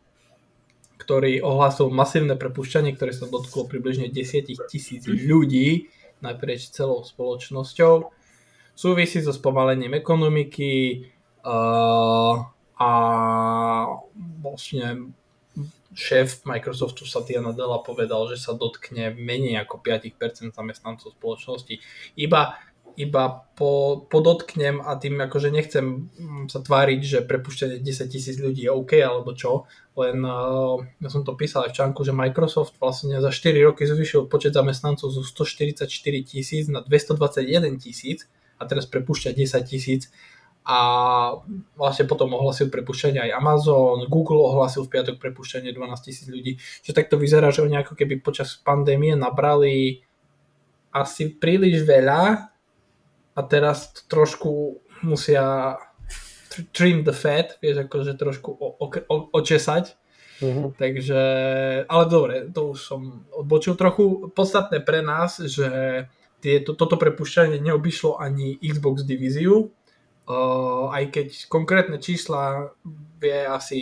ktorý 1.00 1.40
ohlásil 1.40 1.88
masívne 1.88 2.36
prepušťanie, 2.36 2.92
ktoré 2.92 3.16
sa 3.16 3.24
dotklo 3.24 3.64
približne 3.64 4.12
10 4.12 4.52
tisíc 4.68 5.08
ľudí 5.08 5.88
naprieč 6.20 6.68
celou 6.68 7.00
spoločnosťou. 7.00 8.12
Súvisí 8.76 9.24
so 9.24 9.32
spomalením 9.32 9.96
ekonomiky 9.96 11.08
uh, 11.44 12.44
a 12.76 12.92
vlastne 14.44 15.12
šéf 15.96 16.46
Microsoftu 16.46 17.02
Satya 17.04 17.42
Nadella 17.42 17.82
povedal, 17.82 18.30
že 18.30 18.38
sa 18.38 18.54
dotkne 18.54 19.12
menej 19.16 19.58
ako 19.60 19.82
5% 19.82 20.54
zamestnancov 20.54 21.12
spoločnosti. 21.18 21.82
Iba 22.14 22.56
iba 23.00 23.48
po, 23.56 24.04
podotknem 24.12 24.84
a 24.84 25.00
tým 25.00 25.16
akože 25.16 25.48
nechcem 25.48 26.12
mm, 26.12 26.52
sa 26.52 26.60
tváriť, 26.60 27.00
že 27.00 27.18
prepušťanie 27.24 27.80
10 27.80 28.12
tisíc 28.12 28.36
ľudí 28.36 28.68
je 28.68 28.72
OK 28.72 29.00
alebo 29.00 29.32
čo, 29.32 29.64
len 29.96 30.20
uh, 30.20 30.76
ja 31.00 31.08
som 31.08 31.24
to 31.24 31.32
písal 31.32 31.64
aj 31.64 31.72
v 31.72 31.76
článku, 31.80 32.00
že 32.04 32.12
Microsoft 32.12 32.76
vlastne 32.76 33.16
za 33.18 33.32
4 33.32 33.68
roky 33.68 33.88
zvýšil 33.88 34.28
počet 34.28 34.52
zamestnancov 34.52 35.08
zo 35.08 35.24
144 35.24 35.88
tisíc 36.24 36.68
na 36.68 36.84
221 36.84 37.80
tisíc 37.80 38.28
a 38.60 38.68
teraz 38.68 38.84
prepušťa 38.84 39.32
10 39.32 39.64
tisíc. 39.64 40.12
A 40.60 40.76
vlastne 41.72 42.04
potom 42.04 42.36
ohlasil 42.36 42.68
prepušťanie 42.68 43.16
aj 43.16 43.32
Amazon, 43.32 44.04
Google 44.12 44.44
ohlasil 44.44 44.84
v 44.84 44.92
piatok 44.92 45.16
prepušťanie 45.16 45.72
12 45.72 46.04
tisíc 46.04 46.28
ľudí, 46.28 46.60
že 46.84 46.92
takto 46.92 47.16
vyzerá, 47.16 47.48
že 47.48 47.64
oni 47.64 47.80
ako 47.80 47.96
keby 47.96 48.20
počas 48.20 48.60
pandémie 48.60 49.16
nabrali 49.16 50.04
asi 50.92 51.32
príliš 51.32 51.86
veľa 51.86 52.50
a 53.40 53.48
teraz 53.48 54.04
trošku 54.12 54.84
musia 55.00 55.80
trim 56.76 57.00
the 57.08 57.16
fat, 57.16 57.56
vieš, 57.64 57.88
akože 57.88 58.20
trošku 58.20 58.52
o, 58.52 58.68
o, 58.76 58.86
o, 59.08 59.16
očesať, 59.32 59.96
Uh-huh. 60.40 60.72
Takže, 60.72 61.22
ale 61.84 62.04
dobre, 62.08 62.48
to 62.48 62.72
už 62.72 62.78
som 62.80 63.28
odbočil 63.28 63.76
trochu. 63.76 64.32
Podstatné 64.32 64.80
pre 64.80 65.04
nás, 65.04 65.36
že 65.36 65.68
tieto, 66.40 66.72
toto 66.72 66.96
prepušťanie 66.96 67.60
neobyšlo 67.60 68.16
ani 68.16 68.56
Xbox 68.56 69.04
divíziu, 69.04 69.68
uh, 69.68 70.88
aj 70.96 71.04
keď 71.12 71.28
konkrétne 71.52 72.00
čísla 72.00 72.72
vie 73.20 73.44
asi 73.44 73.80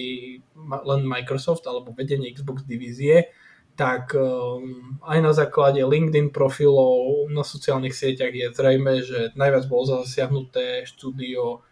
len 0.58 1.06
Microsoft 1.06 1.62
alebo 1.70 1.94
vedenie 1.94 2.34
Xbox 2.34 2.66
divízie, 2.66 3.30
tak 3.78 4.10
um, 4.18 4.98
aj 5.06 5.18
na 5.22 5.30
základe 5.30 5.78
LinkedIn 5.78 6.34
profilov 6.34 7.30
na 7.30 7.46
sociálnych 7.46 7.94
sieťach 7.94 8.34
je 8.34 8.50
zrejme, 8.50 9.06
že 9.06 9.30
najviac 9.38 9.70
bolo 9.70 10.02
zasiahnuté 10.02 10.82
štúdio 10.82 11.62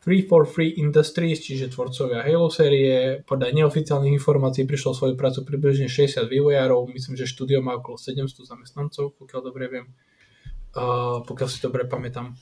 Free 0.00 0.24
for 0.24 0.48
Free 0.48 0.80
Industries, 0.80 1.44
čiže 1.44 1.68
tvorcovia 1.68 2.24
Halo 2.24 2.48
série. 2.48 3.20
Podľa 3.28 3.52
neoficiálnych 3.52 4.16
informácií 4.16 4.64
prišlo 4.64 4.96
svoju 4.96 5.14
prácu 5.18 5.44
približne 5.44 5.92
60 5.92 6.24
vývojárov, 6.24 6.88
myslím, 6.96 7.20
že 7.20 7.28
štúdio 7.28 7.60
má 7.60 7.76
okolo 7.76 8.00
700 8.00 8.46
zamestnancov, 8.46 9.12
pokiaľ 9.20 9.40
dobre 9.44 9.68
viem, 9.68 9.86
uh, 10.72 11.20
pokiaľ 11.20 11.48
si 11.52 11.60
dobre 11.60 11.84
pamätám. 11.84 12.32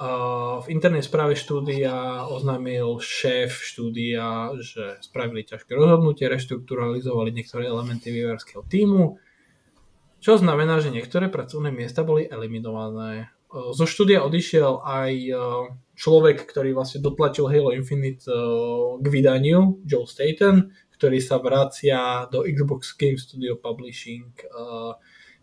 Uh, 0.00 0.64
v 0.64 0.72
internej 0.72 1.04
správe 1.04 1.36
štúdia 1.36 2.24
oznámil 2.24 3.04
šéf 3.04 3.52
štúdia, 3.52 4.48
že 4.56 4.96
spravili 5.04 5.44
ťažké 5.44 5.76
rozhodnutie, 5.76 6.24
reštrukturalizovali 6.24 7.28
niektoré 7.36 7.68
elementy 7.68 8.08
vývojárskeho 8.08 8.64
týmu, 8.64 9.20
čo 10.24 10.40
znamená, 10.40 10.80
že 10.80 10.88
niektoré 10.88 11.28
pracovné 11.28 11.68
miesta 11.68 12.00
boli 12.00 12.24
eliminované. 12.24 13.28
Uh, 13.52 13.76
zo 13.76 13.84
štúdia 13.84 14.24
odišiel 14.24 14.80
aj 14.80 15.12
uh, 15.36 15.68
človek, 16.00 16.48
ktorý 16.48 16.72
vlastne 16.72 17.04
dotlačil 17.04 17.52
Halo 17.52 17.76
Infinite 17.76 18.24
k 18.96 19.04
vydaniu, 19.04 19.84
Joe 19.84 20.08
Staten, 20.08 20.72
ktorý 20.96 21.20
sa 21.20 21.36
vracia 21.44 22.24
do 22.32 22.48
Xbox 22.48 22.96
Game 22.96 23.20
Studio 23.20 23.60
Publishing. 23.60 24.32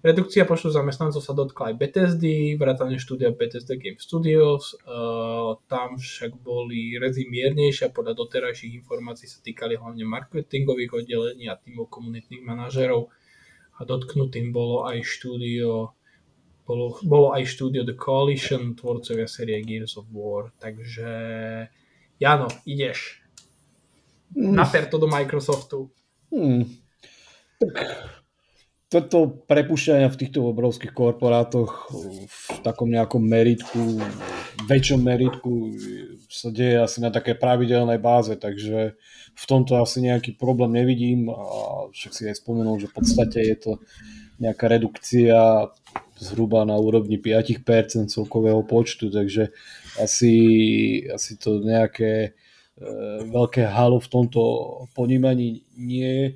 Redukcia 0.08 0.47
počtu 0.47 0.72
zamestnancov 0.72 1.20
sa 1.20 1.36
dotkla 1.36 1.76
aj 1.76 1.80
Bethesdy, 1.84 2.55
vrátane 2.55 2.95
štúdia 2.95 3.36
Bethesda 3.36 3.76
Game 3.76 3.99
Studios. 3.99 4.72
Uh, 4.88 5.60
tam 5.68 5.99
však 5.99 6.32
boli 6.39 6.95
rezy 6.95 7.28
miernejšie 7.28 7.91
a 7.91 7.95
podľa 7.95 8.16
doterajších 8.16 8.72
informácií 8.80 9.28
sa 9.28 9.43
týkali 9.43 9.76
hlavne 9.76 10.08
marketingových 10.08 11.03
oddelení 11.03 11.51
a 11.51 11.60
týmov 11.60 11.91
komunitných 11.91 12.39
manažerov. 12.39 13.12
A 13.76 13.84
dotknutým 13.84 14.55
bolo 14.55 14.88
aj 14.88 15.03
štúdio 15.03 15.91
bolo, 16.64 16.95
bolo 17.03 17.36
aj 17.36 17.43
štúdio 17.43 17.84
The 17.84 17.99
Coalition, 17.99 18.80
tvorcovia 18.80 19.28
série 19.28 19.60
Gears 19.60 19.99
of 19.99 20.08
War, 20.12 20.55
takže 20.55 21.08
Jano, 22.16 22.47
ideš. 22.64 23.24
Mm. 24.36 24.55
Naper 24.55 24.88
to 24.88 24.99
do 24.99 25.08
Microsoftu. 25.12 25.91
Hmm. 26.32 26.64
Toto 28.88 29.44
prepušťania 29.52 30.08
v 30.08 30.20
týchto 30.20 30.48
obrovských 30.48 30.96
korporátoch 30.96 31.92
v 32.28 32.46
takom 32.64 32.88
nejakom 32.88 33.20
meritku, 33.20 34.00
väčšom 34.64 35.04
meritku 35.04 35.76
sa 36.32 36.56
deje 36.56 36.80
asi 36.80 37.04
na 37.04 37.12
také 37.12 37.36
pravidelnej 37.36 38.00
báze, 38.00 38.40
takže 38.40 38.96
v 39.36 39.46
tomto 39.46 39.76
asi 39.76 40.08
nejaký 40.08 40.40
problém 40.40 40.80
nevidím 40.80 41.28
a 41.28 41.92
však 41.92 42.12
si 42.16 42.22
aj 42.32 42.40
spomenul, 42.40 42.80
že 42.80 42.88
v 42.88 42.96
podstate 42.96 43.40
je 43.44 43.58
to 43.60 43.72
nejaká 44.40 44.72
redukcia 44.72 45.68
zhruba 46.18 46.64
na 46.64 46.80
úrovni 46.80 47.20
5% 47.20 48.08
celkového 48.08 48.64
počtu, 48.64 49.12
takže 49.12 49.52
asi, 50.00 50.34
asi 51.10 51.38
to 51.38 51.62
nejaké 51.62 52.14
e, 52.24 52.30
veľké 53.30 53.66
halo 53.66 54.02
v 54.02 54.10
tomto 54.10 54.42
ponímaní 54.94 55.66
nie 55.78 56.08
je. 56.08 56.28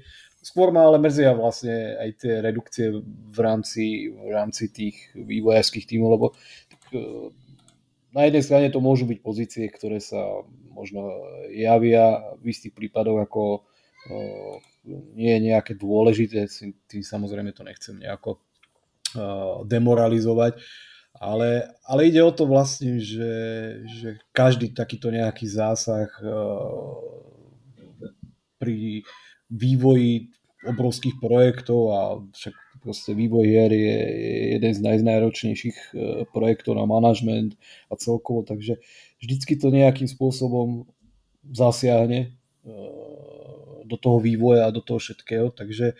Skôr 0.41 0.73
ma 0.73 0.89
ale 0.89 0.97
mrzia 0.97 1.37
vlastne 1.37 2.01
aj 2.01 2.09
tie 2.17 2.33
redukcie 2.41 2.89
v 3.05 3.37
rámci, 3.37 4.09
v 4.09 4.29
rámci 4.33 4.73
tých 4.73 5.13
vývojárských 5.13 5.85
tímov, 5.85 6.09
lebo 6.17 6.27
tak, 6.65 6.81
e, 6.97 7.29
na 8.11 8.25
jednej 8.25 8.43
strane 8.43 8.67
to 8.73 8.81
môžu 8.81 9.05
byť 9.05 9.19
pozície, 9.21 9.69
ktoré 9.69 10.01
sa 10.01 10.41
možno 10.73 11.13
javia 11.53 12.33
v 12.41 12.49
istých 12.49 12.73
prípadoch 12.73 13.21
ako 13.21 13.41
e, 13.53 13.59
nie 15.13 15.29
je 15.29 15.39
nejaké 15.53 15.77
dôležité, 15.77 16.49
tým 16.89 17.03
samozrejme 17.05 17.53
to 17.53 17.61
nechcem 17.61 18.01
nejako 18.01 18.41
demoralizovať. 19.67 20.57
Ale, 21.21 21.75
ale 21.85 22.07
ide 22.07 22.23
o 22.23 22.31
to 22.31 22.47
vlastne, 22.47 22.97
že, 22.97 23.33
že 23.85 24.09
každý 24.31 24.71
takýto 24.71 25.11
nejaký 25.11 25.45
zásah 25.45 26.07
pri 28.57 29.03
vývoji 29.51 30.31
obrovských 30.63 31.19
projektov 31.19 31.81
a 31.91 32.01
však 32.31 32.55
proste 32.81 33.13
vývoj 33.13 33.45
hier 33.45 33.71
je 33.73 33.97
jeden 34.57 34.73
z 34.73 34.81
najnáročnejších 34.81 35.77
projektov 36.33 36.77
na 36.77 36.85
manažment 36.89 37.53
a 37.89 37.97
celkovo, 37.97 38.41
takže 38.41 38.81
vždycky 39.21 39.57
to 39.57 39.69
nejakým 39.69 40.09
spôsobom 40.09 40.89
zasiahne 41.45 42.33
do 43.85 43.97
toho 43.97 44.17
vývoja 44.21 44.69
a 44.69 44.73
do 44.73 44.81
toho 44.81 45.01
všetkého, 45.01 45.49
takže 45.53 45.97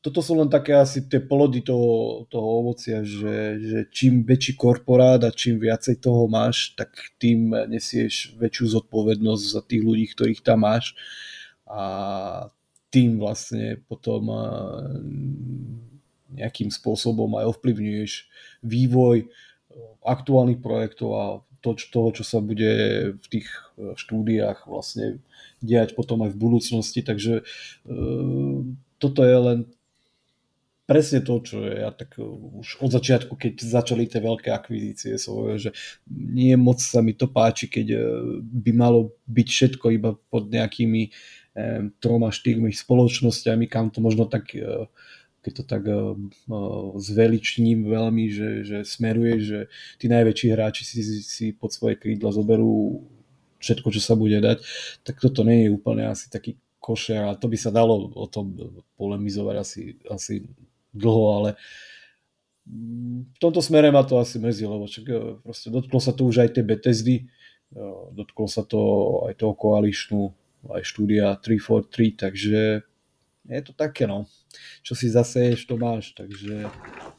toto 0.00 0.24
sú 0.24 0.32
len 0.32 0.48
také 0.48 0.72
asi 0.72 1.04
tie 1.04 1.20
plody 1.20 1.60
toho, 1.60 2.24
toho 2.32 2.48
ovocia, 2.64 3.04
že, 3.04 3.60
že 3.60 3.78
čím 3.92 4.24
väčší 4.24 4.56
korporát 4.56 5.20
a 5.28 5.28
čím 5.28 5.60
viacej 5.60 6.00
toho 6.00 6.24
máš, 6.24 6.72
tak 6.72 6.88
tým 7.20 7.52
nesieš 7.68 8.32
väčšiu 8.40 8.80
zodpovednosť 8.80 9.44
za 9.44 9.60
tých 9.60 9.84
ľudí, 9.84 10.08
ktorých 10.08 10.40
tam 10.40 10.64
máš. 10.64 10.96
A 11.68 12.48
tým 12.90 13.22
vlastne 13.22 13.78
potom 13.86 14.26
nejakým 16.30 16.70
spôsobom 16.70 17.38
aj 17.38 17.54
ovplyvňuješ 17.54 18.12
vývoj 18.66 19.30
aktuálnych 20.02 20.58
projektov 20.58 21.08
a 21.14 21.24
to, 21.60 21.76
toho, 21.76 22.08
čo 22.16 22.24
sa 22.24 22.40
bude 22.40 22.72
v 23.20 23.26
tých 23.28 23.48
e, 23.76 23.92
štúdiách 23.92 24.64
vlastne 24.64 25.20
diať 25.60 25.92
potom 25.92 26.24
aj 26.24 26.32
v 26.32 26.40
budúcnosti. 26.40 27.04
Takže 27.04 27.34
e, 27.40 27.92
toto 28.96 29.20
je 29.20 29.36
len 29.36 29.58
presne 30.88 31.20
to, 31.20 31.38
čo 31.44 31.60
ja 31.62 31.92
tak 31.92 32.16
už 32.18 32.80
od 32.80 32.90
začiatku, 32.90 33.36
keď 33.36 33.60
začali 33.60 34.08
tie 34.08 34.24
veľké 34.24 34.50
akvizície 34.50 35.20
svoje, 35.20 35.68
že 35.68 35.70
nie 36.10 36.56
moc 36.56 36.82
sa 36.82 37.04
mi 37.04 37.12
to 37.12 37.28
páči, 37.28 37.68
keď 37.68 37.86
e, 37.92 38.00
by 38.40 38.72
malo 38.72 39.12
byť 39.28 39.48
všetko 39.52 39.86
iba 39.92 40.16
pod 40.32 40.48
nejakými 40.48 41.12
eh, 41.54 41.88
troma, 41.98 42.30
štyrmi 42.30 42.70
spoločnosťami, 42.72 43.66
kam 43.66 43.90
to 43.90 44.02
možno 44.02 44.26
tak 44.26 44.54
eh, 44.54 44.86
keď 45.40 45.52
to 45.56 45.64
tak 45.64 45.84
uh, 45.88 46.12
zveličním 47.00 47.88
veľmi, 47.88 48.28
že, 48.28 48.60
že 48.60 48.78
smeruje, 48.84 49.34
že 49.40 49.58
tí 49.96 50.04
najväčší 50.12 50.52
hráči 50.52 50.84
si, 50.84 51.00
si 51.24 51.56
pod 51.56 51.72
svoje 51.72 51.96
krídla 51.96 52.28
zoberú 52.28 53.00
všetko, 53.60 53.88
čo 53.88 54.00
sa 54.04 54.16
bude 54.16 54.36
dať, 54.36 54.60
tak 55.00 55.16
toto 55.16 55.40
nie 55.40 55.64
je 55.64 55.72
úplne 55.72 56.08
asi 56.08 56.28
taký 56.28 56.60
košer 56.80 57.28
a 57.28 57.36
to 57.36 57.48
by 57.48 57.56
sa 57.60 57.72
dalo 57.72 58.08
o 58.12 58.26
tom 58.28 58.56
polemizovať 58.96 59.56
asi, 59.56 59.82
asi 60.08 60.44
dlho, 60.96 61.24
ale 61.40 61.50
v 63.30 63.38
tomto 63.40 63.60
smere 63.60 63.92
ma 63.92 64.04
to 64.04 64.16
asi 64.16 64.40
mrzí, 64.40 64.64
lebo 64.64 64.84
čak, 64.88 65.04
e, 65.08 65.40
proste 65.44 65.68
dotklo 65.68 65.98
sa 66.00 66.12
to 66.16 66.24
už 66.28 66.44
aj 66.44 66.50
tej 66.56 66.64
Bethesdy, 66.64 67.16
e, 67.20 67.24
dotklo 68.16 68.48
sa 68.48 68.64
to 68.64 68.80
aj 69.28 69.36
toho 69.36 69.52
koaličnú, 69.56 70.32
aj 70.68 70.82
štúdia 70.84 71.32
343, 71.40 72.20
takže 72.20 72.62
je 73.48 73.62
to 73.64 73.72
také 73.72 74.04
no. 74.04 74.28
Čo 74.84 74.92
si 74.92 75.08
zaseješ, 75.08 75.64
to 75.64 75.80
máš, 75.80 76.12
takže 76.12 76.68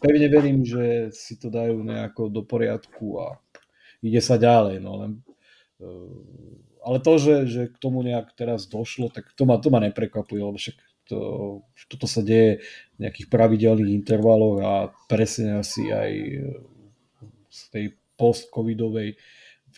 pevne 0.04 0.28
verím, 0.30 0.62
že 0.62 1.10
si 1.16 1.40
to 1.40 1.50
dajú 1.50 1.82
nejako 1.82 2.30
do 2.30 2.42
poriadku 2.46 3.18
a 3.24 3.28
ide 4.04 4.22
sa 4.22 4.38
ďalej, 4.38 4.78
no 4.84 4.92
len 5.02 5.12
e, 5.82 5.92
ale 6.82 6.98
to, 7.02 7.14
že, 7.18 7.36
že 7.46 7.62
k 7.70 7.78
tomu 7.78 8.02
nejak 8.02 8.34
teraz 8.34 8.66
došlo, 8.66 9.14
tak 9.14 9.30
to 9.38 9.46
ma, 9.46 9.62
to 9.62 9.70
ma 9.70 9.82
neprekvapuje, 9.82 10.42
lebo 10.42 10.58
však 10.58 10.78
to, 11.06 11.20
toto 11.90 12.08
sa 12.10 12.22
deje 12.26 12.66
v 12.98 13.06
nejakých 13.06 13.28
pravidelných 13.30 13.94
intervaloch 13.94 14.58
a 14.62 14.74
presne 15.06 15.62
asi 15.62 15.90
aj 15.92 16.12
z 17.52 17.62
tej 17.70 17.86
post-covidovej 18.16 19.18
v 19.18 19.20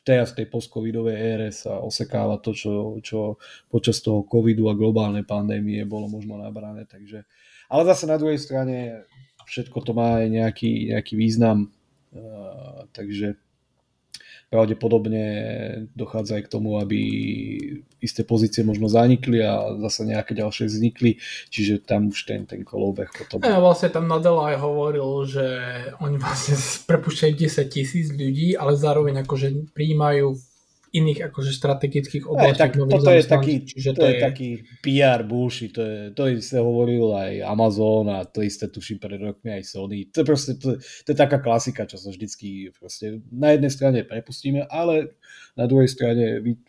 tej 0.03 0.17
a 0.19 0.25
v 0.27 0.35
tej 0.35 0.45
post-covidovej 0.51 1.15
ére 1.15 1.49
sa 1.55 1.79
osekáva 1.79 2.37
to, 2.43 2.51
čo, 2.51 2.99
čo 2.99 3.39
počas 3.71 4.03
toho 4.03 4.27
covidu 4.27 4.67
a 4.67 4.75
globálnej 4.75 5.23
pandémie 5.23 5.83
bolo 5.87 6.11
možno 6.11 6.35
nabrané. 6.35 6.83
Takže, 6.83 7.23
ale 7.71 7.81
zase 7.87 8.03
na 8.07 8.19
druhej 8.19 8.39
strane 8.39 9.07
všetko 9.47 9.79
to 9.83 9.91
má 9.95 10.19
aj 10.23 10.27
nejaký, 10.27 10.71
nejaký 10.91 11.13
význam. 11.15 11.71
Uh, 12.13 12.85
takže 12.93 13.39
pravdepodobne 14.53 15.25
dochádza 15.97 16.37
aj 16.37 16.43
k 16.45 16.53
tomu, 16.53 16.77
aby 16.77 16.99
isté 17.97 18.21
pozície 18.21 18.61
možno 18.61 18.85
zanikli 18.85 19.41
a 19.41 19.73
zase 19.81 20.05
nejaké 20.05 20.37
ďalšie 20.37 20.69
vznikli, 20.69 21.17
čiže 21.49 21.81
tam 21.81 22.13
už 22.13 22.29
ten, 22.29 22.45
ten 22.45 22.61
kolobeh 22.61 23.09
potom... 23.09 23.41
Ja 23.41 23.57
vlastne 23.57 23.89
tam 23.89 24.05
Nadella 24.05 24.53
aj 24.53 24.57
hovoril, 24.61 25.09
že 25.25 25.45
oni 25.97 26.21
vlastne 26.21 26.53
prepušťajú 26.85 27.33
10 27.33 27.73
tisíc 27.73 28.13
ľudí, 28.13 28.53
ale 28.53 28.77
zároveň 28.77 29.25
akože 29.25 29.73
prijímajú 29.73 30.37
iných 30.93 31.33
akože 31.33 31.51
strategických 31.57 32.29
oblastí. 32.29 32.61
tak, 32.61 32.77
toto 32.77 33.09
je 33.09 33.25
taký, 33.25 33.65
čiže 33.65 33.97
to, 33.97 34.01
to 34.01 34.05
je, 34.05 34.13
je 34.13 34.21
taký 34.21 34.49
PR 34.85 35.25
bullshit, 35.25 35.73
to, 35.73 35.81
je, 35.81 35.99
to 36.13 36.23
isté 36.29 36.61
hovoril 36.61 37.17
aj 37.17 37.41
Amazon 37.49 38.13
a 38.13 38.21
to 38.29 38.45
isté 38.45 38.69
tuším 38.69 39.01
pred 39.01 39.17
rokmi 39.17 39.57
aj 39.57 39.63
Sony. 39.65 40.05
To 40.13 40.21
je 40.21 40.25
proste, 40.25 40.53
to, 40.61 40.77
to 40.77 41.07
je 41.09 41.17
taká 41.17 41.41
klasika, 41.41 41.89
čo 41.89 41.97
sa 41.97 42.13
vždycky 42.13 42.69
proste 42.77 43.25
na 43.33 43.57
jednej 43.57 43.73
strane 43.73 43.99
prepustíme, 44.05 44.69
ale 44.69 45.17
na 45.57 45.65
druhej 45.65 45.89
strane 45.89 46.45
vy, 46.45 46.61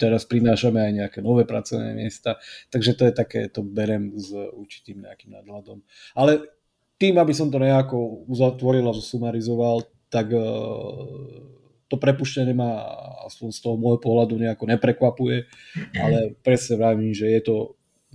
teraz 0.00 0.24
prinášame 0.24 0.80
aj 0.80 0.92
nejaké 1.04 1.18
nové 1.20 1.44
pracovné 1.44 1.92
miesta, 1.92 2.40
takže 2.72 2.96
to 2.96 3.02
je 3.04 3.12
také, 3.12 3.40
to 3.52 3.60
berem 3.60 4.16
s 4.16 4.32
určitým 4.32 5.04
nejakým 5.04 5.36
nadhľadom. 5.36 5.84
Ale 6.16 6.48
tým, 6.96 7.20
aby 7.20 7.36
som 7.36 7.52
to 7.52 7.60
nejako 7.60 8.24
uzatvoril 8.32 8.88
a 8.88 8.96
zosumarizoval, 8.96 9.84
tak 10.08 10.32
uh, 10.32 11.60
to 11.92 12.00
prepuštenie 12.00 12.56
ma 12.56 12.80
aspoň 13.28 13.52
z 13.52 13.60
toho 13.60 13.76
môjho 13.76 14.00
pohľadu 14.00 14.40
nejako 14.40 14.64
neprekvapuje, 14.64 15.44
ale 15.92 16.32
presne 16.40 16.80
vravím, 16.80 17.12
že 17.12 17.28
je 17.28 17.40
to 17.44 17.56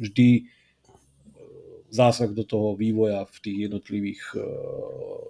vždy 0.02 0.30
e, 0.34 0.44
zásah 1.94 2.34
do 2.34 2.42
toho 2.42 2.74
vývoja 2.74 3.30
v 3.30 3.38
tých 3.38 3.58
jednotlivých 3.70 4.22
e, 4.34 4.38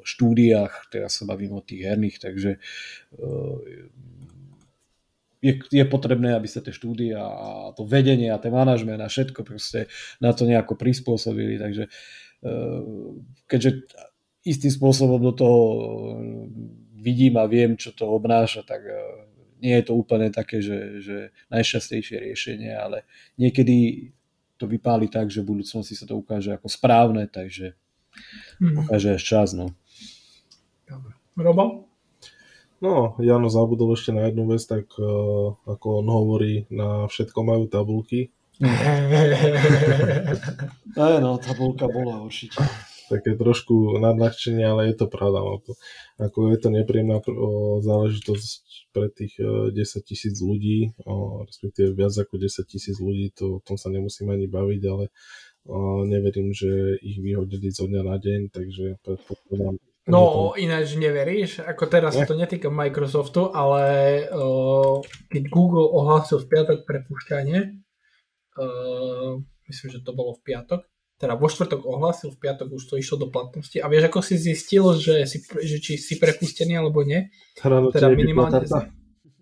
štúdiách, 0.07 0.87
teraz 0.87 1.19
sa 1.19 1.27
bavím 1.27 1.59
o 1.59 1.65
tých 1.65 1.83
herných, 1.83 2.23
takže 2.23 2.51
e, 2.55 2.59
je, 5.43 5.53
je 5.67 5.85
potrebné, 5.85 6.31
aby 6.31 6.47
sa 6.47 6.63
tie 6.63 6.71
štúdie 6.71 7.11
a 7.11 7.75
to 7.75 7.83
vedenie 7.83 8.31
a 8.31 8.39
ten 8.39 8.55
manažment 8.55 9.03
a 9.03 9.11
všetko 9.11 9.43
proste 9.43 9.91
na 10.23 10.31
to 10.31 10.47
nejako 10.47 10.79
prispôsobili, 10.79 11.59
takže 11.61 11.91
keďže 13.49 13.85
istým 14.45 14.71
spôsobom 14.73 15.19
do 15.21 15.33
toho 15.33 15.59
vidím 16.97 17.37
a 17.37 17.45
viem, 17.45 17.77
čo 17.77 17.93
to 17.93 18.09
obnáša, 18.09 18.65
tak 18.65 18.81
e, 18.81 18.97
nie 19.61 19.77
je 19.77 19.85
to 19.85 19.93
úplne 19.93 20.33
také, 20.33 20.61
že, 20.61 21.01
že 21.01 21.17
najšťastnejšie 21.53 22.17
riešenie, 22.17 22.73
ale 22.73 23.05
niekedy 23.37 24.09
to 24.57 24.65
vypáli 24.65 25.05
tak, 25.07 25.29
že 25.29 25.45
v 25.45 25.57
budúcnosti 25.57 25.93
sa 25.93 26.09
to 26.09 26.17
ukáže 26.17 26.49
ako 26.57 26.65
správne, 26.65 27.29
takže 27.29 27.77
mm. 28.57 28.89
ukáže 28.89 29.13
až 29.13 29.21
čas. 29.21 29.53
No. 29.53 29.69
Dobre. 30.89 31.13
Robo? 31.37 31.85
No, 32.77 33.17
Jano 33.17 33.49
zabudol 33.49 33.97
ešte 33.97 34.13
na 34.13 34.29
jednu 34.29 34.45
vec, 34.53 34.61
tak 34.61 34.85
uh, 35.01 35.57
ako 35.65 36.05
on 36.05 36.07
hovorí, 36.13 36.69
na 36.69 37.09
všetko 37.09 37.39
majú 37.41 37.65
tabulky. 37.65 38.29
no, 40.97 41.37
tabulka 41.37 41.85
bola 41.89 42.21
určite 42.25 42.61
také 43.07 43.39
trošku 43.39 43.97
nadľahčenie, 43.99 44.63
ale 44.63 44.91
je 44.91 44.95
to 44.99 45.07
pravda. 45.07 45.39
No 45.43 45.59
to, 45.63 45.73
ako 46.19 46.51
je 46.51 46.57
to 46.59 46.69
nepríjemná 46.71 47.23
záležitosť 47.83 48.47
pre 48.91 49.07
tých 49.11 49.39
10 49.39 49.73
e, 49.73 49.99
tisíc 50.03 50.35
ľudí, 50.39 50.91
respektíve 51.47 51.95
viac 51.95 52.13
ako 52.15 52.35
10 52.39 52.67
tisíc 52.67 52.97
ľudí, 52.99 53.31
to 53.35 53.59
o 53.59 53.63
tom 53.63 53.75
sa 53.79 53.87
nemusím 53.89 54.31
ani 54.31 54.47
baviť, 54.51 54.81
ale 54.87 55.09
neverím, 56.07 56.55
že 56.55 56.95
ich 57.03 57.19
vyhodili 57.19 57.67
zo 57.71 57.91
dňa 57.91 58.01
na 58.07 58.15
deň, 58.15 58.39
takže 58.55 59.03
predpokladám, 59.03 59.79
No 60.07 60.55
ináč 60.55 60.95
neveríš, 60.95 61.59
ako 61.67 61.83
teraz 61.91 62.15
sa 62.15 62.23
to 62.23 62.39
netýka 62.39 62.71
Microsoftu, 62.71 63.51
ale 63.51 63.83
uh, 64.31 65.03
keď 65.27 65.43
Google 65.51 65.83
ohlásil 65.83 66.39
v 66.39 66.47
piatok 66.47 66.87
prepušťanie, 66.87 67.59
uh, 68.55 69.35
myslím, 69.67 69.89
že 69.91 69.99
to 70.07 70.15
bolo 70.15 70.39
v 70.39 70.47
piatok, 70.47 70.87
teda 71.17 71.33
vo 71.33 71.49
štvrtok 71.49 71.81
ohlásil, 71.81 72.29
v 72.33 72.39
piatok 72.39 72.77
už 72.77 72.93
to 72.93 72.95
išlo 72.95 73.25
do 73.25 73.27
platnosti. 73.33 73.81
A 73.81 73.89
vieš, 73.89 74.13
ako 74.13 74.21
si 74.21 74.37
zistil, 74.37 74.85
že, 75.01 75.25
si, 75.25 75.41
že 75.41 75.77
či 75.81 75.97
si 75.97 76.21
prepustený 76.21 76.77
alebo 76.77 77.01
nie? 77.01 77.33
teda 77.89 78.13
minimálne... 78.13 78.61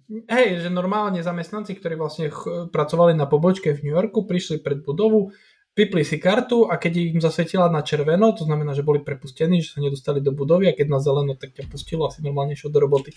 Hej, 0.06 0.62
že 0.64 0.70
normálne 0.70 1.20
zamestnanci, 1.20 1.76
ktorí 1.82 1.98
vlastne 1.98 2.30
ch- 2.30 2.70
pracovali 2.70 3.18
na 3.18 3.26
pobočke 3.26 3.74
v 3.74 3.90
New 3.90 3.96
Yorku, 3.98 4.24
prišli 4.24 4.62
pred 4.62 4.86
budovu, 4.86 5.34
vypli 5.76 6.06
si 6.08 6.22
kartu 6.22 6.70
a 6.70 6.80
keď 6.80 7.18
im 7.18 7.20
zasvetila 7.20 7.68
na 7.68 7.84
červeno, 7.84 8.32
to 8.32 8.48
znamená, 8.48 8.72
že 8.72 8.86
boli 8.86 9.04
prepustení, 9.04 9.60
že 9.60 9.76
sa 9.76 9.84
nedostali 9.84 10.24
do 10.24 10.32
budovy 10.32 10.72
a 10.72 10.78
keď 10.78 10.88
na 10.88 11.00
zeleno, 11.04 11.36
tak 11.36 11.58
ťa 11.58 11.68
pustilo 11.68 12.08
asi 12.08 12.24
normálne 12.24 12.56
šlo 12.56 12.72
do 12.72 12.80
roboty. 12.80 13.12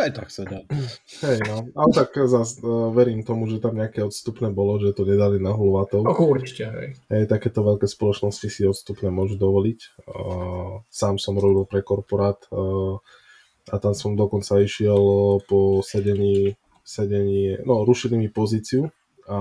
Aj 0.00 0.08
tak 0.16 0.32
sa 0.32 0.48
dá. 0.48 0.64
Hej, 1.20 1.44
no. 1.44 1.68
Ale 1.76 1.90
tak 1.92 2.16
zase 2.16 2.64
uh, 2.64 2.88
verím 2.88 3.20
tomu, 3.20 3.44
že 3.44 3.60
tam 3.60 3.76
nejaké 3.76 4.00
odstupné 4.00 4.48
bolo, 4.48 4.80
že 4.80 4.96
to 4.96 5.04
nedali 5.04 5.36
na 5.36 5.52
hulvatov. 5.52 6.08
Ako 6.08 6.32
určite, 6.32 6.72
hej. 6.72 6.88
Hej, 7.12 7.28
takéto 7.28 7.60
veľké 7.60 7.84
spoločnosti 7.84 8.48
si 8.48 8.64
odstupné 8.64 9.12
môžu 9.12 9.36
dovoliť. 9.36 9.78
Uh, 10.08 10.80
sám 10.88 11.20
som 11.20 11.36
robil 11.36 11.68
pre 11.68 11.84
korporát 11.84 12.40
uh, 12.48 12.96
a 13.68 13.76
tam 13.76 13.92
som 13.92 14.16
dokonca 14.16 14.56
išiel 14.64 14.96
po 15.44 15.84
sedení, 15.84 16.56
sedení 16.80 17.60
no, 17.68 17.84
rušili 17.84 18.16
mi 18.16 18.32
pozíciu 18.32 18.88
a 19.28 19.38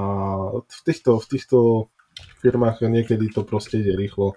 v 0.60 0.80
týchto, 0.84 1.24
v 1.24 1.26
týchto 1.26 1.58
firmách 2.44 2.84
niekedy 2.84 3.32
to 3.32 3.48
proste 3.48 3.80
ide 3.80 3.96
rýchlo. 3.96 4.36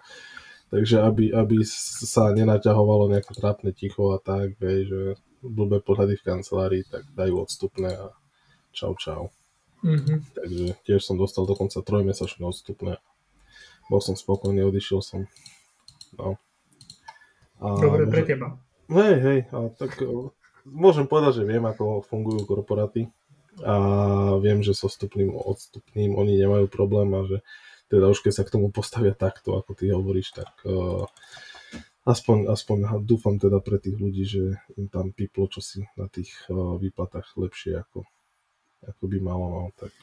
Takže 0.73 1.05
aby, 1.05 1.35
aby 1.37 1.61
sa 1.66 2.33
nenaťahovalo 2.33 3.12
nejaké 3.12 3.37
trápne 3.37 3.77
ticho 3.77 4.16
a 4.16 4.18
tak, 4.23 4.57
hej, 4.64 4.89
že 4.89 5.01
blbé 5.43 5.82
pohľady 5.82 6.16
v 6.18 6.26
kancelárii, 6.26 6.82
tak 6.86 7.05
dajú 7.12 7.43
odstupné 7.43 7.90
a 7.93 8.07
čau 8.72 8.95
čau. 8.97 9.34
Mm-hmm. 9.82 10.18
Takže 10.38 10.66
tiež 10.86 11.03
som 11.03 11.18
dostal 11.18 11.45
dokonca 11.45 11.82
trojmesačné 11.82 12.47
odstupné. 12.47 13.03
Bol 13.90 13.99
som 13.99 14.14
spokojný, 14.14 14.62
odišiel 14.62 15.03
som. 15.03 15.26
No. 16.14 16.38
A 17.59 17.66
Dobre 17.82 18.07
môžem... 18.07 18.11
pre 18.14 18.22
teba. 18.22 18.49
Hej, 18.93 19.14
hej, 19.24 19.38
a 19.51 19.59
tak 19.74 19.99
môžem 20.68 21.07
povedať, 21.09 21.43
že 21.43 21.49
viem, 21.49 21.64
ako 21.64 22.05
fungujú 22.07 22.45
korporáty 22.45 23.09
a 23.62 23.74
viem, 24.40 24.64
že 24.64 24.72
so 24.72 24.88
vstupným 24.88 25.32
odstupným 25.32 26.16
oni 26.16 26.40
nemajú 26.40 26.66
problém 26.72 27.09
a 27.12 27.24
že 27.28 27.38
teda 27.93 28.09
už 28.09 28.24
keď 28.24 28.32
sa 28.32 28.45
k 28.49 28.53
tomu 28.57 28.72
postavia 28.72 29.12
takto, 29.12 29.61
ako 29.61 29.76
ty 29.76 29.93
hovoríš, 29.93 30.32
tak 30.32 30.49
uh, 30.64 31.05
aspoň, 32.03 32.51
aspoň 32.51 32.79
dúfam 33.07 33.39
teda 33.39 33.63
pre 33.63 33.79
tých 33.79 33.97
ľudí, 33.99 34.25
že 34.27 34.59
im 34.75 34.91
tam 34.91 35.15
piplo 35.15 35.47
čosi 35.47 35.87
na 35.95 36.11
tých 36.11 36.31
uh, 36.51 36.79
výplatách 36.79 37.39
lepšie 37.39 37.79
ako, 37.79 38.07
ako 38.87 39.03
by 39.07 39.19
malo. 39.23 39.45
No, 39.51 39.63
tak 39.79 39.95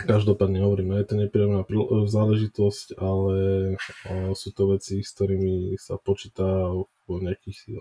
každopádne 0.00 0.64
hovorím, 0.64 0.96
je 0.96 1.06
to 1.06 1.16
nepríjemná 1.20 1.62
záležitosť, 2.08 2.96
ale 2.96 3.36
uh, 3.76 4.32
sú 4.32 4.48
to 4.54 4.74
veci, 4.74 5.02
s 5.02 5.10
ktorými 5.12 5.74
sa 5.76 5.98
počíta 5.98 6.70
po 7.04 7.18
nejakých, 7.18 7.74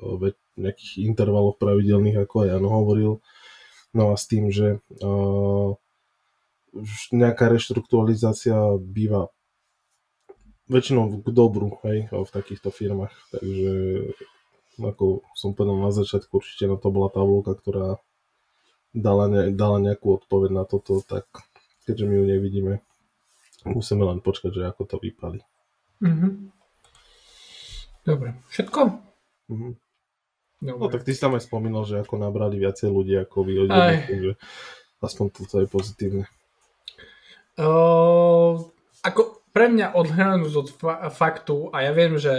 nejakých 0.58 1.06
intervaloch 1.06 1.62
pravidelných, 1.62 2.26
ako 2.26 2.36
aj 2.44 2.48
Jano 2.50 2.70
hovoril. 2.74 3.14
No 3.94 4.14
a 4.14 4.18
s 4.18 4.30
tým, 4.30 4.54
že 4.54 4.82
nejaká 7.10 7.50
reštrukturalizácia 7.50 8.78
býva 8.78 9.34
väčšinou 10.70 11.26
k 11.26 11.30
dobru, 11.34 11.82
hej, 11.84 12.08
v 12.14 12.30
takýchto 12.30 12.70
firmách. 12.70 13.12
Takže 13.34 13.72
ako 14.80 15.26
som 15.36 15.52
povedal 15.58 15.82
na 15.82 15.92
začiatku, 15.92 16.40
určite 16.40 16.70
na 16.70 16.80
to 16.80 16.88
bola 16.94 17.12
tabulka, 17.12 17.58
ktorá 17.58 18.00
dala, 18.96 19.26
ne, 19.28 19.42
dala 19.52 19.82
nejakú 19.84 20.24
odpoveď 20.24 20.50
na 20.56 20.64
toto, 20.64 21.04
tak 21.04 21.28
keďže 21.84 22.06
my 22.08 22.16
ju 22.16 22.26
nevidíme, 22.26 22.74
musíme 23.68 24.06
len 24.06 24.24
počkať, 24.24 24.56
že 24.56 24.64
ako 24.70 24.82
to 24.88 24.96
vypali. 25.02 25.42
Mm-hmm. 26.00 26.32
Dobre, 28.08 28.40
všetko? 28.54 28.80
Mm-hmm. 29.52 29.74
Dobre. 30.60 30.80
No 30.80 30.92
tak 30.92 31.04
ty 31.04 31.12
si 31.16 31.20
tam 31.20 31.36
aj 31.36 31.44
spomínal, 31.48 31.84
že 31.88 32.00
ako 32.00 32.20
nabrali 32.20 32.60
viacej 32.60 32.88
ľudí, 32.92 33.16
ako 33.20 33.48
vyhodili, 33.48 33.96
že 34.08 34.34
aspoň 35.00 35.26
toto 35.32 35.56
je 35.60 35.68
pozitívne. 35.68 36.26
Uh, 37.60 38.64
ako 39.04 39.39
pre 39.60 39.68
mňa 39.68 39.92
odhľadnúť 39.92 40.54
od 40.56 40.70
fa- 40.72 41.12
faktu, 41.12 41.68
a 41.76 41.84
ja 41.84 41.92
viem, 41.92 42.16
že 42.16 42.32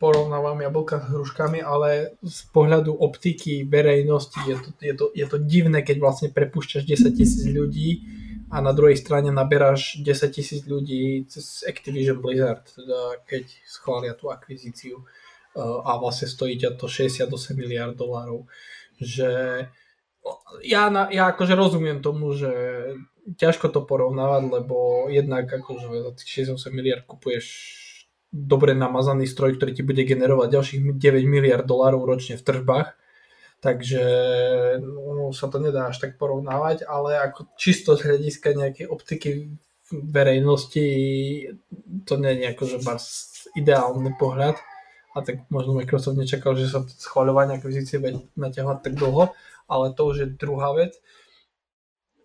porovnávam 0.00 0.56
jablka 0.56 1.04
s 1.04 1.12
hruškami, 1.12 1.60
ale 1.60 2.16
z 2.24 2.48
pohľadu 2.56 2.96
optiky 2.96 3.68
verejnosti 3.68 4.40
je 4.48 4.56
to, 4.56 4.68
je 4.80 4.94
to, 4.96 5.06
je 5.12 5.26
to 5.28 5.36
divné, 5.36 5.84
keď 5.84 6.00
vlastne 6.00 6.32
prepúšťaš 6.32 6.88
10 6.88 7.12
tisíc 7.12 7.44
ľudí 7.44 8.08
a 8.48 8.64
na 8.64 8.72
druhej 8.72 8.96
strane 8.96 9.28
naberáš 9.28 10.00
10 10.00 10.32
tisíc 10.32 10.64
ľudí 10.64 11.28
cez 11.28 11.60
Activision 11.68 12.24
Blizzard, 12.24 12.64
teda 12.72 13.20
keď 13.28 13.44
schvália 13.68 14.16
tú 14.16 14.32
akvizíciu 14.32 14.96
uh, 14.96 15.84
a 15.84 16.00
vlastne 16.00 16.24
stojí 16.24 16.56
ťa 16.56 16.80
to 16.80 16.88
68 16.88 17.28
miliard 17.52 17.92
dolárov. 17.92 18.48
Že 18.96 19.68
ja, 20.62 20.90
na, 20.92 21.08
ja 21.08 21.32
akože 21.32 21.54
rozumiem 21.56 22.04
tomu, 22.04 22.32
že 22.36 22.52
ťažko 23.36 23.70
to 23.70 23.80
porovnávať, 23.84 24.42
lebo 24.50 25.06
jednak 25.12 25.46
akože 25.46 25.86
za 25.86 26.12
tých 26.18 26.46
68 26.56 26.74
miliard 26.74 27.04
kupuješ 27.06 27.46
dobre 28.30 28.78
namazaný 28.78 29.26
stroj, 29.26 29.58
ktorý 29.58 29.74
ti 29.74 29.82
bude 29.82 30.02
generovať 30.06 30.48
ďalších 30.50 30.80
9 30.98 31.26
miliard 31.26 31.66
dolárov 31.66 32.06
ročne 32.06 32.38
v 32.38 32.46
tržbách. 32.46 32.88
Takže 33.60 34.04
no, 34.80 35.36
sa 35.36 35.52
to 35.52 35.60
nedá 35.60 35.92
až 35.92 36.00
tak 36.00 36.16
porovnávať, 36.16 36.88
ale 36.88 37.20
ako 37.20 37.52
čisto 37.60 37.92
z 37.92 38.08
hľadiska 38.08 38.56
nejakej 38.56 38.86
optiky 38.88 39.52
verejnosti 39.92 40.86
to 42.08 42.14
nie 42.16 42.40
je 42.40 42.56
akože 42.56 42.80
ideálny 43.58 44.16
pohľad 44.16 44.56
a 45.10 45.18
tak 45.20 45.50
možno 45.50 45.74
Microsoft 45.74 46.16
nečakal, 46.16 46.54
že 46.54 46.70
sa 46.70 46.86
schváľovanie 46.86 47.58
akvizície 47.58 47.98
bude 47.98 48.30
naťahovať 48.38 48.78
tak 48.80 48.94
dlho, 48.94 49.34
ale 49.70 49.94
to 49.94 50.10
už 50.10 50.16
je 50.18 50.28
druhá 50.34 50.74
vec. 50.74 50.98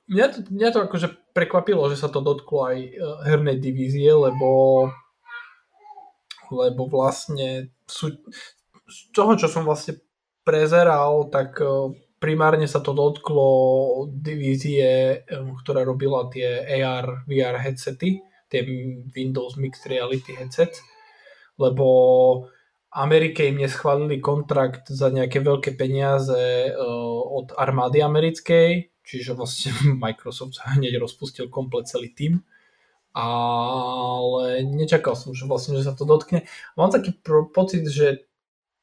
Mňa 0.09 0.25
to, 0.33 0.37
mňa 0.49 0.69
to 0.73 0.79
akože 0.89 1.07
prekvapilo, 1.33 1.85
že 1.93 1.97
sa 2.01 2.09
to 2.09 2.21
dotklo 2.21 2.73
aj 2.73 2.77
e, 2.77 2.91
hernej 3.25 3.57
divízie, 3.61 4.09
lebo 4.09 4.49
lebo 6.53 6.85
vlastne 6.85 7.73
sú, 7.89 8.13
z 8.85 8.97
toho, 9.13 9.33
čo 9.33 9.49
som 9.49 9.65
vlastne 9.65 9.97
prezeral, 10.45 11.29
tak 11.33 11.57
e, 11.57 11.65
primárne 12.21 12.69
sa 12.69 12.85
to 12.85 12.93
dotklo 12.93 13.49
divízie, 14.13 15.25
e, 15.25 15.41
ktorá 15.65 15.81
robila 15.81 16.29
tie 16.29 16.61
AR, 16.81 17.25
VR 17.25 17.57
headsety, 17.57 18.21
tie 18.49 18.61
Windows 19.13 19.57
Mixed 19.57 19.89
Reality 19.89 20.37
headsets, 20.37 20.85
lebo 21.57 21.87
Amerike 22.95 23.43
im 23.51 23.59
neschválili 23.59 24.23
kontrakt 24.23 24.87
za 24.87 25.11
nejaké 25.11 25.43
veľké 25.43 25.75
peniaze 25.75 26.71
od 27.25 27.57
armády 27.57 28.05
americkej, 28.05 28.93
čiže 29.01 29.33
vlastne 29.33 29.73
Microsoft 30.03 30.61
hneď 30.61 31.01
rozpustil 31.01 31.49
komplet 31.49 31.89
celý 31.89 32.13
tým 32.13 32.45
ale 33.15 34.67
nečakal 34.67 35.15
som, 35.15 35.31
že 35.31 35.47
vlastne, 35.47 35.79
že 35.79 35.87
sa 35.87 35.95
to 35.95 36.03
dotkne. 36.03 36.43
Mám 36.75 36.91
taký 36.91 37.15
pro, 37.15 37.47
pocit, 37.47 37.87
že, 37.87 38.27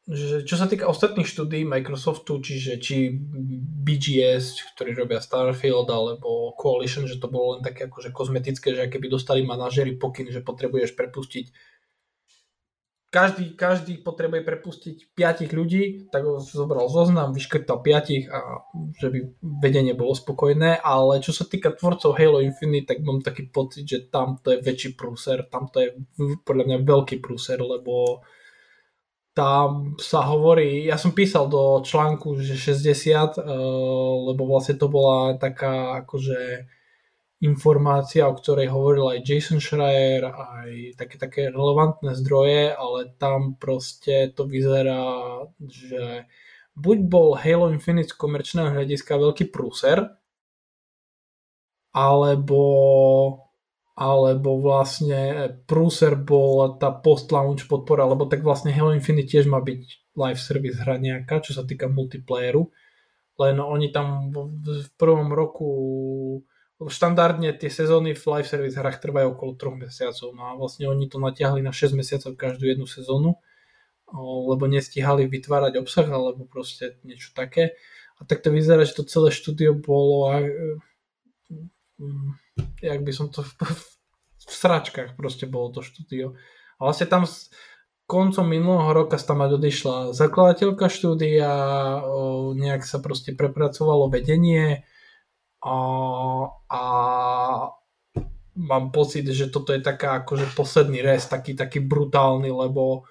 že 0.09 0.40
čo 0.49 0.57
sa 0.57 0.64
týka 0.64 0.88
ostatných 0.88 1.28
štúdí 1.28 1.68
Microsoftu, 1.68 2.40
čiže 2.40 2.80
či 2.80 3.12
BGS, 3.84 4.72
ktorí 4.72 4.97
robia 4.97 5.20
Starfield, 5.20 5.84
alebo 5.93 6.57
Coalition, 6.57 7.05
že 7.05 7.20
to 7.20 7.28
bolo 7.28 7.61
len 7.61 7.62
také 7.62 7.93
akože 7.93 8.09
kozmetické, 8.09 8.72
že 8.72 8.88
keby 8.88 9.12
dostali 9.12 9.45
manažery 9.45 10.01
pokyn, 10.01 10.32
že 10.32 10.40
potrebuješ 10.40 10.97
prepustiť 10.97 11.72
každý, 13.13 13.53
každý 13.53 14.01
potrebuje 14.01 14.41
prepustiť 14.41 14.97
5 15.13 15.53
ľudí, 15.53 16.09
tak 16.09 16.25
ho 16.25 16.41
zobral 16.41 16.89
zoznam, 16.89 17.37
vyškrtal 17.37 17.85
5 17.85 18.33
a 18.33 18.41
že 18.97 19.07
by 19.13 19.19
vedenie 19.61 19.93
bolo 19.93 20.17
spokojné, 20.17 20.81
ale 20.81 21.21
čo 21.21 21.37
sa 21.37 21.45
týka 21.45 21.77
tvorcov 21.77 22.17
Halo 22.17 22.41
Infinite, 22.41 22.89
tak 22.89 23.05
mám 23.05 23.21
taký 23.21 23.53
pocit, 23.53 23.85
že 23.85 24.09
tam 24.09 24.41
to 24.41 24.57
je 24.57 24.65
väčší 24.65 24.97
prúser, 24.97 25.45
tam 25.53 25.69
to 25.69 25.85
je 25.85 25.89
podľa 26.41 26.65
mňa 26.73 26.79
veľký 26.89 27.21
prúser, 27.21 27.61
lebo 27.61 28.25
tam 29.37 29.93
sa 30.01 30.25
hovorí, 30.29 30.89
ja 30.89 30.97
som 30.97 31.13
písal 31.13 31.53
do 31.53 31.85
článku, 31.85 32.41
že 32.41 32.57
60, 32.57 33.37
eh, 33.37 33.45
lebo 34.33 34.49
vlastne 34.49 34.81
to 34.81 34.89
bola 34.89 35.37
taká 35.37 36.01
akože 36.01 36.65
informácia, 37.43 38.30
o 38.30 38.38
ktorej 38.38 38.70
hovoril 38.70 39.18
aj 39.18 39.26
Jason 39.26 39.59
Schreier, 39.59 40.30
aj 40.30 40.95
také, 40.95 41.18
také 41.18 41.43
relevantné 41.51 42.14
zdroje, 42.14 42.70
ale 42.70 43.18
tam 43.18 43.59
proste 43.59 44.30
to 44.30 44.47
vyzerá, 44.47 45.43
že 45.59 46.30
buď 46.78 46.99
bol 47.11 47.34
Halo 47.34 47.74
Infinite 47.74 48.14
z 48.14 48.18
komerčného 48.18 48.70
hľadiska 48.70 49.18
veľký 49.18 49.51
prúser, 49.51 50.07
alebo, 51.90 52.62
alebo 53.99 54.51
vlastne 54.62 55.51
prúser 55.66 56.14
bol 56.14 56.78
tá 56.78 56.95
post-launch 56.95 57.66
podpora, 57.66 58.07
lebo 58.07 58.30
tak 58.30 58.47
vlastne 58.47 58.70
Halo 58.70 58.95
Infinite 58.95 59.34
tiež 59.34 59.51
má 59.51 59.59
byť 59.59 60.14
live 60.14 60.38
service 60.38 60.78
hra 60.78 60.95
nejaká, 61.03 61.43
čo 61.43 61.59
sa 61.59 61.66
týka 61.66 61.90
multiplayeru, 61.90 62.70
len 63.43 63.59
oni 63.59 63.90
tam 63.90 64.30
v 64.62 64.88
prvom 64.95 65.34
roku 65.34 65.70
štandardne 66.89 67.53
tie 67.59 67.70
sezóny 67.70 68.14
v 68.16 68.24
live 68.39 68.49
service 68.49 68.78
hrách 68.78 69.03
trvajú 69.03 69.37
okolo 69.37 69.53
3 69.59 69.85
mesiacov. 69.87 70.28
No 70.33 70.43
a 70.49 70.53
vlastne 70.57 70.89
oni 70.89 71.07
to 71.07 71.20
natiahli 71.20 71.61
na 71.61 71.74
6 71.74 71.99
mesiacov 71.99 72.39
každú 72.39 72.70
jednu 72.70 72.87
sezónu, 72.87 73.39
lebo 74.49 74.64
nestihali 74.66 75.28
vytvárať 75.28 75.83
obsah 75.83 76.09
alebo 76.09 76.49
proste 76.49 76.99
niečo 77.07 77.30
také. 77.37 77.76
A 78.18 78.26
tak 78.26 78.41
to 78.41 78.55
vyzerá, 78.55 78.87
že 78.87 78.99
to 78.99 79.05
celé 79.05 79.35
štúdio 79.35 79.74
bolo 79.74 80.30
aj, 80.30 80.45
mm, 81.99 82.30
jak 82.80 83.01
by 83.03 83.12
som 83.12 83.28
to 83.35 83.43
v, 83.43 83.53
v 84.47 84.53
sračkách 84.53 85.18
proste 85.18 85.51
bolo 85.51 85.74
to 85.74 85.83
štúdio. 85.83 86.39
A 86.78 86.91
vlastne 86.91 87.11
tam 87.11 87.26
koncom 88.12 88.45
minulého 88.45 88.93
roka 88.93 89.16
tam 89.16 89.41
aj 89.41 89.57
odišla 89.57 89.97
zakladateľka 90.12 90.93
štúdia, 90.93 91.49
nejak 92.53 92.85
sa 92.85 93.01
proste 93.01 93.33
prepracovalo 93.33 94.12
vedenie, 94.12 94.85
a, 95.63 95.77
a 96.69 96.83
mám 98.59 98.91
pocit, 98.91 99.25
že 99.31 99.49
toto 99.49 99.73
je 99.73 99.81
taká 99.81 100.23
akože 100.23 100.53
posledný 100.59 101.01
res, 101.01 101.31
taký, 101.31 101.55
taký 101.55 101.81
brutálny, 101.81 102.51
lebo, 102.51 103.07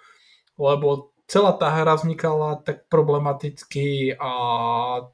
lebo 0.60 1.12
celá 1.26 1.56
tá 1.56 1.72
hra 1.72 1.96
vznikala 1.96 2.60
tak 2.62 2.92
problematicky 2.92 4.20
a 4.20 4.32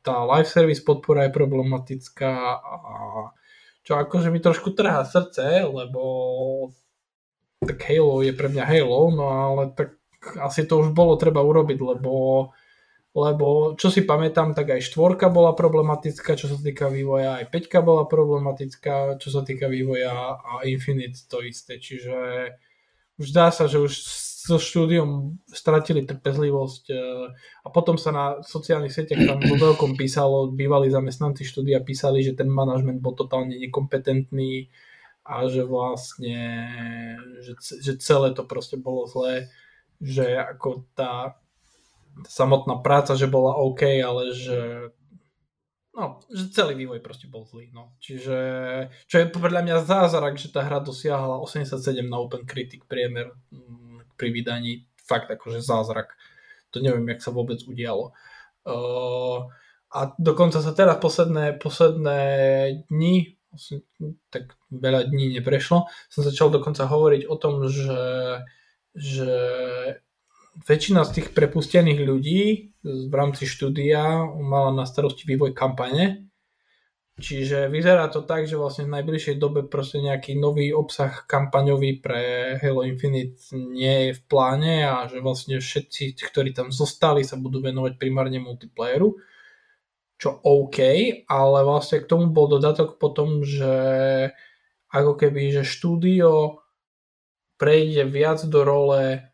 tá 0.01 0.25
live 0.25 0.49
service 0.49 0.81
podpora 0.81 1.29
je 1.29 1.37
problematická 1.37 2.57
a 2.57 2.73
čo 3.87 3.95
akože 3.95 4.33
mi 4.33 4.43
trošku 4.43 4.75
trhá 4.75 5.05
srdce, 5.07 5.63
lebo 5.63 6.03
tak 7.63 7.79
Halo 7.87 8.19
je 8.19 8.35
pre 8.35 8.51
mňa 8.51 8.65
Halo, 8.67 9.13
no 9.15 9.25
ale 9.31 9.71
tak 9.71 9.95
asi 10.43 10.67
to 10.67 10.83
už 10.83 10.91
bolo 10.91 11.15
treba 11.15 11.39
urobiť, 11.39 11.79
lebo 11.79 12.11
lebo 13.15 13.73
čo 13.79 13.89
si 13.89 14.03
pamätám, 14.03 14.53
tak 14.53 14.77
aj 14.77 14.93
štvorka 14.93 15.31
bola 15.31 15.55
problematická, 15.55 16.35
čo 16.35 16.51
sa 16.51 16.57
týka 16.59 16.91
vývoja, 16.91 17.41
aj 17.41 17.49
peťka 17.49 17.79
bola 17.81 18.05
problematická, 18.05 19.17
čo 19.17 19.29
sa 19.33 19.41
týka 19.41 19.71
vývoja 19.71 20.37
a 20.37 20.63
Infinite 20.67 21.25
to 21.25 21.41
isté, 21.41 21.81
čiže 21.81 22.15
už 23.17 23.27
dá 23.33 23.49
sa, 23.49 23.65
že 23.65 23.81
už 23.81 23.93
so 24.47 24.55
štúdiom 24.55 25.35
stratili 25.51 26.07
trpezlivosť 26.07 26.83
e, 26.87 26.95
a 27.35 27.67
potom 27.67 27.99
sa 27.99 28.15
na 28.15 28.25
sociálnych 28.39 28.95
sieťach 28.95 29.19
tam 29.27 29.39
vo 29.43 29.55
veľkom 29.59 29.99
písalo, 29.99 30.55
bývalí 30.55 30.87
zamestnanci 30.87 31.43
štúdia 31.43 31.83
písali, 31.83 32.23
že 32.23 32.37
ten 32.37 32.47
manažment 32.47 33.03
bol 33.03 33.11
totálne 33.11 33.59
nekompetentný 33.59 34.71
a 35.27 35.51
že 35.51 35.67
vlastne, 35.67 36.39
že, 37.43 37.59
že 37.59 37.99
celé 37.99 38.31
to 38.31 38.47
proste 38.47 38.79
bolo 38.79 39.03
zlé, 39.03 39.51
že 39.99 40.39
ako 40.39 40.87
tá 40.95 41.35
samotná 42.25 42.81
práca, 42.81 43.13
že 43.13 43.29
bola 43.29 43.53
OK, 43.61 43.85
ale 44.01 44.33
že 44.33 44.89
no, 45.97 46.21
že 46.29 46.53
celý 46.53 46.77
vývoj 46.77 47.01
proste 47.01 47.25
bol 47.25 47.45
zlý. 47.45 47.73
No. 47.73 47.97
Čiže, 47.97 48.37
čo 49.09 49.15
je 49.17 49.33
podľa 49.33 49.61
mňa 49.65 49.77
zázrak, 49.85 50.37
že 50.37 50.53
tá 50.53 50.61
hra 50.61 50.81
dosiahla 50.81 51.41
87 51.41 52.05
na 52.05 52.17
Open 52.21 52.45
Critic 52.45 52.85
priemer 52.85 53.33
mm, 53.49 54.13
pri 54.13 54.29
vydaní. 54.29 54.85
Fakt 55.01 55.29
akože 55.29 55.65
zázrak. 55.65 56.13
To 56.75 56.83
neviem, 56.83 57.07
jak 57.09 57.25
sa 57.25 57.33
vôbec 57.33 57.57
udialo. 57.65 58.13
A 59.87 59.99
dokonca 60.19 60.59
sa 60.59 60.75
teraz 60.75 60.99
posledné, 60.99 61.57
posledné 61.63 62.21
dni, 62.91 63.39
tak 64.27 64.59
veľa 64.67 65.07
dní 65.07 65.39
neprešlo, 65.39 65.87
som 66.11 66.21
začal 66.21 66.51
dokonca 66.51 66.83
hovoriť 66.83 67.23
o 67.31 67.35
tom, 67.39 67.71
že, 67.71 68.03
že 68.91 69.31
väčšina 70.65 71.05
z 71.05 71.11
tých 71.21 71.27
prepustených 71.37 71.99
ľudí 72.01 72.41
v 72.81 73.13
rámci 73.13 73.45
štúdia 73.45 74.25
mala 74.41 74.73
na 74.73 74.89
starosti 74.89 75.27
vývoj 75.29 75.53
kampane. 75.53 76.27
Čiže 77.17 77.73
vyzerá 77.73 78.13
to 78.13 78.21
tak, 78.21 78.45
že 78.45 78.61
vlastne 78.61 78.85
v 78.85 79.01
najbližšej 79.01 79.41
dobe 79.41 79.65
proste 79.65 79.97
nejaký 79.97 80.37
nový 80.37 80.69
obsah 80.69 81.25
kampaňový 81.25 81.97
pre 81.97 82.21
Halo 82.61 82.85
Infinite 82.85 83.41
nie 83.57 84.09
je 84.09 84.11
v 84.13 84.21
pláne 84.29 84.85
a 84.85 85.09
že 85.09 85.17
vlastne 85.17 85.57
všetci, 85.57 86.13
ktorí 86.13 86.53
tam 86.53 86.69
zostali, 86.69 87.25
sa 87.25 87.41
budú 87.41 87.57
venovať 87.57 87.97
primárne 87.97 88.37
multiplayeru. 88.37 89.17
Čo 90.21 90.29
OK, 90.45 90.77
ale 91.25 91.59
vlastne 91.65 92.05
k 92.05 92.09
tomu 92.09 92.29
bol 92.29 92.45
dodatok 92.45 93.01
potom, 93.01 93.41
že 93.41 93.73
ako 94.93 95.17
keby, 95.17 95.61
že 95.61 95.63
štúdio 95.65 96.61
prejde 97.57 98.05
viac 98.05 98.45
do 98.45 98.61
role 98.61 99.26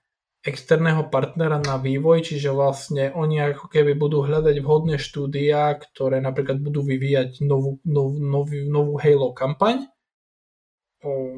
externého 0.43 1.07
partnera 1.07 1.55
na 1.63 1.79
vývoj, 1.79 2.27
čiže 2.27 2.51
vlastne 2.51 3.15
oni 3.15 3.55
ako 3.55 3.71
keby 3.71 3.95
budú 3.95 4.27
hľadať 4.27 4.59
vhodné 4.59 4.99
štúdia, 4.99 5.71
ktoré 5.79 6.19
napríklad 6.19 6.59
budú 6.59 6.83
vyvíjať 6.83 7.39
novú, 7.47 7.79
novú, 7.87 8.19
novú, 8.19 8.51
novú 8.67 8.93
Halo 8.99 9.31
kampaň. 9.31 9.87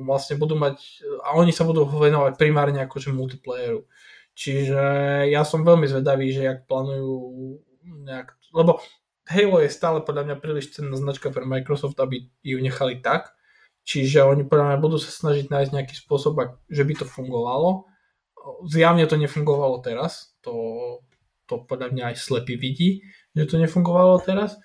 Vlastne 0.05 0.41
budú 0.41 0.57
mať, 0.57 1.05
a 1.21 1.37
oni 1.37 1.53
sa 1.53 1.65
budú 1.65 1.85
venovať 1.85 2.37
primárne 2.37 2.81
akože 2.85 3.13
multiplayeru. 3.13 3.85
Čiže 4.33 4.81
ja 5.29 5.45
som 5.45 5.61
veľmi 5.61 5.85
zvedavý, 5.85 6.33
že 6.33 6.41
jak 6.49 6.65
plánujú 6.65 7.61
nejak, 8.09 8.33
lebo 8.57 8.81
Halo 9.29 9.57
je 9.61 9.69
stále 9.73 10.01
podľa 10.01 10.33
mňa 10.33 10.35
príliš 10.41 10.77
cenná 10.77 10.97
značka 10.97 11.29
pre 11.29 11.45
Microsoft, 11.45 11.97
aby 12.01 12.29
ju 12.41 12.57
nechali 12.57 13.01
tak. 13.01 13.33
Čiže 13.85 14.25
oni 14.25 14.49
podľa 14.49 14.65
mňa 14.73 14.77
budú 14.81 14.97
sa 14.97 15.13
snažiť 15.13 15.49
nájsť 15.49 15.71
nejaký 15.77 15.93
spôsob, 15.93 16.41
že 16.69 16.81
by 16.81 16.93
to 16.97 17.05
fungovalo 17.05 17.85
zjavne 18.69 19.05
to 19.09 19.17
nefungovalo 19.17 19.81
teraz, 19.81 20.35
to, 20.41 20.53
to 21.49 21.65
podľa 21.65 21.93
mňa 21.93 22.03
aj 22.13 22.15
slepý 22.17 22.55
vidí, 22.57 23.05
že 23.33 23.49
to 23.49 23.55
nefungovalo 23.57 24.21
teraz. 24.21 24.57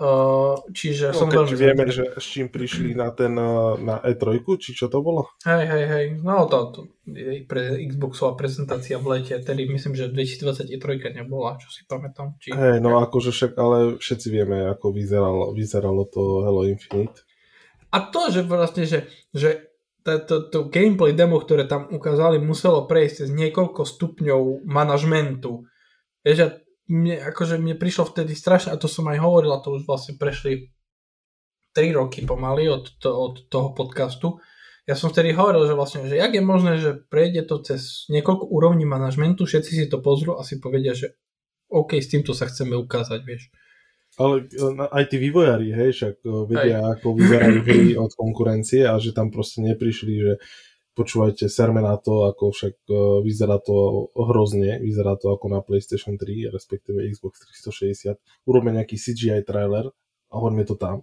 Uh, 0.00 0.56
čiže 0.72 1.12
no, 1.12 1.28
som 1.28 1.28
veľmi 1.28 1.60
vieme, 1.60 1.84
že 1.92 2.16
s 2.16 2.24
čím 2.24 2.48
prišli 2.48 2.96
na 2.96 3.12
ten 3.12 3.36
na 3.84 4.00
E3, 4.00 4.40
či 4.56 4.72
čo 4.72 4.88
to 4.88 5.04
bolo? 5.04 5.28
Hej, 5.44 5.68
hej, 5.68 5.84
hej. 5.92 6.04
No 6.24 6.48
to, 6.48 6.72
to 6.72 6.80
je 7.04 7.44
pre 7.44 7.76
Xboxová 7.84 8.32
prezentácia 8.32 8.96
v 8.96 9.20
lete, 9.20 9.36
tedy 9.44 9.68
myslím, 9.68 9.92
že 9.92 10.08
2020 10.08 10.72
E3 10.72 11.20
nebola, 11.20 11.60
čo 11.60 11.68
si 11.68 11.84
pamätám. 11.84 12.32
Či... 12.40 12.56
Hej, 12.56 12.80
no 12.80 12.96
akože 12.96 13.28
však, 13.28 13.52
ale 13.60 14.00
všetci 14.00 14.28
vieme, 14.32 14.72
ako 14.72 14.88
vyzeralo, 14.88 15.52
vyzeralo 15.52 16.08
to 16.08 16.48
Halo 16.48 16.64
Infinite. 16.64 17.20
A 17.92 18.08
to, 18.08 18.32
že 18.32 18.40
vlastne, 18.48 18.88
že, 18.88 19.04
že 19.36 19.69
to, 20.04 20.36
to, 20.48 20.58
gameplay 20.72 21.12
demo, 21.12 21.36
ktoré 21.40 21.68
tam 21.68 21.88
ukázali, 21.92 22.40
muselo 22.40 22.88
prejsť 22.88 23.14
cez 23.24 23.28
niekoľko 23.32 23.84
stupňov 23.84 24.64
manažmentu. 24.64 25.68
Vieš, 26.24 26.60
mne, 26.90 27.22
akože 27.30 27.60
mne 27.60 27.78
prišlo 27.78 28.08
vtedy 28.10 28.34
strašne, 28.34 28.74
a 28.74 28.80
to 28.80 28.90
som 28.90 29.06
aj 29.08 29.22
hovoril, 29.22 29.52
a 29.54 29.62
to 29.62 29.76
už 29.76 29.86
vlastne 29.86 30.18
prešli 30.18 30.72
3 31.76 31.94
roky 31.94 32.26
pomaly 32.26 32.66
od, 32.66 32.98
to, 32.98 33.10
od 33.10 33.34
toho 33.46 33.76
podcastu. 33.76 34.42
Ja 34.90 34.98
som 34.98 35.14
vtedy 35.14 35.30
hovoril, 35.30 35.70
že 35.70 35.78
vlastne, 35.78 36.08
že 36.10 36.18
jak 36.18 36.34
je 36.34 36.42
možné, 36.42 36.82
že 36.82 36.98
prejde 36.98 37.46
to 37.46 37.62
cez 37.62 38.10
niekoľko 38.10 38.50
úrovní 38.50 38.82
manažmentu, 38.88 39.46
všetci 39.46 39.70
si 39.70 39.86
to 39.86 40.02
pozrú 40.02 40.34
a 40.34 40.42
si 40.42 40.58
povedia, 40.58 40.96
že 40.98 41.14
OK, 41.70 42.02
s 42.02 42.10
týmto 42.10 42.34
sa 42.34 42.50
chceme 42.50 42.74
ukázať, 42.74 43.22
vieš. 43.22 43.54
Ale 44.20 44.44
aj 44.92 45.04
tí 45.08 45.16
vývojári, 45.16 45.72
hej, 45.72 45.90
však 45.96 46.14
vedia, 46.44 46.84
aj. 46.84 47.00
ako 47.00 47.06
vyzerajú 47.16 47.58
hry 47.64 47.80
od 48.04 48.12
konkurencie 48.12 48.84
a 48.84 49.00
že 49.00 49.16
tam 49.16 49.32
proste 49.32 49.64
neprišli, 49.64 50.12
že 50.12 50.32
počúvajte, 50.92 51.48
serme 51.48 51.80
na 51.80 51.96
to, 51.96 52.28
ako 52.28 52.52
však 52.52 52.76
uh, 52.92 53.24
vyzerá 53.24 53.56
to 53.64 54.10
hrozne, 54.12 54.76
vyzerá 54.84 55.16
to 55.16 55.32
ako 55.32 55.48
na 55.48 55.64
PlayStation 55.64 56.20
3, 56.20 56.52
respektíve 56.52 57.00
Xbox 57.08 57.40
360. 57.64 58.20
Urobme 58.44 58.76
nejaký 58.76 59.00
CGI 59.00 59.40
trailer 59.40 59.88
a 60.28 60.34
hoďme 60.36 60.68
to 60.68 60.76
tam. 60.76 61.00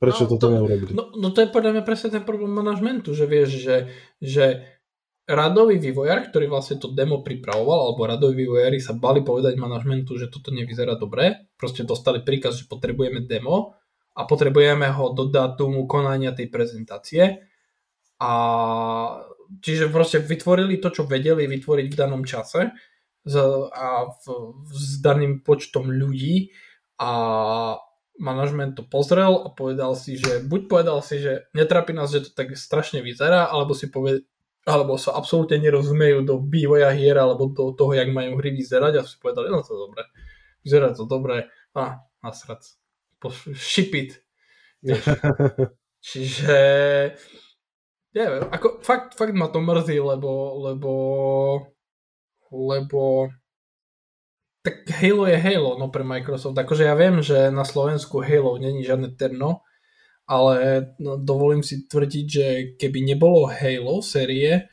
Prečo 0.00 0.24
no, 0.24 0.30
toto 0.32 0.46
to, 0.48 0.52
neurobili? 0.54 0.92
No, 0.96 1.12
no 1.12 1.28
to 1.34 1.44
je 1.44 1.52
podľa 1.52 1.76
mňa 1.76 1.82
presne 1.84 2.08
ten 2.14 2.24
problém 2.24 2.54
manažmentu, 2.54 3.12
že 3.12 3.28
vieš, 3.28 3.60
že, 3.60 3.76
že 4.22 4.64
radový 5.30 5.78
vývojár, 5.78 6.26
ktorý 6.26 6.50
vlastne 6.50 6.82
to 6.82 6.90
demo 6.90 7.22
pripravoval, 7.22 7.94
alebo 7.94 8.10
radoví 8.10 8.42
vývojári 8.42 8.82
sa 8.82 8.98
bali 8.98 9.22
povedať 9.22 9.54
manažmentu, 9.54 10.18
že 10.18 10.26
toto 10.26 10.50
nevyzerá 10.50 10.98
dobre, 10.98 11.46
proste 11.54 11.86
dostali 11.86 12.18
príkaz, 12.26 12.58
že 12.58 12.66
potrebujeme 12.66 13.22
demo 13.22 13.78
a 14.18 14.26
potrebujeme 14.26 14.90
ho 14.90 15.14
do 15.14 15.30
dátumu 15.30 15.86
konania 15.86 16.34
tej 16.34 16.50
prezentácie. 16.50 17.46
A 18.20 18.32
čiže 19.62 19.88
proste 19.88 20.18
vytvorili 20.18 20.82
to, 20.82 20.90
čo 20.90 21.06
vedeli 21.06 21.46
vytvoriť 21.46 21.86
v 21.88 21.98
danom 21.98 22.26
čase 22.26 22.74
a 23.70 23.88
s 24.68 25.00
daným 25.00 25.46
počtom 25.46 25.88
ľudí. 25.88 26.52
A 27.00 27.10
manažment 28.20 28.76
to 28.76 28.84
pozrel 28.84 29.48
a 29.48 29.48
povedal 29.48 29.96
si, 29.96 30.20
že 30.20 30.44
buď 30.44 30.60
povedal 30.68 31.00
si, 31.00 31.24
že 31.24 31.48
netrapí 31.56 31.96
nás, 31.96 32.12
že 32.12 32.28
to 32.28 32.30
tak 32.36 32.52
strašne 32.52 33.00
vyzerá, 33.00 33.48
alebo 33.48 33.72
si 33.72 33.88
poved, 33.88 34.28
alebo 34.68 35.00
sa 35.00 35.16
absolútne 35.16 35.56
nerozumejú 35.56 36.24
do 36.24 36.44
vývoja 36.44 36.92
hier 36.92 37.16
alebo 37.16 37.48
do 37.48 37.72
toho, 37.72 37.96
jak 37.96 38.12
majú 38.12 38.36
hry 38.36 38.52
vyzerať 38.52 38.92
a 39.00 39.02
si 39.06 39.16
povedali, 39.16 39.48
no 39.48 39.64
to 39.64 39.72
dobre, 39.72 40.04
vyzerá 40.60 40.92
to 40.92 41.08
dobre, 41.08 41.48
a 41.72 42.04
nasrad, 42.20 42.60
ship 43.56 43.92
it. 43.96 44.10
Čiže 46.00 46.58
neviem, 48.16 48.44
ako 48.48 48.80
fakt, 48.80 49.16
fakt 49.16 49.36
ma 49.36 49.48
to 49.52 49.60
mrzí, 49.60 50.00
lebo, 50.00 50.60
lebo, 50.68 50.92
lebo 52.52 53.28
tak 54.60 54.84
Halo 54.92 55.24
je 55.24 55.40
Halo 55.40 55.80
no 55.80 55.88
pre 55.88 56.04
Microsoft. 56.04 56.56
Akože 56.56 56.84
ja 56.84 56.92
viem, 56.92 57.24
že 57.24 57.48
na 57.48 57.64
Slovensku 57.64 58.20
Halo 58.20 58.60
není 58.60 58.84
žiadne 58.84 59.16
terno, 59.16 59.64
ale 60.30 60.86
no, 61.02 61.18
dovolím 61.18 61.66
si 61.66 61.90
tvrdiť, 61.90 62.26
že 62.30 62.46
keby 62.78 63.02
nebolo 63.02 63.50
Halo 63.50 63.98
série, 63.98 64.70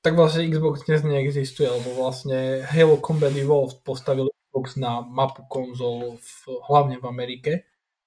tak 0.00 0.16
vlastne 0.16 0.48
Xbox 0.48 0.88
dnes 0.88 1.04
neexistuje, 1.04 1.68
lebo 1.68 1.92
vlastne 2.00 2.64
Halo 2.64 2.96
Combat 3.04 3.32
Evolved 3.36 3.84
postavil 3.84 4.32
Xbox 4.48 4.80
na 4.80 5.04
mapu 5.04 5.44
konzol 5.44 6.16
v, 6.16 6.32
hlavne 6.72 6.96
v 6.96 7.04
Amerike, 7.04 7.52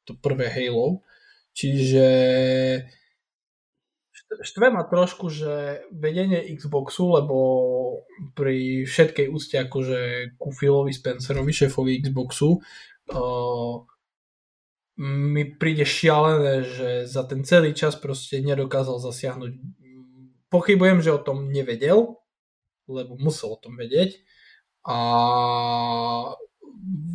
to 0.09 0.17
prvé 0.17 0.49
Halo. 0.49 1.05
Čiže 1.53 2.05
štve 4.41 4.73
ma 4.73 4.85
trošku, 4.85 5.29
že 5.29 5.85
vedenie 5.93 6.49
Xboxu, 6.57 7.13
lebo 7.13 7.37
pri 8.33 8.89
všetkej 8.89 9.29
úste 9.29 9.61
akože 9.61 10.33
ku 10.41 10.49
Philovi 10.49 10.93
Spencerovi, 10.93 11.53
šéfovi 11.53 12.01
Xboxu, 12.01 12.57
uh, 12.57 13.75
mi 14.97 15.45
príde 15.45 15.85
šialené, 15.85 16.65
že 16.65 16.89
za 17.05 17.21
ten 17.23 17.45
celý 17.45 17.77
čas 17.77 17.93
proste 17.93 18.41
nedokázal 18.41 18.97
zasiahnuť. 18.97 19.51
Pochybujem, 20.49 21.05
že 21.05 21.13
o 21.13 21.21
tom 21.21 21.53
nevedel, 21.53 22.17
lebo 22.89 23.13
musel 23.21 23.53
o 23.53 23.61
tom 23.61 23.77
vedieť. 23.77 24.17
A 24.87 24.97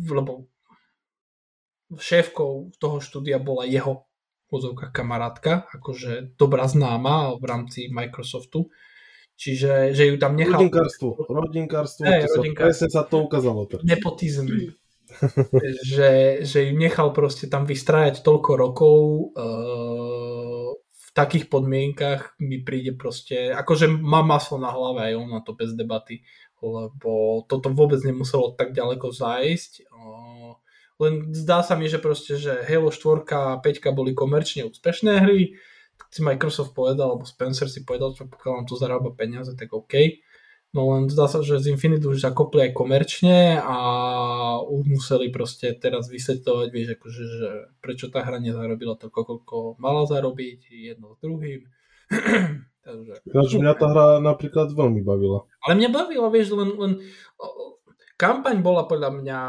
lebo 0.07 0.47
šéfkou 1.93 2.71
toho 2.79 2.97
štúdia 3.03 3.37
bola 3.37 3.67
jeho 3.67 4.07
pozovka 4.47 4.93
kamarátka, 4.93 5.65
akože 5.73 6.37
dobrá 6.37 6.69
známa 6.69 7.33
v 7.41 7.43
rámci 7.43 7.89
Microsoftu. 7.89 8.69
Čiže 9.33 9.97
že 9.97 10.13
ju 10.13 10.15
tam 10.21 10.37
nechal... 10.37 10.61
Rodinkárstvo, 10.61 11.17
rodinkárstvo, 11.25 12.05
hey, 12.05 12.21
to 12.29 12.37
rodinkárstvo. 12.37 12.85
Sa, 12.85 13.01
sa 13.01 13.03
to 13.09 13.25
ukázalo. 13.25 13.65
Teraz. 13.65 13.81
Nepotizm. 13.81 14.45
že, 15.93 16.41
že 16.45 16.59
ju 16.67 16.73
nechal 16.77 17.13
proste 17.13 17.49
tam 17.49 17.67
vystrájať 17.67 18.25
toľko 18.25 18.51
rokov 18.57 18.97
uh, 19.37 20.71
v 20.73 21.09
takých 21.13 21.45
podmienkach 21.49 22.37
mi 22.41 22.61
príde 22.61 22.97
proste, 22.97 23.53
akože 23.53 23.85
má 23.89 24.25
maslo 24.25 24.57
na 24.57 24.73
hlave 24.73 25.13
aj 25.13 25.13
na 25.29 25.39
to 25.45 25.53
bez 25.53 25.77
debaty, 25.77 26.25
lebo 26.63 27.43
toto 27.45 27.69
vôbec 27.69 28.01
nemuselo 28.01 28.57
tak 28.57 28.73
ďaleko 28.73 29.13
zájsť. 29.13 29.91
Uh, 29.93 30.57
len 31.01 31.33
zdá 31.35 31.59
sa 31.65 31.75
mi, 31.75 31.91
že 31.91 31.99
proste, 31.99 32.39
že 32.39 32.63
Halo 32.63 32.93
4 32.93 33.27
a 33.33 33.41
5 33.59 33.97
boli 33.97 34.15
komerčne 34.15 34.69
úspešné 34.69 35.25
hry, 35.25 35.57
tak 35.97 36.07
si 36.09 36.21
Microsoft 36.23 36.73
povedal, 36.73 37.13
alebo 37.13 37.25
Spencer 37.27 37.69
si 37.69 37.85
povedal, 37.85 38.13
že 38.13 38.25
pokiaľ 38.25 38.51
vám 38.63 38.67
to 38.69 38.75
zarába 38.79 39.09
peniaze, 39.13 39.53
tak 39.53 39.73
OK. 39.73 40.22
No 40.73 40.89
len 40.97 41.05
zdá 41.05 41.29
sa, 41.29 41.45
že 41.45 41.61
z 41.61 41.69
Infinity 41.69 42.09
už 42.09 42.25
zakopli 42.25 42.65
aj 42.65 42.73
komerčne 42.73 43.61
a 43.61 43.77
už 44.65 44.89
museli 44.89 45.29
proste 45.29 45.69
teraz 45.77 46.09
vysvetľovať, 46.09 46.67
vieš, 46.73 46.97
akože, 46.97 47.23
že 47.29 47.49
prečo 47.77 48.09
tá 48.09 48.25
hra 48.25 48.41
nezarobila 48.41 48.97
toľko, 48.97 49.21
koľko 49.21 49.57
mala 49.77 50.09
zarobiť, 50.09 50.73
jedno 50.73 51.13
s 51.13 51.21
druhým. 51.21 51.69
Takže... 52.83 53.61
mňa 53.61 53.73
tá 53.77 53.85
hra 53.85 54.07
napríklad 54.19 54.73
veľmi 54.73 55.05
bavila. 55.05 55.45
Ale 55.61 55.77
mňa 55.77 55.89
bavila, 55.93 56.27
vieš, 56.33 56.57
len, 56.57 56.73
len 56.73 56.93
kampaň 58.17 58.65
bola 58.65 58.89
podľa 58.89 59.13
mňa, 59.13 59.39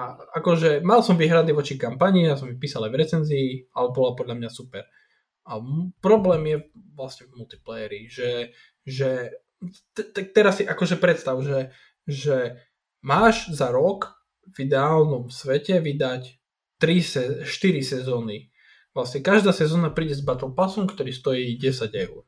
akože 0.44 0.84
mal 0.84 1.00
som 1.00 1.16
výhrady 1.16 1.56
voči 1.56 1.80
kampani, 1.80 2.28
ja 2.28 2.36
som 2.36 2.52
ich 2.52 2.60
písal 2.60 2.84
aj 2.84 2.92
v 2.92 3.00
recenzii, 3.00 3.48
ale 3.72 3.96
bola 3.96 4.12
podľa 4.12 4.44
mňa 4.44 4.50
super. 4.52 4.84
A 5.48 5.56
problém 6.04 6.42
je 6.52 6.58
vlastne 6.92 7.32
v 7.32 7.40
multiplayeri, 7.40 8.12
že, 8.12 8.52
že 8.84 9.40
teraz 10.34 10.60
si 10.60 10.64
akože 10.66 10.96
predstav, 10.98 11.38
že, 11.44 11.74
že 12.04 12.64
máš 13.04 13.48
za 13.52 13.70
rok 13.70 14.16
v 14.54 14.68
ideálnom 14.68 15.32
svete 15.32 15.80
vydať 15.80 16.40
3 16.80 17.46
4 17.46 17.80
sezóny. 17.80 18.52
Vlastne 18.94 19.24
každá 19.24 19.50
sezóna 19.50 19.90
príde 19.90 20.14
s 20.14 20.22
Battle 20.22 20.54
Passom, 20.54 20.86
ktorý 20.86 21.10
stojí 21.10 21.58
10 21.58 21.90
eur. 21.96 22.22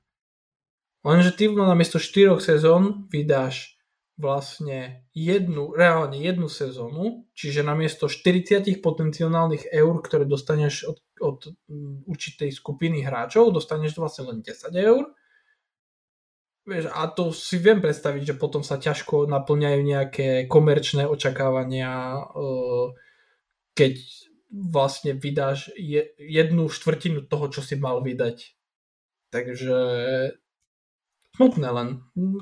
Lenže 1.06 1.38
ty 1.38 1.46
namiesto 1.46 2.02
4 2.02 2.42
sezón 2.42 3.06
vydáš 3.12 3.76
vlastne 4.16 5.04
jednu, 5.12 5.76
reálne 5.76 6.16
jednu 6.16 6.48
sezónu, 6.48 7.28
čiže 7.36 7.60
namiesto 7.60 8.08
40 8.08 8.80
potenciálnych 8.80 9.68
eur, 9.68 10.00
ktoré 10.00 10.24
dostaneš 10.24 10.88
od, 10.88 10.98
od 11.20 11.38
mm, 11.68 12.08
určitej 12.08 12.50
skupiny 12.50 13.04
hráčov, 13.04 13.52
dostaneš 13.52 14.00
vlastne 14.00 14.32
len 14.32 14.38
10 14.40 14.72
eur. 14.72 15.12
Vieš, 16.66 16.90
a 16.90 17.06
to 17.06 17.30
si 17.30 17.62
viem 17.62 17.78
predstaviť, 17.78 18.34
že 18.34 18.38
potom 18.42 18.66
sa 18.66 18.74
ťažko 18.74 19.30
naplňajú 19.30 19.80
nejaké 19.86 20.28
komerčné 20.50 21.06
očakávania, 21.06 22.18
eh, 22.26 22.86
keď 23.78 23.94
vlastne 24.50 25.14
vydáš 25.14 25.70
jednu 26.18 26.66
štvrtinu 26.66 27.26
toho, 27.30 27.46
čo 27.50 27.60
si 27.62 27.78
mal 27.78 28.02
vydať. 28.02 28.56
Takže 29.30 29.76
smutné 31.36 31.68
len. 31.70 31.88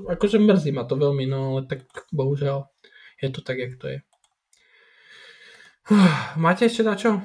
Akože 0.07 0.39
mrzí 0.39 0.70
ma 0.70 0.87
to 0.87 0.95
veľmi, 0.95 1.27
no 1.27 1.59
ale 1.59 1.66
tak 1.66 1.85
bohužiaľ 2.14 2.70
je 3.18 3.29
to 3.33 3.41
tak, 3.43 3.59
jak 3.59 3.75
to 3.77 3.87
je. 3.89 3.99
Máte 6.41 6.64
ešte 6.64 6.87
na 6.87 6.95
čo? 6.97 7.20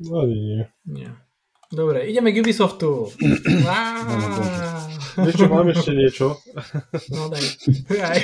No, 0.00 0.18
nie. 0.28 0.68
nie. 0.84 1.10
Dobre, 1.66 2.06
ideme 2.06 2.30
k 2.30 2.46
Ubisoftu. 2.46 3.10
Vieš 5.16 5.34
čo, 5.34 5.46
mám 5.50 5.66
ešte 5.72 5.92
niečo. 5.96 6.26
No 7.10 7.26
daj. 7.26 7.42
Aj. 8.04 8.20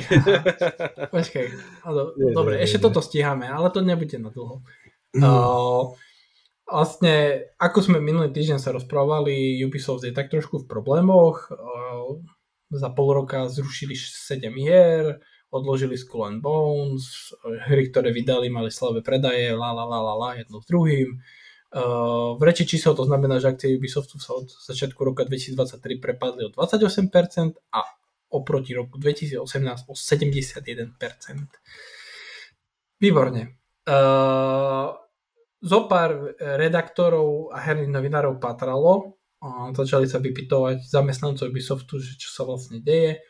Počkaj. 1.11 1.47
Do, 1.82 2.14
nie, 2.20 2.30
dobre, 2.36 2.61
nie, 2.61 2.68
ešte 2.68 2.78
nie. 2.78 2.84
toto 2.86 3.01
stíhame, 3.03 3.51
ale 3.51 3.72
to 3.74 3.82
nebude 3.82 4.14
na 4.20 4.30
dlho. 4.30 4.62
Mm. 5.16 5.24
Uh, 5.24 5.97
vlastne, 6.68 7.49
ako 7.59 7.78
sme 7.82 7.99
minulý 7.99 8.30
týždeň 8.30 8.61
sa 8.62 8.70
rozprávali, 8.76 9.59
Ubisoft 9.66 10.05
je 10.07 10.14
tak 10.14 10.30
trošku 10.30 10.62
v 10.62 10.68
problémoch. 10.70 11.51
Uh, 11.51 12.22
za 12.70 12.95
pol 12.95 13.24
roka 13.24 13.49
zrušili 13.51 13.97
7 13.99 14.38
hier, 14.55 15.18
odložili 15.51 15.99
Skull 15.99 16.28
and 16.28 16.40
Bones, 16.45 17.34
hry, 17.43 17.90
ktoré 17.90 18.14
vydali, 18.14 18.53
mali 18.53 18.70
slabé 18.70 19.03
predaje, 19.03 19.51
la 19.51 19.74
la 19.74 19.82
la 19.82 19.99
la 19.99 20.14
la, 20.14 20.30
jedno 20.38 20.61
s 20.62 20.68
druhým. 20.68 21.18
Uh, 21.18 21.40
v 22.37 22.43
reči 22.45 22.68
čísel 22.68 22.93
to 22.93 23.09
znamená, 23.09 23.41
že 23.41 23.49
akcie 23.49 23.81
Ubisoftu 23.81 24.20
sa 24.20 24.37
od 24.37 24.53
začiatku 24.53 25.01
roka 25.01 25.25
2023 25.25 25.81
prepadli 26.05 26.45
o 26.45 26.51
28% 26.53 27.09
a 27.73 27.81
oproti 28.29 28.77
roku 28.77 29.01
2018 29.01 29.89
o 29.89 29.95
71%. 29.97 30.93
Výborne. 33.01 33.43
Uh, 33.89 34.95
Zopár 35.62 36.35
redaktorov 36.39 37.55
a 37.55 37.62
herných 37.62 37.95
novinárov 37.95 38.43
patralo, 38.43 39.14
uh, 39.41 39.70
začali 39.70 40.11
sa 40.11 40.18
vypitovať 40.18 40.83
zamestnancov 40.83 41.49
Ubisoftu, 41.49 42.03
že 42.03 42.18
čo 42.18 42.29
sa 42.35 42.43
vlastne 42.45 42.85
deje 42.85 43.23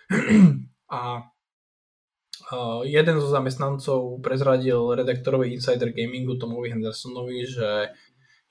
a 0.91 1.29
Uh, 2.53 2.85
jeden 2.85 3.17
zo 3.17 3.33
zamestnancov 3.33 4.21
prezradil 4.21 4.93
redaktorovi 4.93 5.57
Insider 5.57 5.89
Gamingu 5.89 6.37
Tomovi 6.37 6.75
Hendersonovi, 6.75 7.49
že 7.49 7.89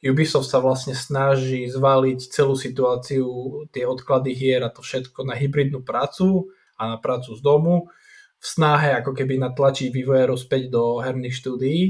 Ubisoft 0.02 0.50
sa 0.50 0.58
vlastne 0.58 0.98
snaží 0.98 1.70
zvaliť 1.70 2.20
celú 2.34 2.58
situáciu, 2.58 3.26
tie 3.70 3.86
odklady 3.86 4.34
hier 4.34 4.66
a 4.66 4.74
to 4.74 4.82
všetko 4.82 5.22
na 5.22 5.38
hybridnú 5.38 5.86
prácu 5.86 6.50
a 6.82 6.90
na 6.90 6.98
prácu 6.98 7.38
z 7.38 7.42
domu 7.46 7.94
v 8.42 8.46
snahe 8.46 8.98
ako 8.98 9.14
keby 9.14 9.38
natlačiť 9.38 9.94
vývojárov 9.94 10.34
späť 10.34 10.74
do 10.74 10.98
herných 10.98 11.38
štúdií. 11.38 11.82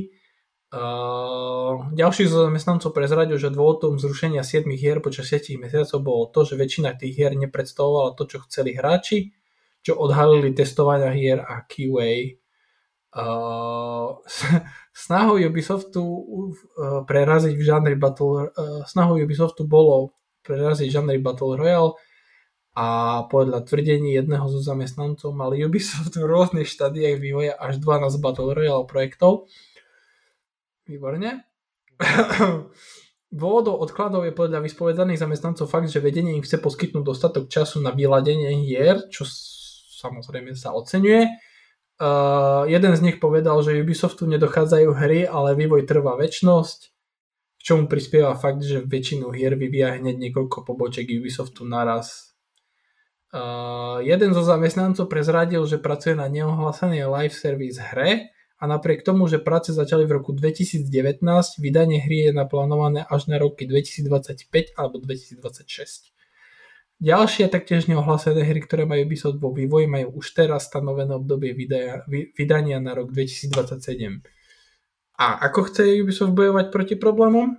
Uh, 0.71 1.91
ďalší 1.95 2.27
zo 2.27 2.47
zamestnancov 2.47 2.91
prezradil, 2.95 3.39
že 3.39 3.51
dôvodom 3.51 3.99
zrušenia 3.99 4.43
7 4.43 4.67
hier 4.75 4.99
počas 4.99 5.31
7 5.31 5.55
mesiacov 5.55 5.99
bolo 6.03 6.23
to, 6.31 6.43
že 6.47 6.59
väčšina 6.59 6.95
tých 6.99 7.15
hier 7.15 7.31
nepredstavovala 7.35 8.15
to, 8.19 8.27
čo 8.27 8.43
chceli 8.47 8.75
hráči 8.75 9.31
čo 9.81 9.97
odhalili 9.97 10.53
testovania 10.53 11.09
hier 11.09 11.41
a 11.41 11.65
QA. 11.65 12.37
Uh, 13.11 14.23
snahou 14.95 15.35
Ubisoftu 15.35 15.99
uh, 15.99 17.03
preraziť 17.03 17.59
v 17.59 17.63
žánri 17.63 17.95
Battle 17.99 18.47
uh, 18.55 18.87
snahou 18.87 19.19
Ubisoftu 19.19 19.67
bolo 19.67 20.15
preraziť 20.47 20.87
žánri 20.87 21.19
Battle 21.19 21.59
Royale 21.59 21.99
a 22.71 22.87
podľa 23.27 23.67
tvrdení 23.67 24.15
jedného 24.15 24.47
zo 24.47 24.63
zamestnancov 24.63 25.35
mali 25.35 25.59
Ubisoft 25.59 26.15
v 26.15 26.23
rôznych 26.23 26.71
štádiách 26.71 27.19
vývoja 27.19 27.53
až 27.59 27.83
12 27.83 28.23
Battle 28.23 28.55
Royale 28.55 28.87
projektov. 28.87 29.51
Výborne. 30.87 31.43
Dôvodov 33.31 33.79
odkladov 33.79 34.23
je 34.23 34.35
podľa 34.35 34.63
vyspovedaných 34.63 35.19
zamestnancov 35.19 35.67
fakt, 35.67 35.91
že 35.91 36.03
vedenie 36.03 36.35
im 36.35 36.43
chce 36.43 36.63
poskytnúť 36.63 37.03
dostatok 37.03 37.51
času 37.51 37.83
na 37.83 37.91
vyladenie 37.91 38.55
hier, 38.63 39.03
čo 39.11 39.27
samozrejme 39.99 40.55
sa 40.55 40.71
oceňuje. 40.71 41.50
Uh, 42.01 42.65
jeden 42.65 42.97
z 42.97 43.01
nich 43.05 43.21
povedal, 43.21 43.61
že 43.61 43.77
Ubisoftu 43.77 44.25
nedochádzajú 44.25 44.89
hry, 44.89 45.21
ale 45.29 45.53
vývoj 45.53 45.85
trvá 45.85 46.17
väčnosť, 46.17 46.79
k 46.89 47.61
čomu 47.61 47.85
prispieva 47.85 48.33
fakt, 48.33 48.65
že 48.65 48.81
väčšinu 48.81 49.29
hier 49.29 49.53
vyvíja 49.53 50.01
hneď 50.01 50.17
niekoľko 50.17 50.65
pobočiek 50.65 51.05
Ubisoftu 51.05 51.61
naraz. 51.61 52.33
Uh, 53.29 54.01
jeden 54.01 54.33
zo 54.33 54.41
zamestnancov 54.41 55.05
prezradil, 55.13 55.61
že 55.69 55.77
pracuje 55.77 56.17
na 56.17 56.25
neohlásenej 56.25 57.05
live 57.05 57.37
service 57.37 57.77
hre 57.77 58.33
a 58.57 58.63
napriek 58.65 59.05
tomu, 59.05 59.29
že 59.29 59.37
práce 59.37 59.69
začali 59.69 60.09
v 60.09 60.17
roku 60.17 60.33
2019, 60.33 60.89
vydanie 61.61 62.01
hry 62.01 62.27
je 62.27 62.31
naplánované 62.33 63.05
až 63.05 63.29
na 63.29 63.37
roky 63.37 63.69
2025 63.69 64.73
alebo 64.73 64.97
2026. 64.97 66.10
Ďalšie 67.01 67.49
taktiež 67.49 67.89
neohlásené 67.89 68.45
hry, 68.45 68.61
ktoré 68.61 68.85
majú 68.85 69.09
Ubisoft 69.09 69.41
vo 69.41 69.49
vývoji, 69.49 69.89
majú 69.89 70.21
už 70.21 70.37
teraz 70.37 70.69
stanovené 70.69 71.17
obdobie 71.17 71.57
vydania, 71.57 72.05
vydania 72.37 72.77
na 72.77 72.93
rok 72.93 73.09
2027. 73.09 74.21
A 75.17 75.41
ako 75.49 75.65
chce 75.65 75.97
Ubisoft 75.97 76.37
bojovať 76.37 76.69
proti 76.69 76.93
problémom? 77.01 77.57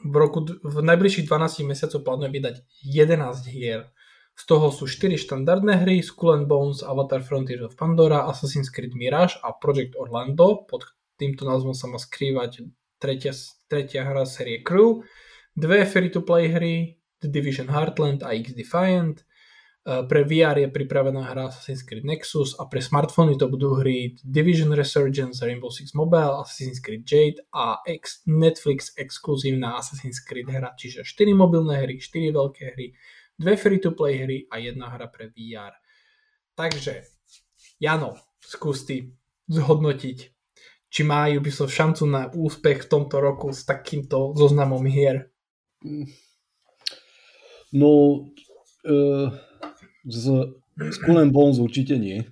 V, 0.00 0.14
roku, 0.16 0.48
v 0.48 0.76
najbližších 0.80 1.28
12 1.28 1.68
mesiacoch 1.68 2.00
plánuje 2.00 2.32
vydať 2.32 2.54
11 2.80 3.44
hier. 3.52 3.92
Z 4.32 4.48
toho 4.48 4.72
sú 4.72 4.88
4 4.88 5.20
štandardné 5.20 5.84
hry, 5.84 6.00
Skull 6.00 6.40
and 6.40 6.48
Bones, 6.48 6.80
Avatar 6.80 7.20
Frontiers 7.20 7.60
of 7.60 7.76
Pandora, 7.76 8.24
Assassin's 8.24 8.72
Creed 8.72 8.96
Mirage 8.96 9.36
a 9.44 9.52
Project 9.52 10.00
Orlando. 10.00 10.64
Pod 10.64 10.88
týmto 11.20 11.44
názvom 11.44 11.76
sa 11.76 11.92
má 11.92 12.00
skrývať 12.00 12.64
tretia, 12.96 13.36
tretia 13.68 14.08
hra 14.08 14.24
série 14.24 14.64
Crew. 14.64 15.04
Dve 15.52 15.84
free-to-play 15.84 16.48
hry, 16.48 16.99
The 17.20 17.28
Division 17.28 17.68
Heartland 17.68 18.24
a 18.24 18.32
X 18.34 18.52
Defiant. 18.56 19.20
E, 19.20 20.04
pre 20.04 20.24
VR 20.24 20.60
je 20.60 20.68
pripravená 20.68 21.24
hra 21.32 21.48
Assassin's 21.48 21.84
Creed 21.84 22.04
Nexus 22.04 22.52
a 22.60 22.68
pre 22.68 22.84
smartfóny 22.84 23.40
to 23.40 23.48
budú 23.48 23.80
hry 23.80 24.12
Division 24.20 24.72
Resurgence, 24.76 25.40
Rainbow 25.40 25.72
Six 25.72 25.96
Mobile, 25.96 26.40
Assassin's 26.40 26.80
Creed 26.84 27.04
Jade 27.08 27.40
a 27.52 27.80
ex- 27.88 28.20
Netflix 28.28 28.92
exkluzívna 28.96 29.80
Assassin's 29.80 30.20
Creed 30.20 30.48
hra, 30.48 30.76
čiže 30.76 31.04
4 31.04 31.32
mobilné 31.32 31.80
hry, 31.84 31.96
4 31.96 32.32
veľké 32.32 32.64
hry, 32.76 32.92
2 33.40 33.56
free-to-play 33.56 34.14
hry 34.20 34.38
a 34.52 34.60
jedna 34.60 34.92
hra 34.92 35.08
pre 35.08 35.32
VR. 35.32 35.72
Takže, 36.52 37.08
Jano, 37.80 38.20
skús 38.44 38.84
ty 38.84 39.16
zhodnotiť, 39.48 40.18
či 40.92 41.00
má 41.08 41.24
Ubisoft 41.32 41.72
šancu 41.72 42.04
na 42.04 42.28
úspech 42.28 42.84
v 42.84 42.90
tomto 42.90 43.16
roku 43.16 43.48
s 43.48 43.64
takýmto 43.64 44.36
zoznamom 44.36 44.84
hier. 44.84 45.32
Mm. 45.80 46.04
No, 47.72 48.26
uh, 48.84 49.30
z 50.06 50.24
Skull 50.90 51.18
and 51.18 51.32
Bones 51.32 51.60
určite 51.60 52.00
nie. 52.00 52.24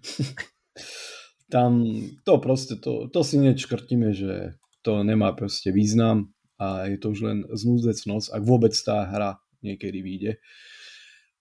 Tam 1.54 1.84
to 2.24 2.40
proste, 2.40 2.76
to, 2.80 3.08
to 3.08 3.20
si 3.24 3.40
nečkrtíme, 3.40 4.12
že 4.12 4.60
to 4.84 5.04
nemá 5.04 5.32
proste 5.32 5.72
význam 5.72 6.32
a 6.60 6.88
je 6.88 6.96
to 7.00 7.12
už 7.12 7.20
len 7.24 7.38
znúzecnosť, 7.48 8.34
ak 8.34 8.42
vôbec 8.44 8.74
tá 8.76 9.08
hra 9.08 9.40
niekedy 9.64 10.04
vyjde. 10.04 10.32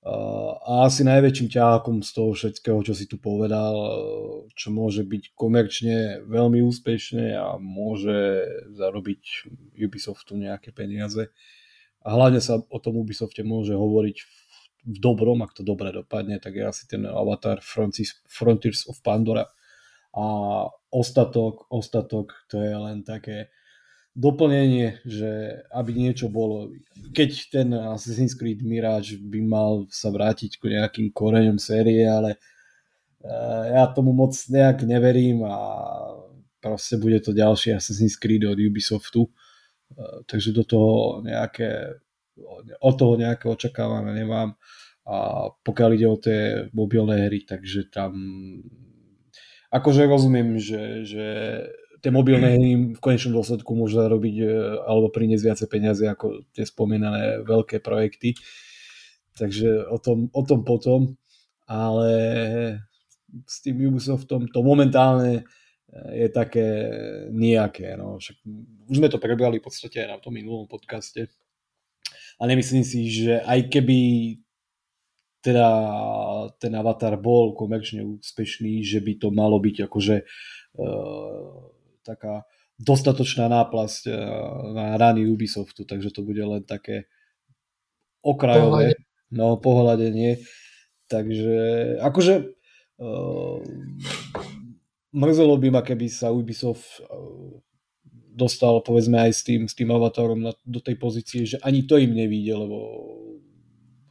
A 0.07 0.87
asi 0.87 1.03
najväčším 1.03 1.51
ťahákom 1.51 1.99
z 1.99 2.09
toho 2.15 2.31
všetkého, 2.31 2.79
čo 2.79 2.95
si 2.95 3.11
tu 3.11 3.19
povedal, 3.19 3.75
čo 4.55 4.71
môže 4.71 5.03
byť 5.03 5.35
komerčne 5.35 6.23
veľmi 6.23 6.63
úspešné 6.63 7.35
a 7.35 7.59
môže 7.59 8.47
zarobiť 8.71 9.51
Ubisoftu 9.75 10.39
nejaké 10.39 10.71
peniaze, 10.71 11.27
a 12.07 12.09
hlavne 12.15 12.39
sa 12.39 12.63
o 12.63 12.79
tom 12.79 13.03
Ubisofte 13.03 13.43
môže 13.43 13.75
hovoriť 13.75 14.17
v 14.87 14.97
dobrom, 15.03 15.43
ak 15.43 15.51
to 15.51 15.67
dobre 15.67 15.91
dopadne, 15.91 16.39
tak 16.39 16.55
je 16.55 16.63
asi 16.63 16.87
ten 16.87 17.03
Avatar 17.03 17.59
Frontiers 17.59 18.87
of 18.87 19.03
Pandora. 19.03 19.51
A 20.15 20.25
ostatok, 20.87 21.67
ostatok 21.67 22.31
to 22.47 22.63
je 22.63 22.71
len 22.71 23.03
také 23.03 23.51
doplnenie, 24.15 25.03
že 25.03 25.61
aby 25.75 25.91
niečo 25.93 26.31
bolo, 26.31 26.71
keď 27.11 27.29
ten 27.51 27.67
Assassin's 27.75 28.33
Creed 28.33 28.63
Mirage 28.63 29.19
by 29.19 29.39
mal 29.43 29.71
sa 29.91 30.07
vrátiť 30.09 30.57
k 30.57 30.79
nejakým 30.79 31.11
koreňom 31.11 31.59
série, 31.59 32.07
ale 32.07 32.39
eh, 33.21 33.63
ja 33.75 33.83
tomu 33.91 34.15
moc 34.15 34.31
nejak 34.33 34.87
neverím 34.87 35.43
a 35.43 35.59
proste 36.63 36.95
bude 36.97 37.19
to 37.19 37.35
ďalší 37.35 37.75
Assassin's 37.75 38.15
Creed 38.15 38.47
od 38.47 38.57
Ubisoftu 38.57 39.27
takže 40.27 40.51
do 40.51 40.63
toho 40.67 41.23
nejaké, 41.23 41.99
od 42.81 42.95
toho 42.95 43.13
nejaké 43.15 43.47
očakávania 43.49 44.13
nemám 44.13 44.49
a 45.07 45.47
pokiaľ 45.63 45.89
ide 45.95 46.07
o 46.07 46.19
tie 46.19 46.39
mobilné 46.75 47.31
hry, 47.31 47.47
takže 47.47 47.87
tam 47.87 48.11
akože 49.71 50.03
rozumiem, 50.03 50.59
že, 50.59 51.07
že 51.07 51.25
tie 52.03 52.11
mobilné 52.11 52.59
hry 52.59 52.69
v 52.95 52.99
konečnom 52.99 53.39
dôsledku 53.39 53.71
môžu 53.73 54.03
zarobiť 54.03 54.35
eh, 54.43 54.49
alebo 54.83 55.07
priniesť 55.11 55.43
viacej 55.43 55.67
peniaze 55.71 56.03
ako 56.03 56.43
tie 56.51 56.67
spomínané 56.67 57.43
veľké 57.47 57.79
projekty. 57.79 58.35
Takže 59.37 59.85
o 59.87 60.01
tom, 60.01 60.33
o 60.33 60.41
tom 60.41 60.65
potom, 60.65 61.13
ale 61.69 62.11
s 63.45 63.61
tým 63.61 63.85
Ubisoftom 63.93 64.49
to 64.49 64.65
momentálne 64.65 65.45
je 65.91 66.27
také 66.29 66.67
nejaké. 67.31 67.95
No. 67.95 68.19
Však 68.19 68.37
už 68.91 68.95
sme 68.99 69.09
to 69.11 69.21
prebrali 69.21 69.59
v 69.59 69.65
podstate 69.65 70.03
aj 70.03 70.09
na 70.09 70.17
tom 70.19 70.35
minulom 70.35 70.67
podcaste. 70.67 71.31
A 72.37 72.43
nemyslím 72.45 72.85
si, 72.85 73.09
že 73.09 73.41
aj 73.41 73.71
keby 73.71 73.99
teda 75.41 75.69
ten 76.59 76.73
avatar 76.75 77.15
bol 77.15 77.55
komerčne 77.55 78.03
úspešný, 78.03 78.83
že 78.83 78.99
by 78.99 79.13
to 79.15 79.27
malo 79.31 79.57
byť 79.63 79.87
akože 79.87 80.15
uh, 80.25 81.51
taká 82.03 82.43
dostatočná 82.77 83.47
náplasť 83.47 84.03
uh, 84.11 84.17
na 84.75 84.85
rany 84.99 85.25
Ubisoftu, 85.25 85.87
takže 85.87 86.11
to 86.13 86.21
bude 86.21 86.41
len 86.41 86.61
také 86.67 87.07
okrajové, 88.21 88.99
no 89.31 89.55
pohľadenie 89.55 90.43
takže 91.07 91.57
akože 92.03 92.33
uh, 92.99 93.57
mrzelo 95.13 95.55
by 95.57 95.69
ma, 95.73 95.81
keby 95.83 96.07
sa 96.09 96.33
Ubisoft 96.33 97.03
uh, 97.05 97.61
dostal 98.37 98.85
povedzme 98.85 99.17
aj 99.17 99.31
s 99.33 99.41
tým, 99.41 99.65
s 99.65 99.73
tým 99.73 99.89
avatarom 99.89 100.37
na, 100.37 100.53
do 100.61 100.77
tej 100.77 100.95
pozície, 101.01 101.41
že 101.49 101.57
ani 101.65 101.89
to 101.89 101.97
im 101.97 102.13
nevíde, 102.13 102.53
lebo 102.53 102.77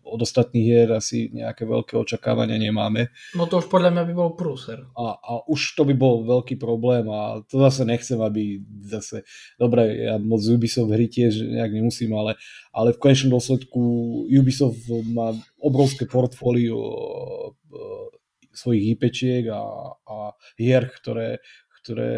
od 0.07 0.23
ostatných 0.23 0.65
hier 0.65 0.89
asi 0.95 1.35
nejaké 1.35 1.67
veľké 1.67 1.99
očakávania 1.99 2.57
nemáme. 2.63 3.11
No 3.35 3.51
to 3.51 3.59
už 3.59 3.67
podľa 3.67 3.91
mňa 3.91 4.03
by 4.07 4.15
bol 4.15 4.31
prúser. 4.39 4.87
A, 4.95 5.19
a 5.19 5.33
už 5.51 5.75
to 5.75 5.83
by 5.83 5.95
bol 5.99 6.23
veľký 6.23 6.57
problém 6.63 7.11
a 7.11 7.43
to 7.51 7.59
zase 7.59 7.83
nechcem, 7.83 8.23
aby 8.23 8.63
zase, 8.87 9.27
dobre, 9.59 10.07
ja 10.07 10.15
moc 10.23 10.47
Ubisoft 10.47 10.95
hry 10.95 11.11
tiež 11.11 11.43
nejak 11.43 11.75
nemusím, 11.75 12.15
ale, 12.15 12.39
ale 12.71 12.95
v 12.95 13.03
konečnom 13.03 13.35
dôsledku 13.35 13.83
Ubisoft 14.31 14.87
má 15.11 15.35
obrovské 15.59 16.07
portfólio 16.07 16.79
e, 16.79 17.49
svojich 18.55 18.95
IPčiek 18.97 19.51
a 19.51 19.61
hier, 20.55 20.87
ktoré, 20.95 21.43
ktoré 21.83 22.15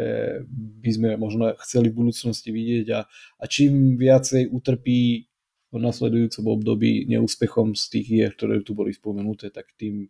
by 0.81 0.91
sme 0.93 1.09
možno 1.17 1.57
chceli 1.65 1.89
v 1.89 2.05
budúcnosti 2.05 2.53
vidieť 2.53 2.87
a, 2.93 3.01
a 3.41 3.45
čím 3.49 3.97
viacej 3.97 4.53
utrpí 4.53 5.29
v 5.69 5.77
nasledujúcom 5.77 6.45
období 6.49 7.05
neúspechom 7.09 7.77
z 7.77 7.85
tých 7.93 8.07
hier, 8.09 8.31
ktoré 8.33 8.65
tu 8.65 8.73
boli 8.73 8.97
spomenuté, 8.97 9.53
tak 9.53 9.69
tým, 9.77 10.09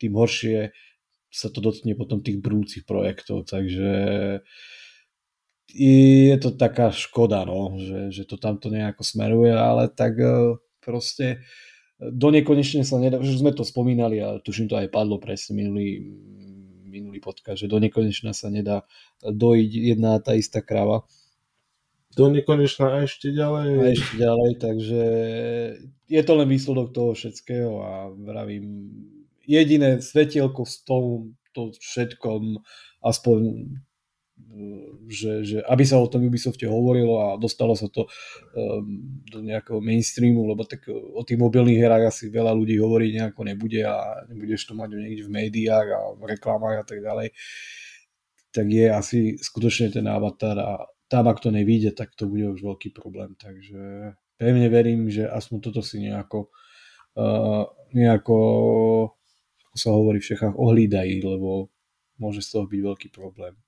tým 0.00 0.12
horšie 0.16 0.72
sa 1.28 1.52
to 1.52 1.60
dotkne 1.60 1.92
potom 1.98 2.24
tých 2.24 2.40
brúcich 2.40 2.88
projektov, 2.88 3.44
takže 3.44 3.92
je 5.74 6.36
to 6.38 6.54
taká 6.54 6.94
škoda, 6.94 7.42
no, 7.42 7.74
že, 7.76 8.14
že 8.14 8.22
to 8.24 8.38
tamto 8.38 8.70
nejako 8.70 9.02
smeruje, 9.02 9.50
ale 9.50 9.90
tak 9.90 10.14
e, 10.22 10.56
proste 10.78 11.42
do 11.98 12.30
nekonečne 12.30 12.86
sa 12.86 13.02
nedá, 13.02 13.18
že 13.18 13.34
sme 13.34 13.50
to 13.50 13.66
spomínali 13.66 14.22
a 14.22 14.38
tuším 14.38 14.70
to 14.70 14.78
aj 14.78 14.92
padlo 14.94 15.18
presne 15.18 15.58
minulý, 15.58 16.14
minulý 16.94 17.18
podcast, 17.18 17.58
že 17.58 17.70
do 17.70 17.82
nekonečna 17.82 18.30
sa 18.30 18.46
nedá 18.54 18.86
dojiť 19.26 19.70
jedna 19.90 20.22
tá 20.22 20.38
istá 20.38 20.62
kráva 20.62 21.02
do 22.14 22.30
nekonečna 22.30 22.86
a 22.94 22.96
ešte 23.02 23.34
ďalej. 23.34 23.68
A 23.74 23.84
ešte 23.90 24.14
ďalej, 24.22 24.50
takže 24.62 25.02
je 26.06 26.22
to 26.22 26.32
len 26.38 26.46
výsledok 26.46 26.94
toho 26.94 27.10
všetkého 27.12 27.72
a 27.82 27.92
vravím, 28.14 28.86
jediné 29.42 29.98
svetielko 29.98 30.62
s 30.62 30.86
tom, 30.86 31.34
to 31.54 31.74
všetkom, 31.74 32.62
aspoň 33.02 33.38
že, 35.06 35.46
že 35.46 35.58
aby 35.66 35.84
sa 35.86 35.98
o 35.98 36.10
tom 36.10 36.26
Ubisofte 36.26 36.66
hovorilo 36.66 37.18
a 37.22 37.26
dostalo 37.38 37.74
sa 37.78 37.86
to 37.90 38.06
um, 38.54 39.22
do 39.26 39.42
nejakého 39.42 39.78
mainstreamu, 39.78 40.46
lebo 40.46 40.66
tak 40.66 40.86
o 40.90 41.22
tých 41.22 41.38
mobilných 41.38 41.82
hrách 41.82 42.04
asi 42.10 42.30
veľa 42.30 42.54
ľudí 42.54 42.78
hovorí 42.78 43.14
nejako 43.14 43.46
nebude 43.46 43.82
a 43.86 44.26
nebudeš 44.30 44.70
to 44.70 44.78
mať 44.78 44.94
niekde 44.94 45.26
v 45.26 45.34
médiách 45.34 45.88
a 45.90 46.00
v 46.18 46.22
reklamách 46.34 46.76
a 46.82 46.84
tak 46.86 46.98
ďalej, 47.02 47.28
tak 48.54 48.66
je 48.70 48.86
asi 48.90 49.18
skutočne 49.38 49.90
ten 49.90 50.06
avatar 50.06 50.58
a 50.58 50.72
tam 51.10 51.30
ak 51.30 51.38
to 51.38 51.50
nevíde, 51.54 51.94
tak 51.94 52.14
to 52.18 52.26
bude 52.26 52.58
už 52.58 52.62
veľký 52.62 52.90
problém. 52.94 53.34
Takže 53.38 54.14
pevne 54.38 54.66
verím, 54.66 55.10
že 55.10 55.30
aspoň 55.30 55.58
toto 55.62 55.82
si 55.82 56.02
nejako, 56.02 56.50
uh, 57.18 57.70
nejako 57.94 58.38
ako 59.74 59.82
sa 59.82 59.90
hovorí 59.90 60.22
v 60.22 60.30
Čechách, 60.30 60.54
ohlídají, 60.54 61.18
lebo 61.18 61.66
môže 62.22 62.46
z 62.46 62.54
toho 62.54 62.70
byť 62.70 62.78
veľký 62.78 63.08
problém. 63.10 63.58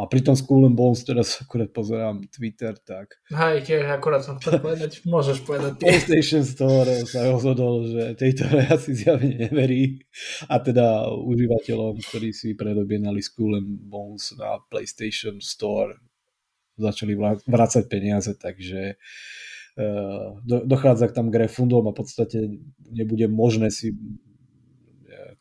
A 0.00 0.08
pri 0.08 0.24
tom 0.24 0.32
School 0.32 0.64
and 0.64 0.80
Bones 0.80 1.04
teraz 1.04 1.44
akurát 1.44 1.68
pozerám 1.68 2.24
Twitter, 2.32 2.72
tak... 2.80 3.20
Hej, 3.28 3.68
tiež 3.68 3.84
akurát 3.92 4.24
som 4.24 4.40
chcel 4.40 4.56
povedať, 4.56 5.04
môžeš 5.04 5.44
povedať. 5.44 5.76
PlayStation 5.76 6.40
Store 6.40 7.04
sa 7.04 7.28
rozhodol, 7.28 7.84
že 7.84 8.16
tejto 8.16 8.48
asi 8.80 8.96
zjavne 8.96 9.36
neverí 9.36 10.00
a 10.48 10.56
teda 10.56 11.12
užívateľom, 11.12 12.00
ktorí 12.00 12.32
si 12.32 12.56
predobjenali 12.56 13.20
School 13.20 13.60
and 13.60 13.68
Bones 13.92 14.32
na 14.40 14.56
PlayStation 14.72 15.36
Store 15.44 15.92
začali 16.80 17.12
vrácať 17.44 17.84
peniaze, 17.92 18.32
takže 18.32 18.96
eh, 18.96 20.28
dochádza 20.46 21.12
k 21.12 21.16
tam 21.20 21.28
k 21.28 21.44
refundom 21.44 21.84
a 21.84 21.92
v 21.92 21.98
podstate 22.00 22.38
nebude 22.88 23.28
možné 23.28 23.68
si 23.68 23.92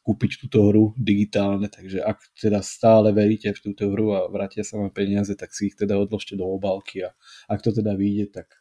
kúpiť 0.10 0.41
túto 0.41 0.66
hru 0.66 0.97
digitálne, 0.97 1.70
takže 1.70 2.01
ak 2.01 2.18
teda 2.34 2.66
stále 2.66 3.14
veríte 3.14 3.53
v 3.53 3.62
túto 3.70 3.93
hru 3.93 4.18
a 4.18 4.26
vrátia 4.26 4.66
sa 4.66 4.82
vám 4.82 4.89
peniaze, 4.89 5.38
tak 5.38 5.53
si 5.53 5.70
ich 5.70 5.78
teda 5.78 6.01
odložte 6.01 6.34
do 6.34 6.49
obálky 6.49 7.05
a 7.05 7.14
ak 7.45 7.62
to 7.62 7.70
teda 7.70 7.93
vyjde, 7.93 8.41
tak 8.41 8.57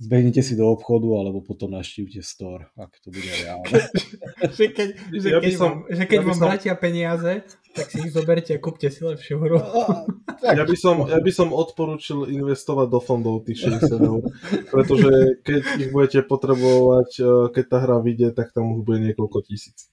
zbehnite 0.00 0.40
si 0.40 0.56
do 0.56 0.64
obchodu 0.72 1.04
alebo 1.20 1.44
potom 1.44 1.76
naštívte 1.76 2.24
store, 2.24 2.72
ak 2.80 2.96
to 3.04 3.12
bude 3.12 3.28
reálne. 3.44 3.76
že 4.56 4.72
keď, 4.72 4.88
že 5.12 5.28
ja 5.28 5.38
keď, 5.44 5.52
som, 5.52 5.84
vám, 5.84 5.92
že 5.92 6.04
keď 6.08 6.16
ja 6.16 6.24
vám 6.24 6.38
som... 6.40 6.46
vrátia 6.48 6.74
peniaze, 6.80 7.32
tak 7.76 7.86
si 7.92 8.08
ich 8.08 8.12
zoberte 8.16 8.56
a 8.56 8.58
kúpte 8.58 8.88
si 8.88 9.04
lepšiu 9.04 9.36
hru. 9.36 9.60
ja, 10.56 10.64
by 10.64 10.76
som, 10.80 11.04
ja 11.04 11.20
by 11.20 11.32
som 11.36 11.52
odporučil 11.52 12.32
investovať 12.32 12.88
do 12.88 12.98
fondov 13.04 13.44
tých 13.44 13.68
60 13.68 14.00
eur, 14.00 14.24
pretože 14.72 15.44
keď 15.44 15.62
ich 15.76 15.90
budete 15.92 16.24
potrebovať, 16.24 17.10
eh, 17.20 17.28
keď 17.52 17.64
tá 17.68 17.78
hra 17.84 18.00
vyjde, 18.00 18.32
tak 18.32 18.56
tam 18.56 18.72
už 18.72 18.88
bude 18.88 19.04
niekoľko 19.04 19.44
tisíc. 19.44 19.92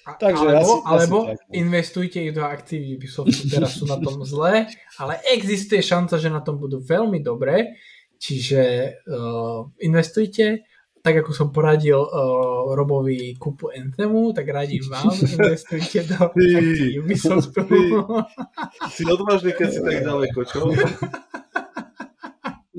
Takže 0.00 0.46
alebo, 0.46 0.72
asi, 0.80 0.88
alebo 0.88 1.18
asi 1.28 1.36
tak. 1.36 1.54
investujte 1.54 2.18
ich 2.24 2.32
do 2.32 2.42
aktív 2.42 2.98
Ubisoftu, 2.98 3.46
teraz 3.46 3.76
sú 3.76 3.84
na 3.84 4.00
tom 4.00 4.24
zle, 4.30 4.66
ale 4.96 5.12
existuje 5.28 5.84
šanca, 5.84 6.16
že 6.16 6.32
na 6.32 6.40
tom 6.40 6.56
budú 6.56 6.80
veľmi 6.80 7.20
dobré 7.20 7.76
Čiže 8.20 8.62
uh, 9.08 9.64
investujte, 9.80 10.68
tak 11.00 11.24
ako 11.24 11.32
som 11.32 11.48
poradil 11.48 11.96
uh, 11.96 12.68
Robovi 12.76 13.32
kúpu 13.40 13.72
Anthemu, 13.72 14.36
tak 14.36 14.44
radím 14.52 14.84
vám, 14.92 15.08
investujte 15.08 16.04
do 16.04 16.28
Ubisoftu. 17.00 17.64
Si 18.92 19.02
odvážny, 19.08 19.56
keď 19.56 19.68
si 19.72 19.80
tak 19.80 19.96
ďaleko, 20.12 20.38
čo? 20.44 20.68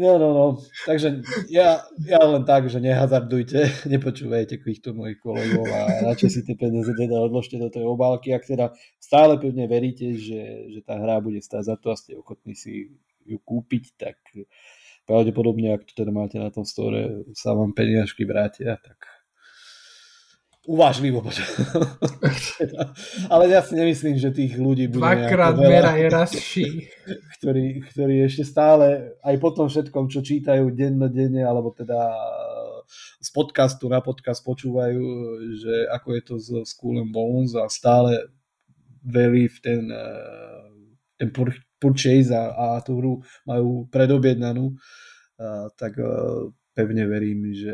No, 0.02 0.18
no, 0.18 0.30
no. 0.34 0.48
Takže 0.90 1.22
ja, 1.54 1.86
ja 2.02 2.22
len 2.26 2.42
tak, 2.42 2.66
že 2.74 2.82
nehazardujte, 2.82 3.70
nepočúvajte 3.94 4.58
týchto 4.58 4.98
mojich 4.98 5.22
kolegov 5.22 5.70
a 5.70 6.10
radšej 6.10 6.30
si 6.34 6.42
tie 6.42 6.58
peniaze 6.58 6.90
teda 6.98 7.22
odložte 7.22 7.62
do 7.62 7.70
tej 7.70 7.86
obálky, 7.86 8.34
ak 8.34 8.50
teda 8.50 8.74
stále 8.98 9.38
pevne 9.38 9.70
veríte, 9.70 10.18
že, 10.18 10.74
že 10.74 10.82
tá 10.82 10.98
hra 10.98 11.22
bude 11.22 11.38
stáť 11.38 11.64
za 11.70 11.76
to 11.78 11.94
a 11.94 12.00
ste 12.00 12.18
ochotní 12.18 12.58
si 12.58 12.90
ju 13.30 13.38
kúpiť, 13.38 13.84
tak 14.02 14.18
pravdepodobne, 15.06 15.78
ak 15.78 15.86
to 15.86 15.94
teda 15.94 16.10
máte 16.10 16.42
na 16.42 16.50
tom 16.50 16.66
store, 16.66 17.22
sa 17.38 17.54
vám 17.54 17.78
peniažky 17.78 18.26
vrátia, 18.26 18.82
tak 18.82 18.98
uvážlivo. 20.70 21.26
Ale 23.34 23.50
ja 23.50 23.66
si 23.66 23.74
nemyslím, 23.74 24.18
že 24.22 24.30
tých 24.30 24.54
ľudí 24.58 24.86
bude 24.94 25.02
Dvakrát 25.02 25.58
veľa, 25.58 25.92
je 25.98 26.08
raz 26.10 26.32
ktorí, 27.42 27.82
ktorí 27.90 28.16
ešte 28.22 28.46
stále, 28.46 29.18
aj 29.26 29.36
po 29.42 29.50
tom 29.50 29.66
všetkom, 29.66 30.06
čo 30.14 30.22
čítajú 30.22 30.70
dennodenne, 30.70 31.42
alebo 31.42 31.74
teda 31.74 31.98
z 33.18 33.30
podcastu 33.34 33.90
na 33.90 33.98
podcast 34.06 34.46
počúvajú, 34.46 35.02
že 35.58 35.76
ako 35.90 36.08
je 36.14 36.22
to 36.22 36.36
s 36.38 36.48
School 36.70 37.02
and 37.02 37.10
Bones 37.10 37.58
a 37.58 37.66
stále 37.66 38.30
verí 39.02 39.50
v 39.50 39.58
ten, 39.66 39.82
eh, 39.90 40.70
ten 41.18 41.34
purchase 41.82 42.30
a, 42.30 42.78
a 42.78 42.86
tú 42.86 43.02
hru 43.02 43.14
majú 43.50 43.90
predobjednanú, 43.90 44.78
a, 45.42 45.70
tak 45.74 45.98
a, 45.98 46.46
pevne 46.78 47.10
verím, 47.10 47.50
že 47.58 47.74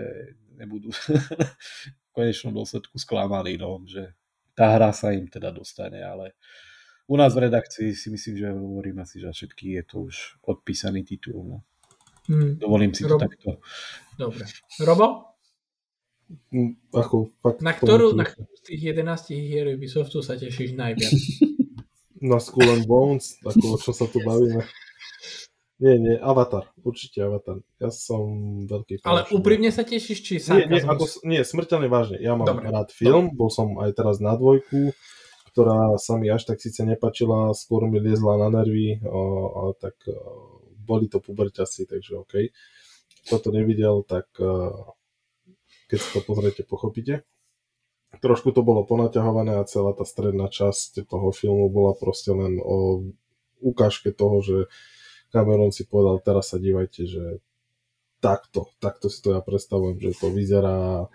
nebudú 0.56 0.90
konečnom 2.18 2.58
dôsledku 2.58 2.98
sklamaní, 2.98 3.62
no, 3.62 3.86
že 3.86 4.18
tá 4.58 4.74
hra 4.74 4.90
sa 4.90 5.14
im 5.14 5.30
teda 5.30 5.54
dostane, 5.54 6.02
ale 6.02 6.34
u 7.06 7.16
nás 7.16 7.38
v 7.38 7.46
redakcii 7.46 7.94
si 7.94 8.10
myslím, 8.10 8.36
že 8.42 8.48
hovorím 8.50 9.06
asi, 9.06 9.22
že 9.22 9.30
všetky 9.30 9.78
je 9.78 9.84
to 9.86 9.96
už 10.10 10.16
odpísaný 10.50 11.06
titul. 11.06 11.46
No. 11.46 11.58
Hmm. 12.26 12.58
Dovolím 12.58 12.92
si 12.92 13.06
Rob... 13.06 13.22
to 13.22 13.30
takto. 13.30 13.50
Dobre. 14.18 14.44
Robo? 14.82 15.38
Mm, 16.52 16.76
ako, 16.92 17.32
fakt, 17.40 17.64
na 17.64 17.72
ktorú 17.72 18.12
na 18.12 18.28
z 18.28 18.62
tých 18.68 18.82
11 18.92 19.32
hier 19.32 19.72
Ubisoftu 19.72 20.20
sa 20.20 20.36
tešíš 20.36 20.76
najviac? 20.76 21.08
na 22.20 22.36
Skull 22.44 22.68
and 22.68 22.84
Bones, 22.84 23.38
ako 23.48 23.66
o 23.76 23.78
čo 23.80 23.92
sa 23.96 24.06
tu 24.12 24.20
bavíme. 24.26 24.66
Nie, 25.78 26.02
nie, 26.02 26.18
Avatar, 26.18 26.74
určite 26.82 27.22
Avatar. 27.22 27.62
Ja 27.78 27.94
som 27.94 28.26
veľký 28.66 28.98
fan. 28.98 29.14
Ale 29.14 29.22
úprimne 29.30 29.70
sa 29.70 29.86
tešíš, 29.86 30.20
či 30.26 30.42
sa... 30.42 30.58
Nie, 30.58 30.66
nie, 30.66 30.82
ako, 30.82 31.06
nie, 31.22 31.46
smrteľne 31.46 31.86
vážne. 31.86 32.18
Ja 32.18 32.34
mám 32.34 32.50
Dobre. 32.50 32.74
rád 32.74 32.90
film, 32.90 33.30
Dobre. 33.30 33.38
bol 33.38 33.50
som 33.54 33.78
aj 33.78 33.94
teraz 33.94 34.18
na 34.18 34.34
dvojku, 34.34 34.90
ktorá 35.54 36.02
sa 36.02 36.18
mi 36.18 36.34
až 36.34 36.50
tak 36.50 36.58
síce 36.58 36.82
nepačila, 36.82 37.54
skôr 37.54 37.86
mi 37.86 38.02
liezla 38.02 38.42
na 38.42 38.50
nervy, 38.50 38.98
a, 39.06 39.22
a 39.54 39.64
tak 39.78 40.02
a, 40.10 40.18
boli 40.82 41.06
to 41.14 41.22
puberťasi, 41.22 41.86
takže 41.86 42.26
OK. 42.26 42.34
Kto 43.30 43.36
to 43.38 43.50
nevidel, 43.54 44.02
tak 44.02 44.26
a, 44.42 44.74
keď 45.94 45.98
si 46.02 46.10
to 46.10 46.20
pozriete, 46.26 46.66
pochopíte 46.66 47.22
trošku 48.18 48.56
to 48.56 48.64
bolo 48.64 48.88
ponaťahované 48.88 49.60
a 49.60 49.68
celá 49.68 49.94
tá 49.94 50.08
stredná 50.08 50.48
časť 50.50 51.06
toho 51.06 51.30
filmu 51.36 51.70
bola 51.70 51.94
proste 51.94 52.32
len 52.34 52.58
o 52.64 53.06
ukážke 53.62 54.14
toho, 54.14 54.42
že 54.42 54.58
Cameron 55.30 55.76
si 55.76 55.84
povedal, 55.86 56.24
teraz 56.24 56.52
sa 56.52 56.58
dívajte, 56.58 57.02
že 57.04 57.24
takto, 58.24 58.72
takto 58.80 59.12
si 59.12 59.20
to 59.22 59.36
ja 59.36 59.42
predstavujem, 59.44 60.00
že 60.00 60.12
to 60.18 60.28
vyzerá 60.34 61.06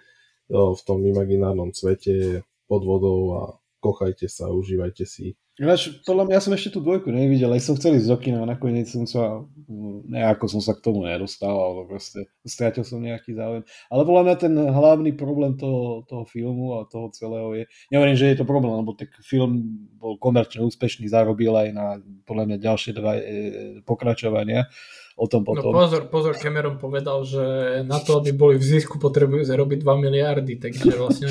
v 0.52 0.80
tom 0.84 1.00
imaginárnom 1.00 1.72
svete, 1.72 2.44
pod 2.68 2.82
vodou 2.84 3.20
a 3.36 3.42
kochajte 3.84 4.28
sa, 4.28 4.48
užívajte 4.52 5.04
si. 5.04 5.36
Ináč, 5.60 6.00
podľa 6.08 6.24
mňa 6.24 6.34
ja 6.40 6.44
som 6.48 6.56
ešte 6.56 6.72
tú 6.72 6.80
dvojku 6.80 7.12
nevidel, 7.12 7.52
aj 7.52 7.60
som 7.60 7.76
chcel 7.76 8.00
ísť 8.00 8.08
do 8.08 8.16
kina, 8.16 8.40
nakoniec 8.48 8.88
som 8.88 9.04
sa, 9.04 9.44
nejako 10.08 10.48
som 10.48 10.64
sa 10.64 10.72
k 10.72 10.80
tomu 10.80 11.04
nedostal, 11.04 11.52
alebo 11.52 11.92
proste 11.92 12.24
strátil 12.40 12.88
som 12.88 13.04
nejaký 13.04 13.36
záujem. 13.36 13.60
Ale 13.92 14.08
podľa 14.08 14.22
mňa 14.24 14.36
ten 14.40 14.54
hlavný 14.56 15.12
problém 15.12 15.60
toho, 15.60 16.08
toho 16.08 16.24
filmu 16.24 16.80
a 16.80 16.88
toho 16.88 17.12
celého 17.12 17.52
je, 17.52 17.64
nehovorím, 17.92 18.16
že 18.16 18.32
je 18.32 18.36
to 18.40 18.48
problém, 18.48 18.72
lebo 18.80 18.96
tak 18.96 19.12
film 19.20 19.84
bol 20.00 20.16
komerčne 20.16 20.64
úspešný, 20.64 21.12
zarobil 21.12 21.52
aj 21.52 21.68
na 21.76 22.00
podľa 22.24 22.44
mňa 22.48 22.56
ďalšie 22.56 22.92
dva 22.96 23.12
e, 23.20 23.22
pokračovania, 23.84 24.72
o 25.14 25.26
tom 25.26 25.42
No 25.42 25.52
potom. 25.52 25.70
pozor, 25.70 26.02
pozor, 26.06 26.34
Cameron 26.34 26.76
povedal, 26.76 27.20
že 27.22 27.42
na 27.82 27.98
to, 27.98 28.16
aby 28.16 28.30
boli 28.30 28.54
v 28.54 28.64
zisku, 28.66 28.96
potrebujú 28.96 29.42
zarobiť 29.42 29.78
2 29.78 29.88
miliardy, 30.00 30.56
takže 30.56 30.88
vlastne 30.92 31.28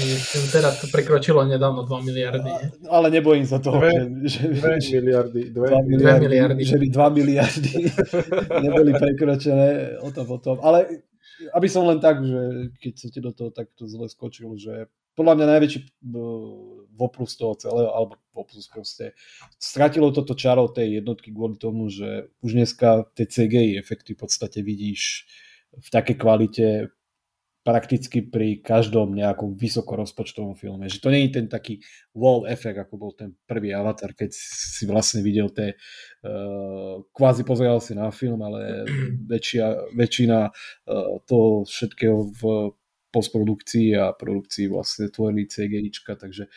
teraz 0.48 0.78
to 0.78 0.88
prekročilo 0.88 1.42
nedávno 1.44 1.82
2 1.84 1.90
miliardy. 2.04 2.50
Ale 2.86 3.10
nebojím 3.10 3.44
sa 3.44 3.58
toho, 3.58 3.78
Dve- 3.78 4.22
že, 4.24 4.38
že, 4.38 4.42
Dve 4.54 4.78
že 4.78 4.90
miliardy, 4.96 5.42
dve, 5.50 5.68
dva 5.68 5.82
miliardy, 5.82 6.24
miliardy. 6.24 6.62
že 6.62 6.78
by 6.78 6.88
2 6.88 7.18
miliardy 7.18 7.74
neboli 8.64 8.92
prekročené 8.94 9.70
o 10.00 10.10
tom 10.10 10.26
potom. 10.26 10.60
Ale 10.60 11.02
aby 11.50 11.66
som 11.66 11.84
len 11.84 11.98
tak, 11.98 12.22
že 12.22 12.42
keď 12.78 12.94
som 12.96 13.10
ti 13.10 13.20
do 13.20 13.34
toho 13.34 13.50
takto 13.50 13.86
zle 13.86 14.06
skočil, 14.06 14.54
že 14.56 14.86
podľa 15.12 15.34
mňa 15.36 15.46
najväčší 15.50 15.80
eh, 17.02 17.04
voplus 17.04 17.34
toho 17.34 17.58
celého, 17.58 17.90
alebo 17.90 18.22
voplus 18.38 18.70
proste, 18.70 19.18
stratilo 19.58 20.14
toto 20.14 20.38
čaro 20.38 20.70
tej 20.70 21.02
jednotky 21.02 21.34
kvôli 21.34 21.58
tomu, 21.58 21.90
že 21.90 22.30
už 22.46 22.54
dneska 22.54 23.10
tie 23.18 23.26
CGI 23.26 23.82
efekty 23.82 24.14
v 24.14 24.22
podstate 24.22 24.62
vidíš 24.62 25.26
v 25.72 25.88
takej 25.90 26.16
kvalite 26.20 26.68
prakticky 27.62 28.26
pri 28.26 28.58
každom 28.58 29.14
nejakom 29.14 29.54
vysokorozpočtovom 29.54 30.58
filme. 30.58 30.90
Že 30.90 31.02
to 31.02 31.10
nie 31.14 31.30
je 31.30 31.38
ten 31.38 31.46
taký 31.46 31.78
wow 32.18 32.50
efekt, 32.50 32.82
ako 32.82 32.94
bol 32.98 33.12
ten 33.14 33.38
prvý 33.46 33.70
Avatar, 33.70 34.18
keď 34.18 34.34
si 34.34 34.90
vlastne 34.90 35.22
videl 35.22 35.54
tie, 35.54 35.78
uh, 36.26 37.06
kvázi 37.14 37.46
pozeral 37.46 37.78
si 37.78 37.94
na 37.94 38.10
film, 38.10 38.42
ale 38.42 38.90
väčšia, 39.32 39.94
väčšina 39.94 40.40
uh, 40.50 41.22
toho 41.30 41.62
všetkého 41.70 42.20
v 42.34 42.42
postprodukcii 43.12 43.94
a 44.00 44.16
produkcii 44.16 44.72
vlastne 44.72 45.12
tvorili 45.12 45.46
CGIčka, 45.46 46.16
takže 46.18 46.48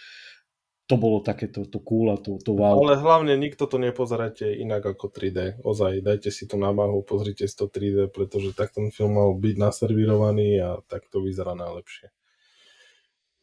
to 0.84 1.00
bolo 1.00 1.24
takéto 1.24 1.64
to 1.64 1.80
cool 1.80 2.12
a 2.12 2.20
to, 2.20 2.36
to 2.44 2.52
wow. 2.52 2.76
Ale 2.76 3.00
hlavne 3.00 3.32
nikto 3.40 3.64
to 3.64 3.80
nepozerajte 3.80 4.44
inak 4.44 4.84
ako 4.84 5.08
3D. 5.08 5.64
Ozaj, 5.64 6.04
dajte 6.04 6.28
si 6.28 6.44
to 6.44 6.60
námahu, 6.60 7.00
pozrite 7.00 7.48
si 7.48 7.56
to 7.56 7.72
3D, 7.72 8.12
pretože 8.12 8.52
tak 8.52 8.76
ten 8.76 8.92
film 8.92 9.16
mal 9.16 9.32
byť 9.32 9.56
naservírovaný 9.56 10.60
a 10.60 10.70
tak 10.84 11.08
to 11.08 11.24
vyzerá 11.24 11.56
najlepšie. 11.56 12.12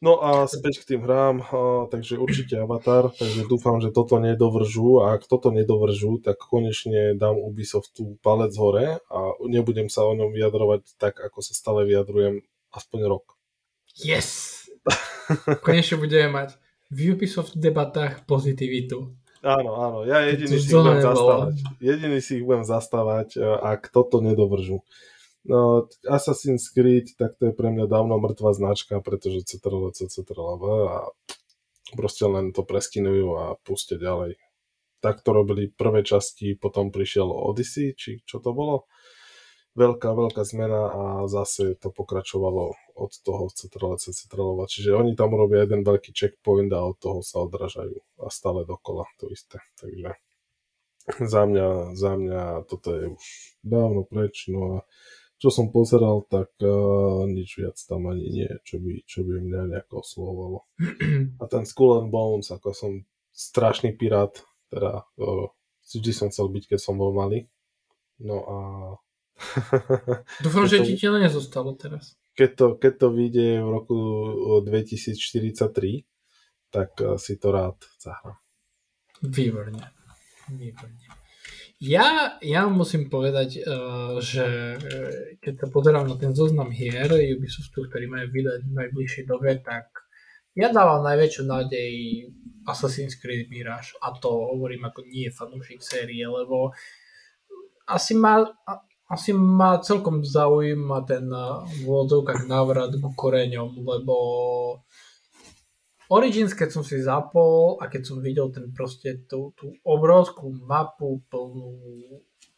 No 0.02 0.18
a 0.18 0.50
späť 0.50 0.82
k 0.82 0.94
tým 0.94 1.06
hrám, 1.06 1.46
takže 1.86 2.18
určite 2.18 2.58
Avatar, 2.58 3.14
takže 3.14 3.46
dúfam, 3.46 3.78
že 3.78 3.94
toto 3.94 4.18
nedoveržú 4.18 5.06
a 5.06 5.14
ak 5.14 5.30
toto 5.30 5.54
nedoveržú, 5.54 6.18
tak 6.18 6.42
konečne 6.42 7.14
dám 7.14 7.38
Ubisoftu 7.38 8.18
palec 8.18 8.50
hore 8.58 8.98
a 8.98 9.18
nebudem 9.46 9.86
sa 9.86 10.02
o 10.02 10.18
ňom 10.18 10.34
vyjadrovať 10.34 10.98
tak, 10.98 11.22
ako 11.22 11.38
sa 11.38 11.54
stále 11.54 11.86
vyjadrujem 11.86 12.42
aspoň 12.74 13.00
rok. 13.06 13.38
Yes! 13.94 14.66
Konečne 15.62 16.02
budeme 16.02 16.34
mať 16.34 16.61
v 16.92 17.16
Ubisoft 17.16 17.56
debatách 17.56 18.28
pozitivitu. 18.28 19.16
Áno, 19.42 19.74
áno, 19.80 19.98
ja 20.06 20.22
jediný 20.28 20.60
si 20.60 20.70
ich 20.70 20.76
budem 20.76 21.02
zastávať. 21.02 21.54
Jediný 21.82 22.18
si 22.22 22.32
ich 22.38 22.44
budem 22.46 22.62
zastávať, 22.68 23.28
ak 23.64 23.90
toto 23.90 24.20
nedovržu. 24.22 24.84
No, 25.42 25.90
Assassin's 26.06 26.70
Creed, 26.70 27.18
tak 27.18 27.34
to 27.40 27.50
je 27.50 27.54
pre 27.56 27.74
mňa 27.74 27.90
dávno 27.90 28.22
mŕtva 28.22 28.54
značka, 28.54 29.02
pretože 29.02 29.42
CTRL-C, 29.42 30.06
CTRL-V 30.06 30.64
a 30.86 31.10
proste 31.98 32.30
len 32.30 32.54
to 32.54 32.62
preskinujú 32.62 33.34
a 33.34 33.58
pustia 33.66 33.98
ďalej. 33.98 34.38
Tak 35.02 35.26
to 35.26 35.34
robili 35.34 35.66
prvé 35.66 36.06
časti, 36.06 36.54
potom 36.54 36.94
prišiel 36.94 37.26
Odyssey, 37.26 37.98
či 37.98 38.22
čo 38.22 38.38
to 38.38 38.54
bolo? 38.54 38.86
Veľká, 39.72 40.12
veľká 40.12 40.44
zmena 40.44 40.82
a 40.92 41.02
zase 41.32 41.80
to 41.80 41.88
pokračovalo 41.88 42.76
od 42.92 43.12
toho 43.24 43.48
CTRL-C, 43.48 44.12
CTRL-V. 44.12 44.68
Čiže 44.68 44.92
oni 44.92 45.16
tam 45.16 45.32
robia 45.32 45.64
jeden 45.64 45.80
veľký 45.80 46.12
checkpoint 46.12 46.68
a 46.76 46.84
od 46.84 47.00
toho 47.00 47.24
sa 47.24 47.40
odrážajú 47.40 47.96
a 48.20 48.28
stále 48.28 48.68
dokola 48.68 49.08
to 49.16 49.32
isté. 49.32 49.64
Takže 49.80 50.12
za 51.24 51.42
mňa, 51.48 51.96
za 51.96 52.12
mňa 52.20 52.42
toto 52.68 52.88
je 52.92 53.04
už 53.16 53.24
dávno 53.64 54.04
preč, 54.04 54.52
no 54.52 54.60
a 54.76 54.78
čo 55.42 55.50
som 55.50 55.74
pozeral, 55.74 56.22
tak 56.30 56.54
uh, 56.62 57.26
nič 57.26 57.58
viac 57.58 57.74
tam 57.74 58.06
ani 58.06 58.30
nie, 58.30 58.50
čo 58.62 58.78
by, 58.78 59.02
čo 59.02 59.26
by 59.26 59.42
mňa 59.42 59.60
nejako 59.74 60.04
oslovovalo. 60.06 60.58
A 61.42 61.44
ten 61.50 61.66
Skull 61.66 61.98
and 61.98 62.14
Bones, 62.14 62.54
ako 62.54 62.70
som 62.70 63.02
strašný 63.34 63.98
pirát, 63.98 64.30
teda 64.70 65.02
uh, 65.02 65.50
vždy 65.82 66.12
som 66.14 66.30
chcel 66.30 66.46
byť, 66.46 66.76
keď 66.76 66.78
som 66.78 66.94
bol 66.94 67.10
malý. 67.10 67.50
No 68.22 68.38
a 68.46 68.58
Dúfam, 70.44 70.64
že 70.66 70.80
to- 70.80 70.86
ti 70.86 70.94
to 70.98 71.18
nezostalo 71.18 71.74
teraz. 71.74 72.14
keď 72.32 72.50
to, 72.56 72.66
keď 72.80 72.92
to 72.96 73.08
vyjde 73.12 73.48
v 73.60 73.68
roku 73.68 73.96
2043, 74.64 76.04
tak 76.72 76.90
si 77.20 77.36
to 77.36 77.48
rád 77.52 77.76
zahrám. 78.00 78.38
Výborne. 79.22 79.92
Výborne. 80.48 80.96
Ja, 81.82 82.38
ja 82.38 82.70
musím 82.70 83.10
povedať, 83.10 83.58
uh, 83.66 84.14
že 84.22 84.78
uh, 84.78 85.34
keď 85.42 85.54
sa 85.58 85.66
pozerám 85.66 86.06
na 86.06 86.14
ten 86.14 86.30
zoznam 86.30 86.70
hier 86.70 87.10
Ubisoftu, 87.10 87.90
ktorý 87.90 88.06
majú 88.06 88.30
vydať 88.30 88.60
v 88.64 88.70
najbližšej 88.70 89.24
dobe, 89.26 89.58
tak 89.58 89.90
ja 90.54 90.70
dávam 90.70 91.02
najväčšiu 91.02 91.42
nádej 91.42 91.92
Assassin's 92.70 93.18
Creed 93.18 93.50
Mirage 93.50 93.98
a 93.98 94.14
to 94.14 94.30
hovorím 94.30 94.86
ako 94.86 95.02
nie 95.10 95.26
fanúšik 95.26 95.82
série, 95.82 96.22
lebo 96.22 96.70
asi 97.90 98.14
a- 98.62 98.82
asi 99.12 99.36
ma 99.36 99.76
celkom 99.84 100.24
zaujíma 100.24 101.04
ten 101.04 101.28
uh, 101.28 101.60
v 101.68 101.84
úvodzovkách 101.84 102.48
návrat 102.48 102.96
ku 102.96 103.12
koreňom, 103.12 103.84
lebo 103.84 104.16
Origins, 106.12 106.52
keď 106.52 106.68
som 106.72 106.82
si 106.84 107.00
zapol 107.00 107.80
a 107.80 107.88
keď 107.88 108.02
som 108.04 108.20
videl 108.20 108.48
ten 108.52 108.68
proste 108.72 109.24
tú, 109.28 109.52
tú 109.56 109.72
obrovskú 109.84 110.48
mapu 110.64 111.24
plnú 111.28 111.76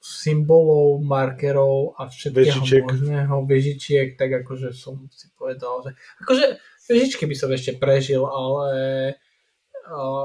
symbolov, 0.02 1.00
markerov 1.00 1.94
a 1.96 2.10
všetkého 2.10 2.60
Vežičiek. 2.60 2.82
možného, 2.84 3.34
vežičiek, 3.48 4.08
tak 4.20 4.44
akože 4.44 4.74
som 4.76 5.06
si 5.08 5.32
povedal, 5.38 5.80
že 5.86 5.90
akože 6.20 6.44
vežičky 6.90 7.24
by 7.24 7.36
som 7.38 7.48
ešte 7.54 7.80
prežil, 7.80 8.20
ale 8.26 8.68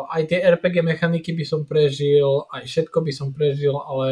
aj 0.10 0.22
tie 0.32 0.40
RPG 0.40 0.80
mechaniky 0.84 1.36
by 1.36 1.46
som 1.46 1.68
prežil, 1.68 2.48
aj 2.52 2.64
všetko 2.64 3.04
by 3.04 3.12
som 3.12 3.36
prežil, 3.36 3.76
ale 3.76 4.08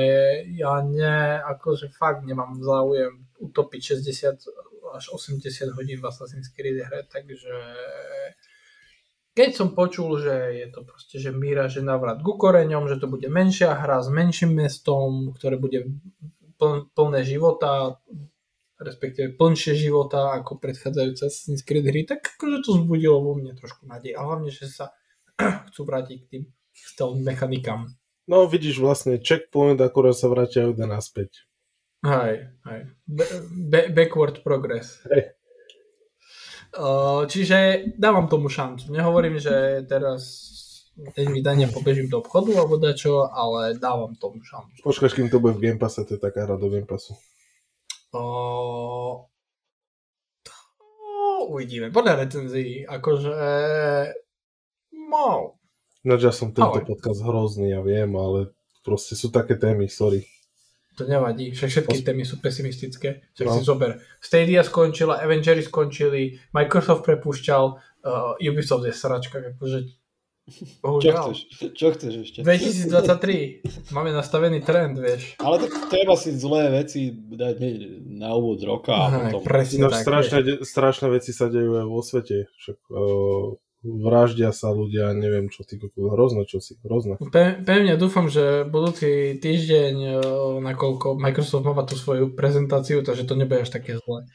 ja 0.56 0.84
ne, 0.84 1.40
akože 1.40 1.96
fakt 1.96 2.28
nemám 2.28 2.60
záujem 2.60 3.24
utopiť 3.40 4.04
60 4.04 4.98
až 4.98 5.06
80 5.12 5.76
hodín 5.76 6.00
v 6.00 6.08
Assassin's 6.08 6.52
Creed 6.52 6.80
hre, 6.84 7.08
takže 7.08 7.52
keď 9.38 9.50
som 9.54 9.78
počul, 9.78 10.18
že 10.18 10.34
je 10.66 10.68
to 10.74 10.82
proste, 10.82 11.22
že 11.22 11.30
Míra, 11.30 11.70
že 11.70 11.86
navrat 11.86 12.26
ku 12.26 12.42
koreňom, 12.42 12.90
že 12.90 12.98
to 12.98 13.06
bude 13.06 13.30
menšia 13.30 13.78
hra 13.78 14.02
s 14.02 14.10
menším 14.10 14.58
mestom, 14.58 15.30
ktoré 15.38 15.62
bude 15.62 15.94
pln, 16.58 16.90
plné 16.98 17.22
života, 17.22 18.02
respektíve 18.82 19.38
plnšie 19.38 19.78
života 19.78 20.34
ako 20.42 20.58
predchádzajúce 20.58 21.22
Assassin's 21.30 21.62
Creed 21.62 21.86
hry, 21.86 22.10
tak 22.10 22.26
akože 22.34 22.66
to 22.66 22.82
zbudilo 22.82 23.22
vo 23.22 23.38
mne 23.38 23.54
trošku 23.54 23.86
nádej. 23.86 24.18
A 24.18 24.26
hlavne, 24.26 24.50
že 24.50 24.66
sa 24.66 24.90
chcú 25.72 25.82
vrátiť 25.86 26.18
k 26.26 26.28
tým 26.30 26.44
stealth 26.74 27.22
mechanikám. 27.22 27.94
No 28.28 28.44
vidíš 28.44 28.84
vlastne 28.84 29.18
checkpoint, 29.24 29.80
akurát 29.80 30.18
sa 30.18 30.28
vracia 30.28 30.68
jeden 30.68 30.92
naspäť. 30.92 31.48
Hej, 32.04 32.52
hej. 32.68 32.82
Be- 33.08 33.90
backward 33.90 34.44
progress. 34.44 35.02
Hej. 35.08 35.34
Uh, 36.78 37.26
čiže 37.26 37.90
dávam 37.96 38.28
tomu 38.28 38.52
šancu. 38.52 38.92
Nehovorím, 38.92 39.40
že 39.40 39.82
teraz 39.88 40.44
deň 40.98 41.28
vydania 41.34 41.68
pobežím 41.72 42.12
do 42.12 42.20
obchodu 42.20 42.54
alebo 42.60 42.78
dačo, 42.78 43.32
ale 43.32 43.80
dávam 43.80 44.14
tomu 44.20 44.44
šancu. 44.44 44.84
Počkáš, 44.84 45.16
kým 45.16 45.32
to 45.32 45.40
bude 45.40 45.58
v 45.58 45.64
Game 45.64 45.80
Passe, 45.80 46.04
to 46.04 46.20
je 46.20 46.22
taká 46.22 46.44
hra 46.46 46.60
do 46.60 46.68
Game 46.70 46.86
Passu. 46.86 47.16
Uh, 48.12 49.24
to 50.44 50.54
uvidíme. 51.50 51.90
Podľa 51.90 52.28
recenzií, 52.28 52.84
akože 52.84 53.32
no, 55.08 55.56
Ináč 56.04 56.22
ja 56.22 56.32
som 56.32 56.52
tento 56.52 56.78
Ale. 56.78 56.86
podcast 56.86 57.20
hrozný, 57.20 57.72
ja 57.72 57.82
viem, 57.82 58.08
ale 58.12 58.52
proste 58.80 59.12
sú 59.12 59.28
také 59.28 59.56
témy, 59.56 59.88
sorry. 59.88 60.24
to 60.96 61.04
nevadí. 61.04 61.52
Však 61.52 61.70
všetky 61.70 61.98
témy 62.02 62.24
sú 62.24 62.38
pesimistické. 62.38 63.22
Však 63.34 63.46
No. 63.46 63.54
si 63.54 63.62
zober. 63.62 63.90
Stadia 64.18 64.64
skončila, 64.64 65.20
Avengery 65.20 65.62
skončili, 65.62 66.42
Microsoft 66.52 67.04
prepúšťal, 67.04 67.64
uh, 67.68 68.34
Ubisoft 68.40 68.82
je 68.82 68.94
sračka, 68.94 69.38
akože 69.38 69.80
Čo 70.48 70.80
bohužiaľ. 70.82 71.28
chceš? 71.28 71.40
Čo 71.76 71.88
chceš 71.92 72.14
ešte? 72.24 72.40
2023. 72.42 73.92
Máme 73.92 74.10
nastavený 74.10 74.64
trend, 74.64 74.96
vieš. 74.96 75.36
Ale 75.38 75.60
tak 75.60 75.92
treba 75.92 76.16
si 76.16 76.32
zlé 76.32 76.72
veci 76.74 77.12
dať 77.12 77.56
na 78.08 78.32
úvod 78.32 78.64
roka 78.64 78.96
a 78.96 79.06
potom... 79.30 79.44
presne 79.44 79.84
Ináč 79.84 79.92
tak. 79.92 80.04
strašné, 80.08 80.38
vieš. 80.42 80.58
strašné 80.64 81.08
veci 81.12 81.30
sa 81.30 81.46
dejú 81.46 81.76
aj 81.76 81.86
vo 81.86 82.00
svete. 82.00 82.48
Však, 82.58 82.78
uh, 82.90 83.60
vraždia 83.86 84.50
sa 84.50 84.74
ľudia, 84.74 85.14
neviem 85.14 85.54
čo, 85.54 85.62
ty 85.62 85.78
hrozné 85.78 86.50
čo 86.50 86.58
si, 86.58 86.76
hrozné. 86.82 87.22
Pe, 87.30 87.62
pevne 87.62 87.94
dúfam, 87.96 88.26
že 88.26 88.66
budúci 88.66 89.38
týždeň, 89.38 89.96
e, 90.02 90.14
nakoľko 90.66 91.22
Microsoft 91.22 91.66
má 91.66 91.86
tú 91.86 91.94
svoju 91.94 92.34
prezentáciu, 92.34 93.06
takže 93.06 93.30
to 93.30 93.38
nebude 93.38 93.64
až 93.64 93.70
také 93.70 94.02
zlé. 94.02 94.26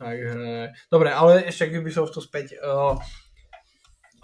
Takže, 0.00 0.72
dobre, 0.88 1.12
ale 1.12 1.44
ešte 1.44 1.68
k 1.68 1.84
Ubisoftu 1.84 2.24
späť. 2.24 2.56
Uh, 2.56 2.96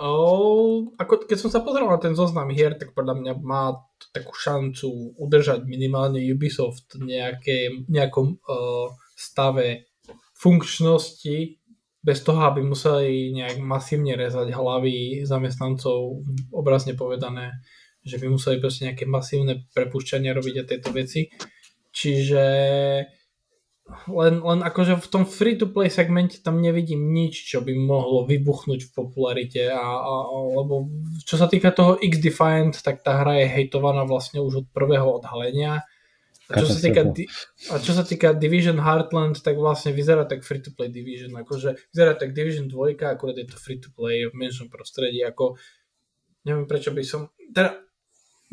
uh, 0.00 0.88
ako, 0.96 1.28
keď 1.28 1.36
som 1.36 1.52
sa 1.52 1.60
pozrel 1.60 1.84
na 1.84 2.00
ten 2.00 2.16
zoznam 2.16 2.48
hier, 2.48 2.72
tak 2.80 2.96
podľa 2.96 3.20
mňa 3.20 3.32
má 3.44 3.84
takú 4.08 4.32
šancu 4.32 5.12
udržať 5.20 5.68
minimálne 5.68 6.16
Ubisoft 6.32 6.96
nejaké, 6.96 7.84
nejakom 7.92 8.40
uh, 8.40 8.88
stave 9.20 9.84
funkčnosti 10.32 11.60
bez 12.06 12.22
toho, 12.22 12.46
aby 12.46 12.62
museli 12.62 13.34
nejak 13.34 13.58
masívne 13.58 14.14
rezať 14.14 14.54
hlavy 14.54 15.26
zamestnancov, 15.26 16.22
obrazne 16.54 16.94
povedané, 16.94 17.58
že 18.06 18.22
by 18.22 18.30
museli 18.30 18.62
proste 18.62 18.86
nejaké 18.86 19.10
masívne 19.10 19.66
prepušťania 19.74 20.30
robiť 20.30 20.54
a 20.62 20.68
tieto 20.70 20.94
veci. 20.94 21.26
Čiže 21.90 22.44
len, 24.06 24.34
len 24.38 24.60
akože 24.62 24.98
v 25.02 25.10
tom 25.10 25.24
free-to-play 25.26 25.90
segmente 25.90 26.38
tam 26.42 26.62
nevidím 26.62 27.10
nič, 27.10 27.50
čo 27.50 27.58
by 27.62 27.74
mohlo 27.74 28.22
vybuchnúť 28.26 28.86
v 28.86 28.94
popularite 28.94 29.66
a, 29.66 29.82
a, 29.82 30.14
lebo 30.30 30.86
čo 31.26 31.34
sa 31.34 31.50
týka 31.50 31.74
toho 31.74 31.98
X-Defiant, 31.98 32.74
tak 32.86 33.02
tá 33.02 33.22
hra 33.22 33.42
je 33.42 33.50
hejtovaná 33.50 34.06
vlastne 34.06 34.38
už 34.42 34.62
od 34.62 34.66
prvého 34.70 35.06
odhalenia 35.10 35.82
a 36.46 36.62
čo, 36.62 36.66
sa 36.70 36.78
týka, 36.78 37.02
a 37.70 37.76
čo 37.82 37.92
sa 37.92 38.04
týka 38.06 38.30
Division 38.30 38.78
Heartland, 38.78 39.42
tak 39.42 39.58
vlastne 39.58 39.90
vyzerá 39.90 40.26
tak 40.30 40.46
free-to-play 40.46 40.94
Division, 40.94 41.34
akože 41.34 41.90
vyzerá 41.90 42.14
tak 42.14 42.30
Division 42.38 42.70
2, 42.70 43.02
akurát 43.02 43.34
je 43.34 43.50
to 43.50 43.58
free-to-play 43.58 44.30
v 44.30 44.34
menšom 44.34 44.70
prostredí, 44.70 45.26
ako 45.26 45.58
neviem 46.46 46.70
prečo 46.70 46.94
by 46.94 47.02
som, 47.02 47.34
teda 47.50 47.82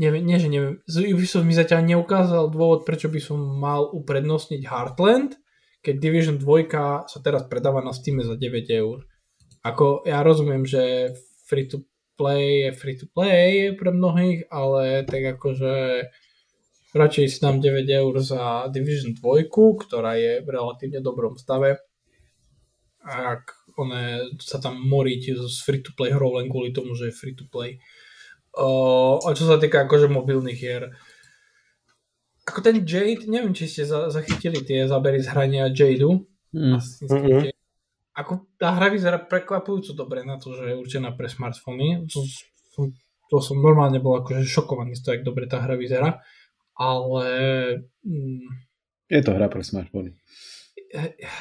neviem, 0.01 0.25
nie 0.25 0.41
že 0.41 0.49
neviem, 0.49 0.81
Ubisoft 0.89 1.45
mi 1.45 1.53
zatiaľ 1.53 1.85
neukázal 1.85 2.49
dôvod, 2.49 2.81
prečo 2.81 3.13
by 3.13 3.21
som 3.21 3.37
mal 3.37 3.85
uprednostniť 3.93 4.65
Heartland, 4.65 5.37
keď 5.85 5.95
Division 6.01 6.37
2 6.41 7.05
sa 7.05 7.19
teraz 7.21 7.45
predáva 7.45 7.85
na 7.85 7.93
Steam 7.93 8.17
za 8.23 8.33
9 8.33 8.41
eur. 8.73 9.05
Ako 9.61 10.07
ja 10.09 10.25
rozumiem, 10.25 10.65
že 10.65 11.13
free-to-play 11.45 12.67
je 12.67 12.69
free-to-play 12.73 13.77
pre 13.77 13.93
mnohých, 13.93 14.49
ale 14.49 15.05
tak 15.05 15.37
akože 15.37 16.07
radšej 16.93 17.25
si 17.25 17.37
dám 17.41 17.57
9 17.57 17.89
eur 17.89 18.13
za 18.21 18.69
Division 18.69 19.17
2, 19.17 19.49
ktorá 19.49 20.13
je 20.15 20.45
v 20.45 20.47
relatívne 20.47 21.01
dobrom 21.01 21.35
stave. 21.35 21.81
Ak 23.03 23.65
one 23.75 24.37
sa 24.37 24.61
tam 24.61 24.77
moríte 24.77 25.33
z 25.33 25.57
free-to-play 25.65 26.13
hrou 26.13 26.37
len 26.37 26.47
kvôli 26.47 26.69
tomu, 26.69 26.93
že 26.93 27.09
je 27.09 27.17
free-to-play. 27.17 27.81
Uh, 28.53 29.17
a 29.25 29.33
čo 29.33 29.49
sa 29.49 29.57
týka 29.57 29.89
akože 29.89 30.13
mobilných 30.13 30.59
hier, 30.61 30.93
ako 32.45 32.59
ten 32.61 32.85
Jade, 32.85 33.25
neviem, 33.25 33.55
či 33.55 33.65
ste 33.65 33.83
za, 33.87 34.13
zachytili 34.13 34.61
tie 34.61 34.85
zábery 34.85 35.17
z 35.23 35.31
hrania 35.33 35.73
Jadeu. 35.73 36.27
Mm. 36.53 36.77
Mm-hmm. 36.77 37.41
Ako 38.13 38.45
tá 38.61 38.77
hra 38.77 38.93
vyzerá 38.93 39.17
prekvapujúco 39.17 39.97
dobre 39.97 40.21
na 40.21 40.37
to, 40.37 40.53
že 40.53 40.69
je 40.69 40.77
určená 40.77 41.17
pre 41.17 41.25
smartfóny. 41.25 42.05
To, 42.13 42.19
to, 42.77 42.79
to 43.31 43.35
som 43.41 43.57
normálne 43.57 43.97
bol 43.97 44.21
akože 44.21 44.45
šokovaný 44.45 44.93
z 44.93 45.01
toho, 45.01 45.13
jak 45.17 45.25
dobre 45.25 45.49
tá 45.49 45.65
hra 45.65 45.73
vyzerá 45.73 46.21
ale... 46.77 47.27
Mm, 48.03 48.47
je 49.09 49.21
to 49.21 49.31
hra 49.35 49.47
pre 49.51 49.61
smartfóny. 49.61 50.17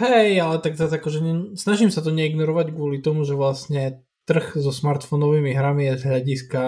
Hej, 0.01 0.41
ale 0.41 0.57
tak 0.65 0.81
zase 0.81 0.97
akože 0.97 1.21
ne, 1.21 1.35
snažím 1.61 1.93
sa 1.93 2.01
to 2.01 2.09
neignorovať 2.09 2.73
kvôli 2.73 3.05
tomu, 3.05 3.29
že 3.29 3.37
vlastne 3.37 4.01
trh 4.25 4.57
so 4.57 4.73
smartfónovými 4.73 5.53
hrami 5.53 5.93
je 5.93 5.95
z 6.01 6.03
hľadiska 6.09 6.63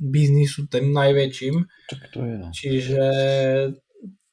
biznisu 0.00 0.70
ten 0.72 0.88
najväčším. 0.94 1.54
Tak 1.90 2.00
to 2.14 2.24
je. 2.24 2.34
No. 2.40 2.48
Čiže 2.48 3.04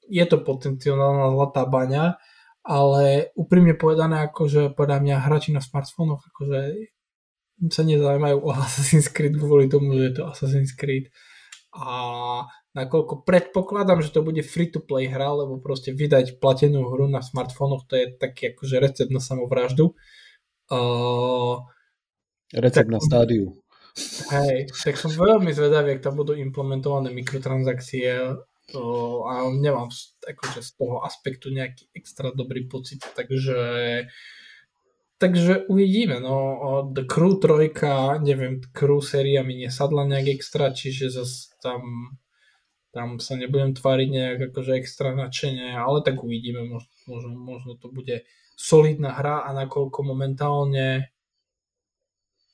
je 0.07 0.25
to 0.29 0.37
potenciálna 0.39 1.35
zlatá 1.35 1.67
baňa, 1.67 2.15
ale 2.63 3.31
úprimne 3.35 3.75
povedané, 3.75 4.23
akože 4.31 4.71
podľa 4.71 5.03
mňa 5.03 5.15
hráči 5.27 5.51
na 5.51 5.59
smartfónoch 5.59 6.23
akože 6.31 6.91
sa 7.73 7.81
nezaujímajú 7.83 8.37
o 8.39 8.49
Assassin's 8.53 9.09
Creed 9.11 9.35
kvôli 9.35 9.67
tomu, 9.67 9.97
že 9.97 10.11
je 10.11 10.13
to 10.15 10.23
Assassin's 10.29 10.71
Creed. 10.71 11.09
A 11.75 12.45
nakoľko 12.77 13.25
predpokladám, 13.25 14.05
že 14.05 14.13
to 14.13 14.21
bude 14.21 14.45
free-to-play 14.45 15.09
hra, 15.09 15.41
lebo 15.41 15.57
proste 15.57 15.89
vydať 15.89 16.37
platenú 16.37 16.85
hru 16.93 17.09
na 17.09 17.25
smartfónoch, 17.25 17.89
to 17.89 17.97
je 17.97 18.05
taký 18.13 18.53
akože 18.53 18.77
recept 18.77 19.09
na 19.09 19.17
samovraždu. 19.17 19.97
Uh, 20.69 21.65
recept 22.53 22.85
tak, 22.85 22.93
na 22.93 23.01
stádiu. 23.01 23.57
Hej, 24.29 24.69
tak 24.69 25.01
som 25.01 25.09
veľmi 25.09 25.49
zvedavý, 25.49 25.97
ak 25.97 26.05
tam 26.05 26.21
budú 26.21 26.37
implementované 26.37 27.09
mikrotransakcie 27.09 28.37
uh, 28.37 29.17
a 29.25 29.49
nemám 29.49 29.89
akože 30.21 30.61
z 30.61 30.71
toho 30.77 31.01
aspektu 31.01 31.49
nejaký 31.49 31.89
extra 31.97 32.29
dobrý 32.29 32.69
pocit, 32.69 33.01
takže 33.17 33.57
takže 35.17 35.65
uvidíme, 35.65 36.21
no 36.21 36.37
The 36.93 37.09
Crew 37.09 37.41
3, 37.41 38.21
neviem, 38.21 38.61
Crew 38.69 39.01
séria 39.01 39.41
mi 39.41 39.57
nesadla 39.57 40.05
nejak 40.05 40.37
extra, 40.37 40.69
čiže 40.69 41.09
zase 41.09 41.57
tam 41.57 41.81
tam 42.97 43.21
sa 43.21 43.37
nebudem 43.37 43.77
tváriť 43.77 44.09
nejak 44.09 44.39
akože 44.49 44.73
extra 44.81 45.13
nadšenie, 45.13 45.77
ale 45.77 46.01
tak 46.01 46.17
uvidíme, 46.17 46.65
možno, 46.65 46.89
možno, 47.05 47.29
možno 47.37 47.71
to 47.77 47.93
bude 47.93 48.25
solidná 48.57 49.13
hra 49.13 49.45
a 49.45 49.53
nakoľko 49.53 50.01
momentálne 50.01 51.13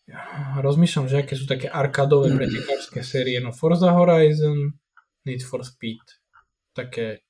ja, 0.03 0.19
rozmýšľam, 0.59 1.07
že 1.07 1.23
aké 1.23 1.39
sú 1.39 1.47
také 1.47 1.71
arkádové 1.71 2.35
pretekárske 2.35 2.99
série, 3.07 3.39
no 3.39 3.55
Forza 3.55 3.95
Horizon, 3.95 4.75
Need 5.23 5.47
for 5.47 5.63
Speed, 5.63 6.03
také 6.75 7.23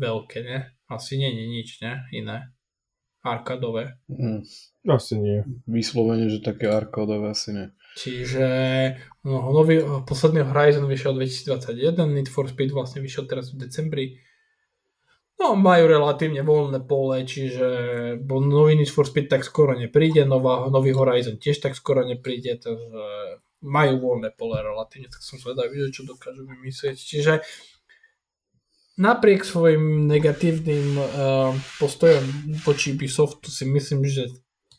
veľké, 0.00 0.40
ne? 0.40 0.72
Asi 0.88 1.20
nie 1.20 1.28
je 1.28 1.44
nič, 1.44 1.68
ne? 1.84 2.08
Iné. 2.16 2.48
Arkádové. 3.22 4.02
Mm. 4.10 4.42
Asi 4.90 5.14
nie. 5.14 5.46
Vyslovene, 5.70 6.26
že 6.26 6.42
také 6.42 6.66
arkádové 6.66 7.30
asi 7.30 7.54
nie. 7.54 7.66
Čiže 7.94 8.46
no, 9.22 9.52
nový, 9.54 9.84
posledný 10.02 10.42
Horizon 10.42 10.90
vyšiel 10.90 11.14
2021, 11.14 11.94
Need 12.08 12.28
for 12.32 12.50
Speed 12.50 12.74
vlastne 12.74 12.98
vyšiel 12.98 13.30
teraz 13.30 13.54
v 13.54 13.62
decembri. 13.62 14.06
No, 15.38 15.54
majú 15.54 15.90
relatívne 15.90 16.42
voľné 16.42 16.82
pole, 16.86 17.22
čiže 17.22 17.68
bo 18.22 18.42
nový 18.42 18.74
Need 18.74 18.90
for 18.90 19.06
Speed 19.06 19.30
tak 19.30 19.46
skoro 19.46 19.76
nepríde, 19.78 20.26
nová, 20.26 20.66
nový 20.72 20.90
Horizon 20.90 21.38
tiež 21.38 21.62
tak 21.62 21.78
skoro 21.78 22.02
nepríde, 22.02 22.58
takže 22.58 22.98
majú 23.62 23.94
voľné 24.02 24.34
pole 24.34 24.58
relatívne, 24.58 25.06
tak 25.06 25.22
som 25.22 25.38
zvedavý, 25.38 25.78
že 25.86 26.02
čo 26.02 26.02
dokážu 26.02 26.42
vymyslieť. 26.42 26.96
Čiže 26.98 27.32
napriek 29.02 29.42
svojim 29.42 30.06
negatívnym 30.06 30.94
uh, 30.94 31.50
postojom 31.82 32.54
voči 32.62 32.94
Ubisoftu 32.94 33.50
si 33.50 33.66
myslím, 33.66 34.06
že 34.06 34.30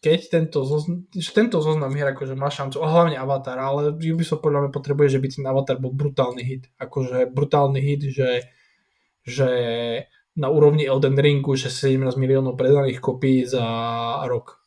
keď 0.04 0.20
tento, 0.28 0.68
zoznam, 0.68 1.08
že 1.16 1.32
tento 1.32 1.64
zoznam 1.64 1.96
hier 1.96 2.12
akože 2.12 2.36
má 2.36 2.52
šancu, 2.52 2.84
a 2.84 2.92
hlavne 2.92 3.16
Avatar, 3.16 3.56
ale 3.56 3.96
Ubisoft 3.96 4.44
podľa 4.44 4.68
mňa 4.68 4.72
potrebuje, 4.76 5.16
že 5.16 5.22
by 5.24 5.28
ten 5.32 5.46
Avatar 5.48 5.80
bol 5.80 5.96
brutálny 5.96 6.44
hit, 6.44 6.64
akože 6.76 7.32
brutálny 7.32 7.80
hit, 7.80 8.02
že, 8.12 8.52
že 9.24 9.50
na 10.36 10.52
úrovni 10.52 10.84
Elden 10.84 11.16
Ringu, 11.16 11.56
že 11.56 11.72
17 11.72 12.20
miliónov 12.20 12.60
predaných 12.60 13.00
kopí 13.00 13.48
za 13.48 13.64
rok, 14.28 14.60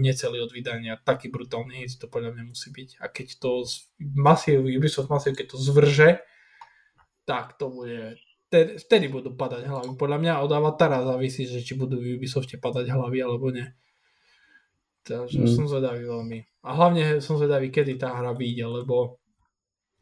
necelý 0.00 0.40
od 0.40 0.56
vydania, 0.56 0.96
taký 0.96 1.28
brutálny 1.28 1.84
hit 1.84 2.00
to 2.00 2.08
podľa 2.08 2.32
mňa 2.32 2.44
musí 2.48 2.72
byť. 2.72 3.04
A 3.04 3.12
keď 3.12 3.28
to 3.36 3.68
masív, 4.00 4.64
Ubisoft 4.64 5.12
masív, 5.12 5.36
keď 5.36 5.52
to 5.52 5.58
zvrže, 5.60 6.24
tak 7.28 7.60
to 7.60 7.68
bude 7.68 8.16
vtedy, 8.54 8.70
vtedy 8.78 9.06
budú 9.10 9.34
padať 9.34 9.66
hlavy. 9.66 9.98
Podľa 9.98 10.18
mňa 10.22 10.32
od 10.46 10.50
Avatara 10.54 11.02
závisí, 11.02 11.50
že 11.50 11.66
či 11.66 11.74
budú 11.74 11.98
v 11.98 12.14
Ubisofte 12.14 12.54
padať 12.54 12.86
hlavy 12.86 13.18
alebo 13.18 13.50
nie. 13.50 13.66
Takže 15.02 15.42
mm. 15.42 15.50
som 15.50 15.66
zvedavý 15.66 16.06
veľmi. 16.06 16.38
A 16.62 16.68
hlavne 16.78 17.18
som 17.18 17.34
zvedavý, 17.34 17.74
kedy 17.74 17.98
tá 17.98 18.14
hra 18.14 18.30
vyjde, 18.32 18.86
lebo 18.86 19.18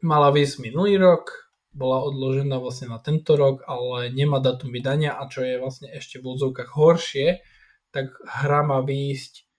mala 0.05 0.29
výsť 0.29 0.61
minulý 0.61 1.01
rok, 1.01 1.33
bola 1.73 2.05
odložená 2.05 2.61
vlastne 2.61 2.93
na 2.93 3.01
tento 3.01 3.33
rok, 3.33 3.65
ale 3.65 4.13
nemá 4.13 4.37
datum 4.37 4.69
vydania 4.69 5.17
a 5.17 5.25
čo 5.25 5.41
je 5.41 5.57
vlastne 5.57 5.89
ešte 5.89 6.21
v 6.21 6.37
úzovkách 6.37 6.69
horšie, 6.69 7.41
tak 7.89 8.13
hra 8.21 8.61
má 8.61 8.85
výjsť 8.85 9.49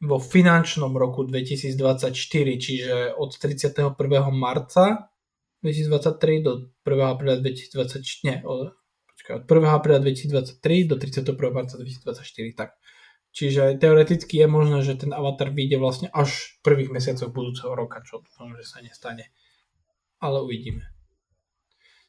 vo 0.00 0.16
finančnom 0.16 0.94
roku 0.96 1.26
2024, 1.26 2.14
čiže 2.56 2.96
od 3.18 3.36
31. 3.36 3.92
marca 4.32 5.09
2023 5.62 6.42
do 6.42 6.52
1. 6.84 7.00
apríla 7.04 7.36
2024, 7.40 8.26
nie, 8.26 8.36
od, 8.44 8.72
počkaj, 9.16 9.32
od 9.40 9.44
1. 9.44 9.76
apríla 9.76 9.98
2023 10.00 10.90
do 10.90 10.96
31. 10.96 11.36
marca 11.52 11.74
2024, 11.76 12.58
tak. 12.58 12.70
Čiže 13.30 13.78
teoreticky 13.78 14.42
je 14.42 14.48
možné, 14.50 14.82
že 14.82 15.06
ten 15.06 15.14
avatar 15.14 15.54
vyjde 15.54 15.78
vlastne 15.78 16.08
až 16.10 16.58
v 16.58 16.66
prvých 16.66 16.90
mesiacoch 16.90 17.30
budúceho 17.30 17.70
roka, 17.78 18.02
čo 18.02 18.18
dúfam, 18.26 18.50
že 18.58 18.66
sa 18.66 18.82
nestane. 18.82 19.30
Ale 20.18 20.42
uvidíme. 20.42 20.82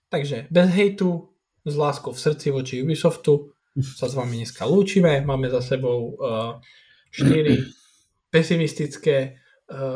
Takže 0.09 0.49
bez 0.49 0.67
hejtu, 0.73 1.29
s 1.61 1.77
láskou 1.77 2.09
v 2.09 2.17
srdci 2.19 2.49
voči 2.49 2.81
Ubisoftu 2.81 3.53
sa 3.93 4.09
s 4.09 4.17
vami 4.17 4.41
dneska 4.41 4.65
lúčime. 4.65 5.21
Máme 5.21 5.45
za 5.53 5.61
sebou 5.61 6.17
uh, 6.17 6.57
4 7.13 8.33
pesimistické 8.33 9.37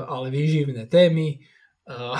ale 0.07 0.31
výživné 0.31 0.87
témy. 0.87 1.39
Uh, 1.85 2.17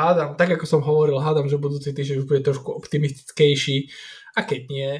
hádam, 0.00 0.34
tak 0.40 0.56
ako 0.56 0.64
som 0.64 0.80
hovoril, 0.80 1.20
hádam, 1.20 1.46
že 1.46 1.60
budúci 1.60 1.92
týždeň 1.92 2.24
už 2.24 2.26
bude 2.26 2.40
trošku 2.40 2.72
optimistickejší 2.72 3.92
a 4.36 4.40
keď 4.48 4.60
nie, 4.72 4.92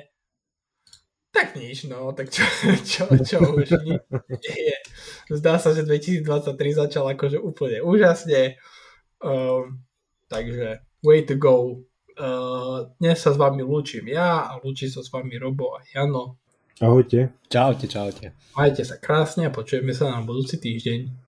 tak 1.31 1.55
nič, 1.55 1.87
no, 1.87 2.11
tak 2.13 2.29
čo, 2.29 2.43
čo, 2.91 3.07
čo 3.23 3.39
už 3.39 3.69
nie 3.87 4.59
je. 4.75 4.79
Zdá 5.31 5.63
sa, 5.63 5.71
že 5.71 5.87
2023 5.87 6.27
začal 6.75 7.07
akože 7.15 7.39
úplne 7.39 7.81
úžasne, 7.81 8.59
um, 9.23 9.79
takže 10.27 10.83
way 11.07 11.23
to 11.23 11.39
go. 11.39 11.87
Uh, 12.21 12.93
dnes 13.01 13.17
sa 13.17 13.33
s 13.33 13.41
vami 13.41 13.65
lúčim 13.65 14.05
ja 14.05 14.53
a 14.53 14.61
lúči 14.61 14.93
sa 14.93 15.01
s 15.01 15.09
vami 15.09 15.41
Robo 15.41 15.73
a 15.73 15.81
Jano. 15.89 16.37
Ahojte. 16.81 17.33
Čaute, 17.49 17.89
čaute. 17.89 18.33
Majte 18.57 18.85
sa 18.85 18.97
krásne 19.01 19.49
a 19.49 19.55
počujeme 19.55 19.93
sa 19.93 20.13
na 20.13 20.21
budúci 20.25 20.61
týždeň. 20.61 21.13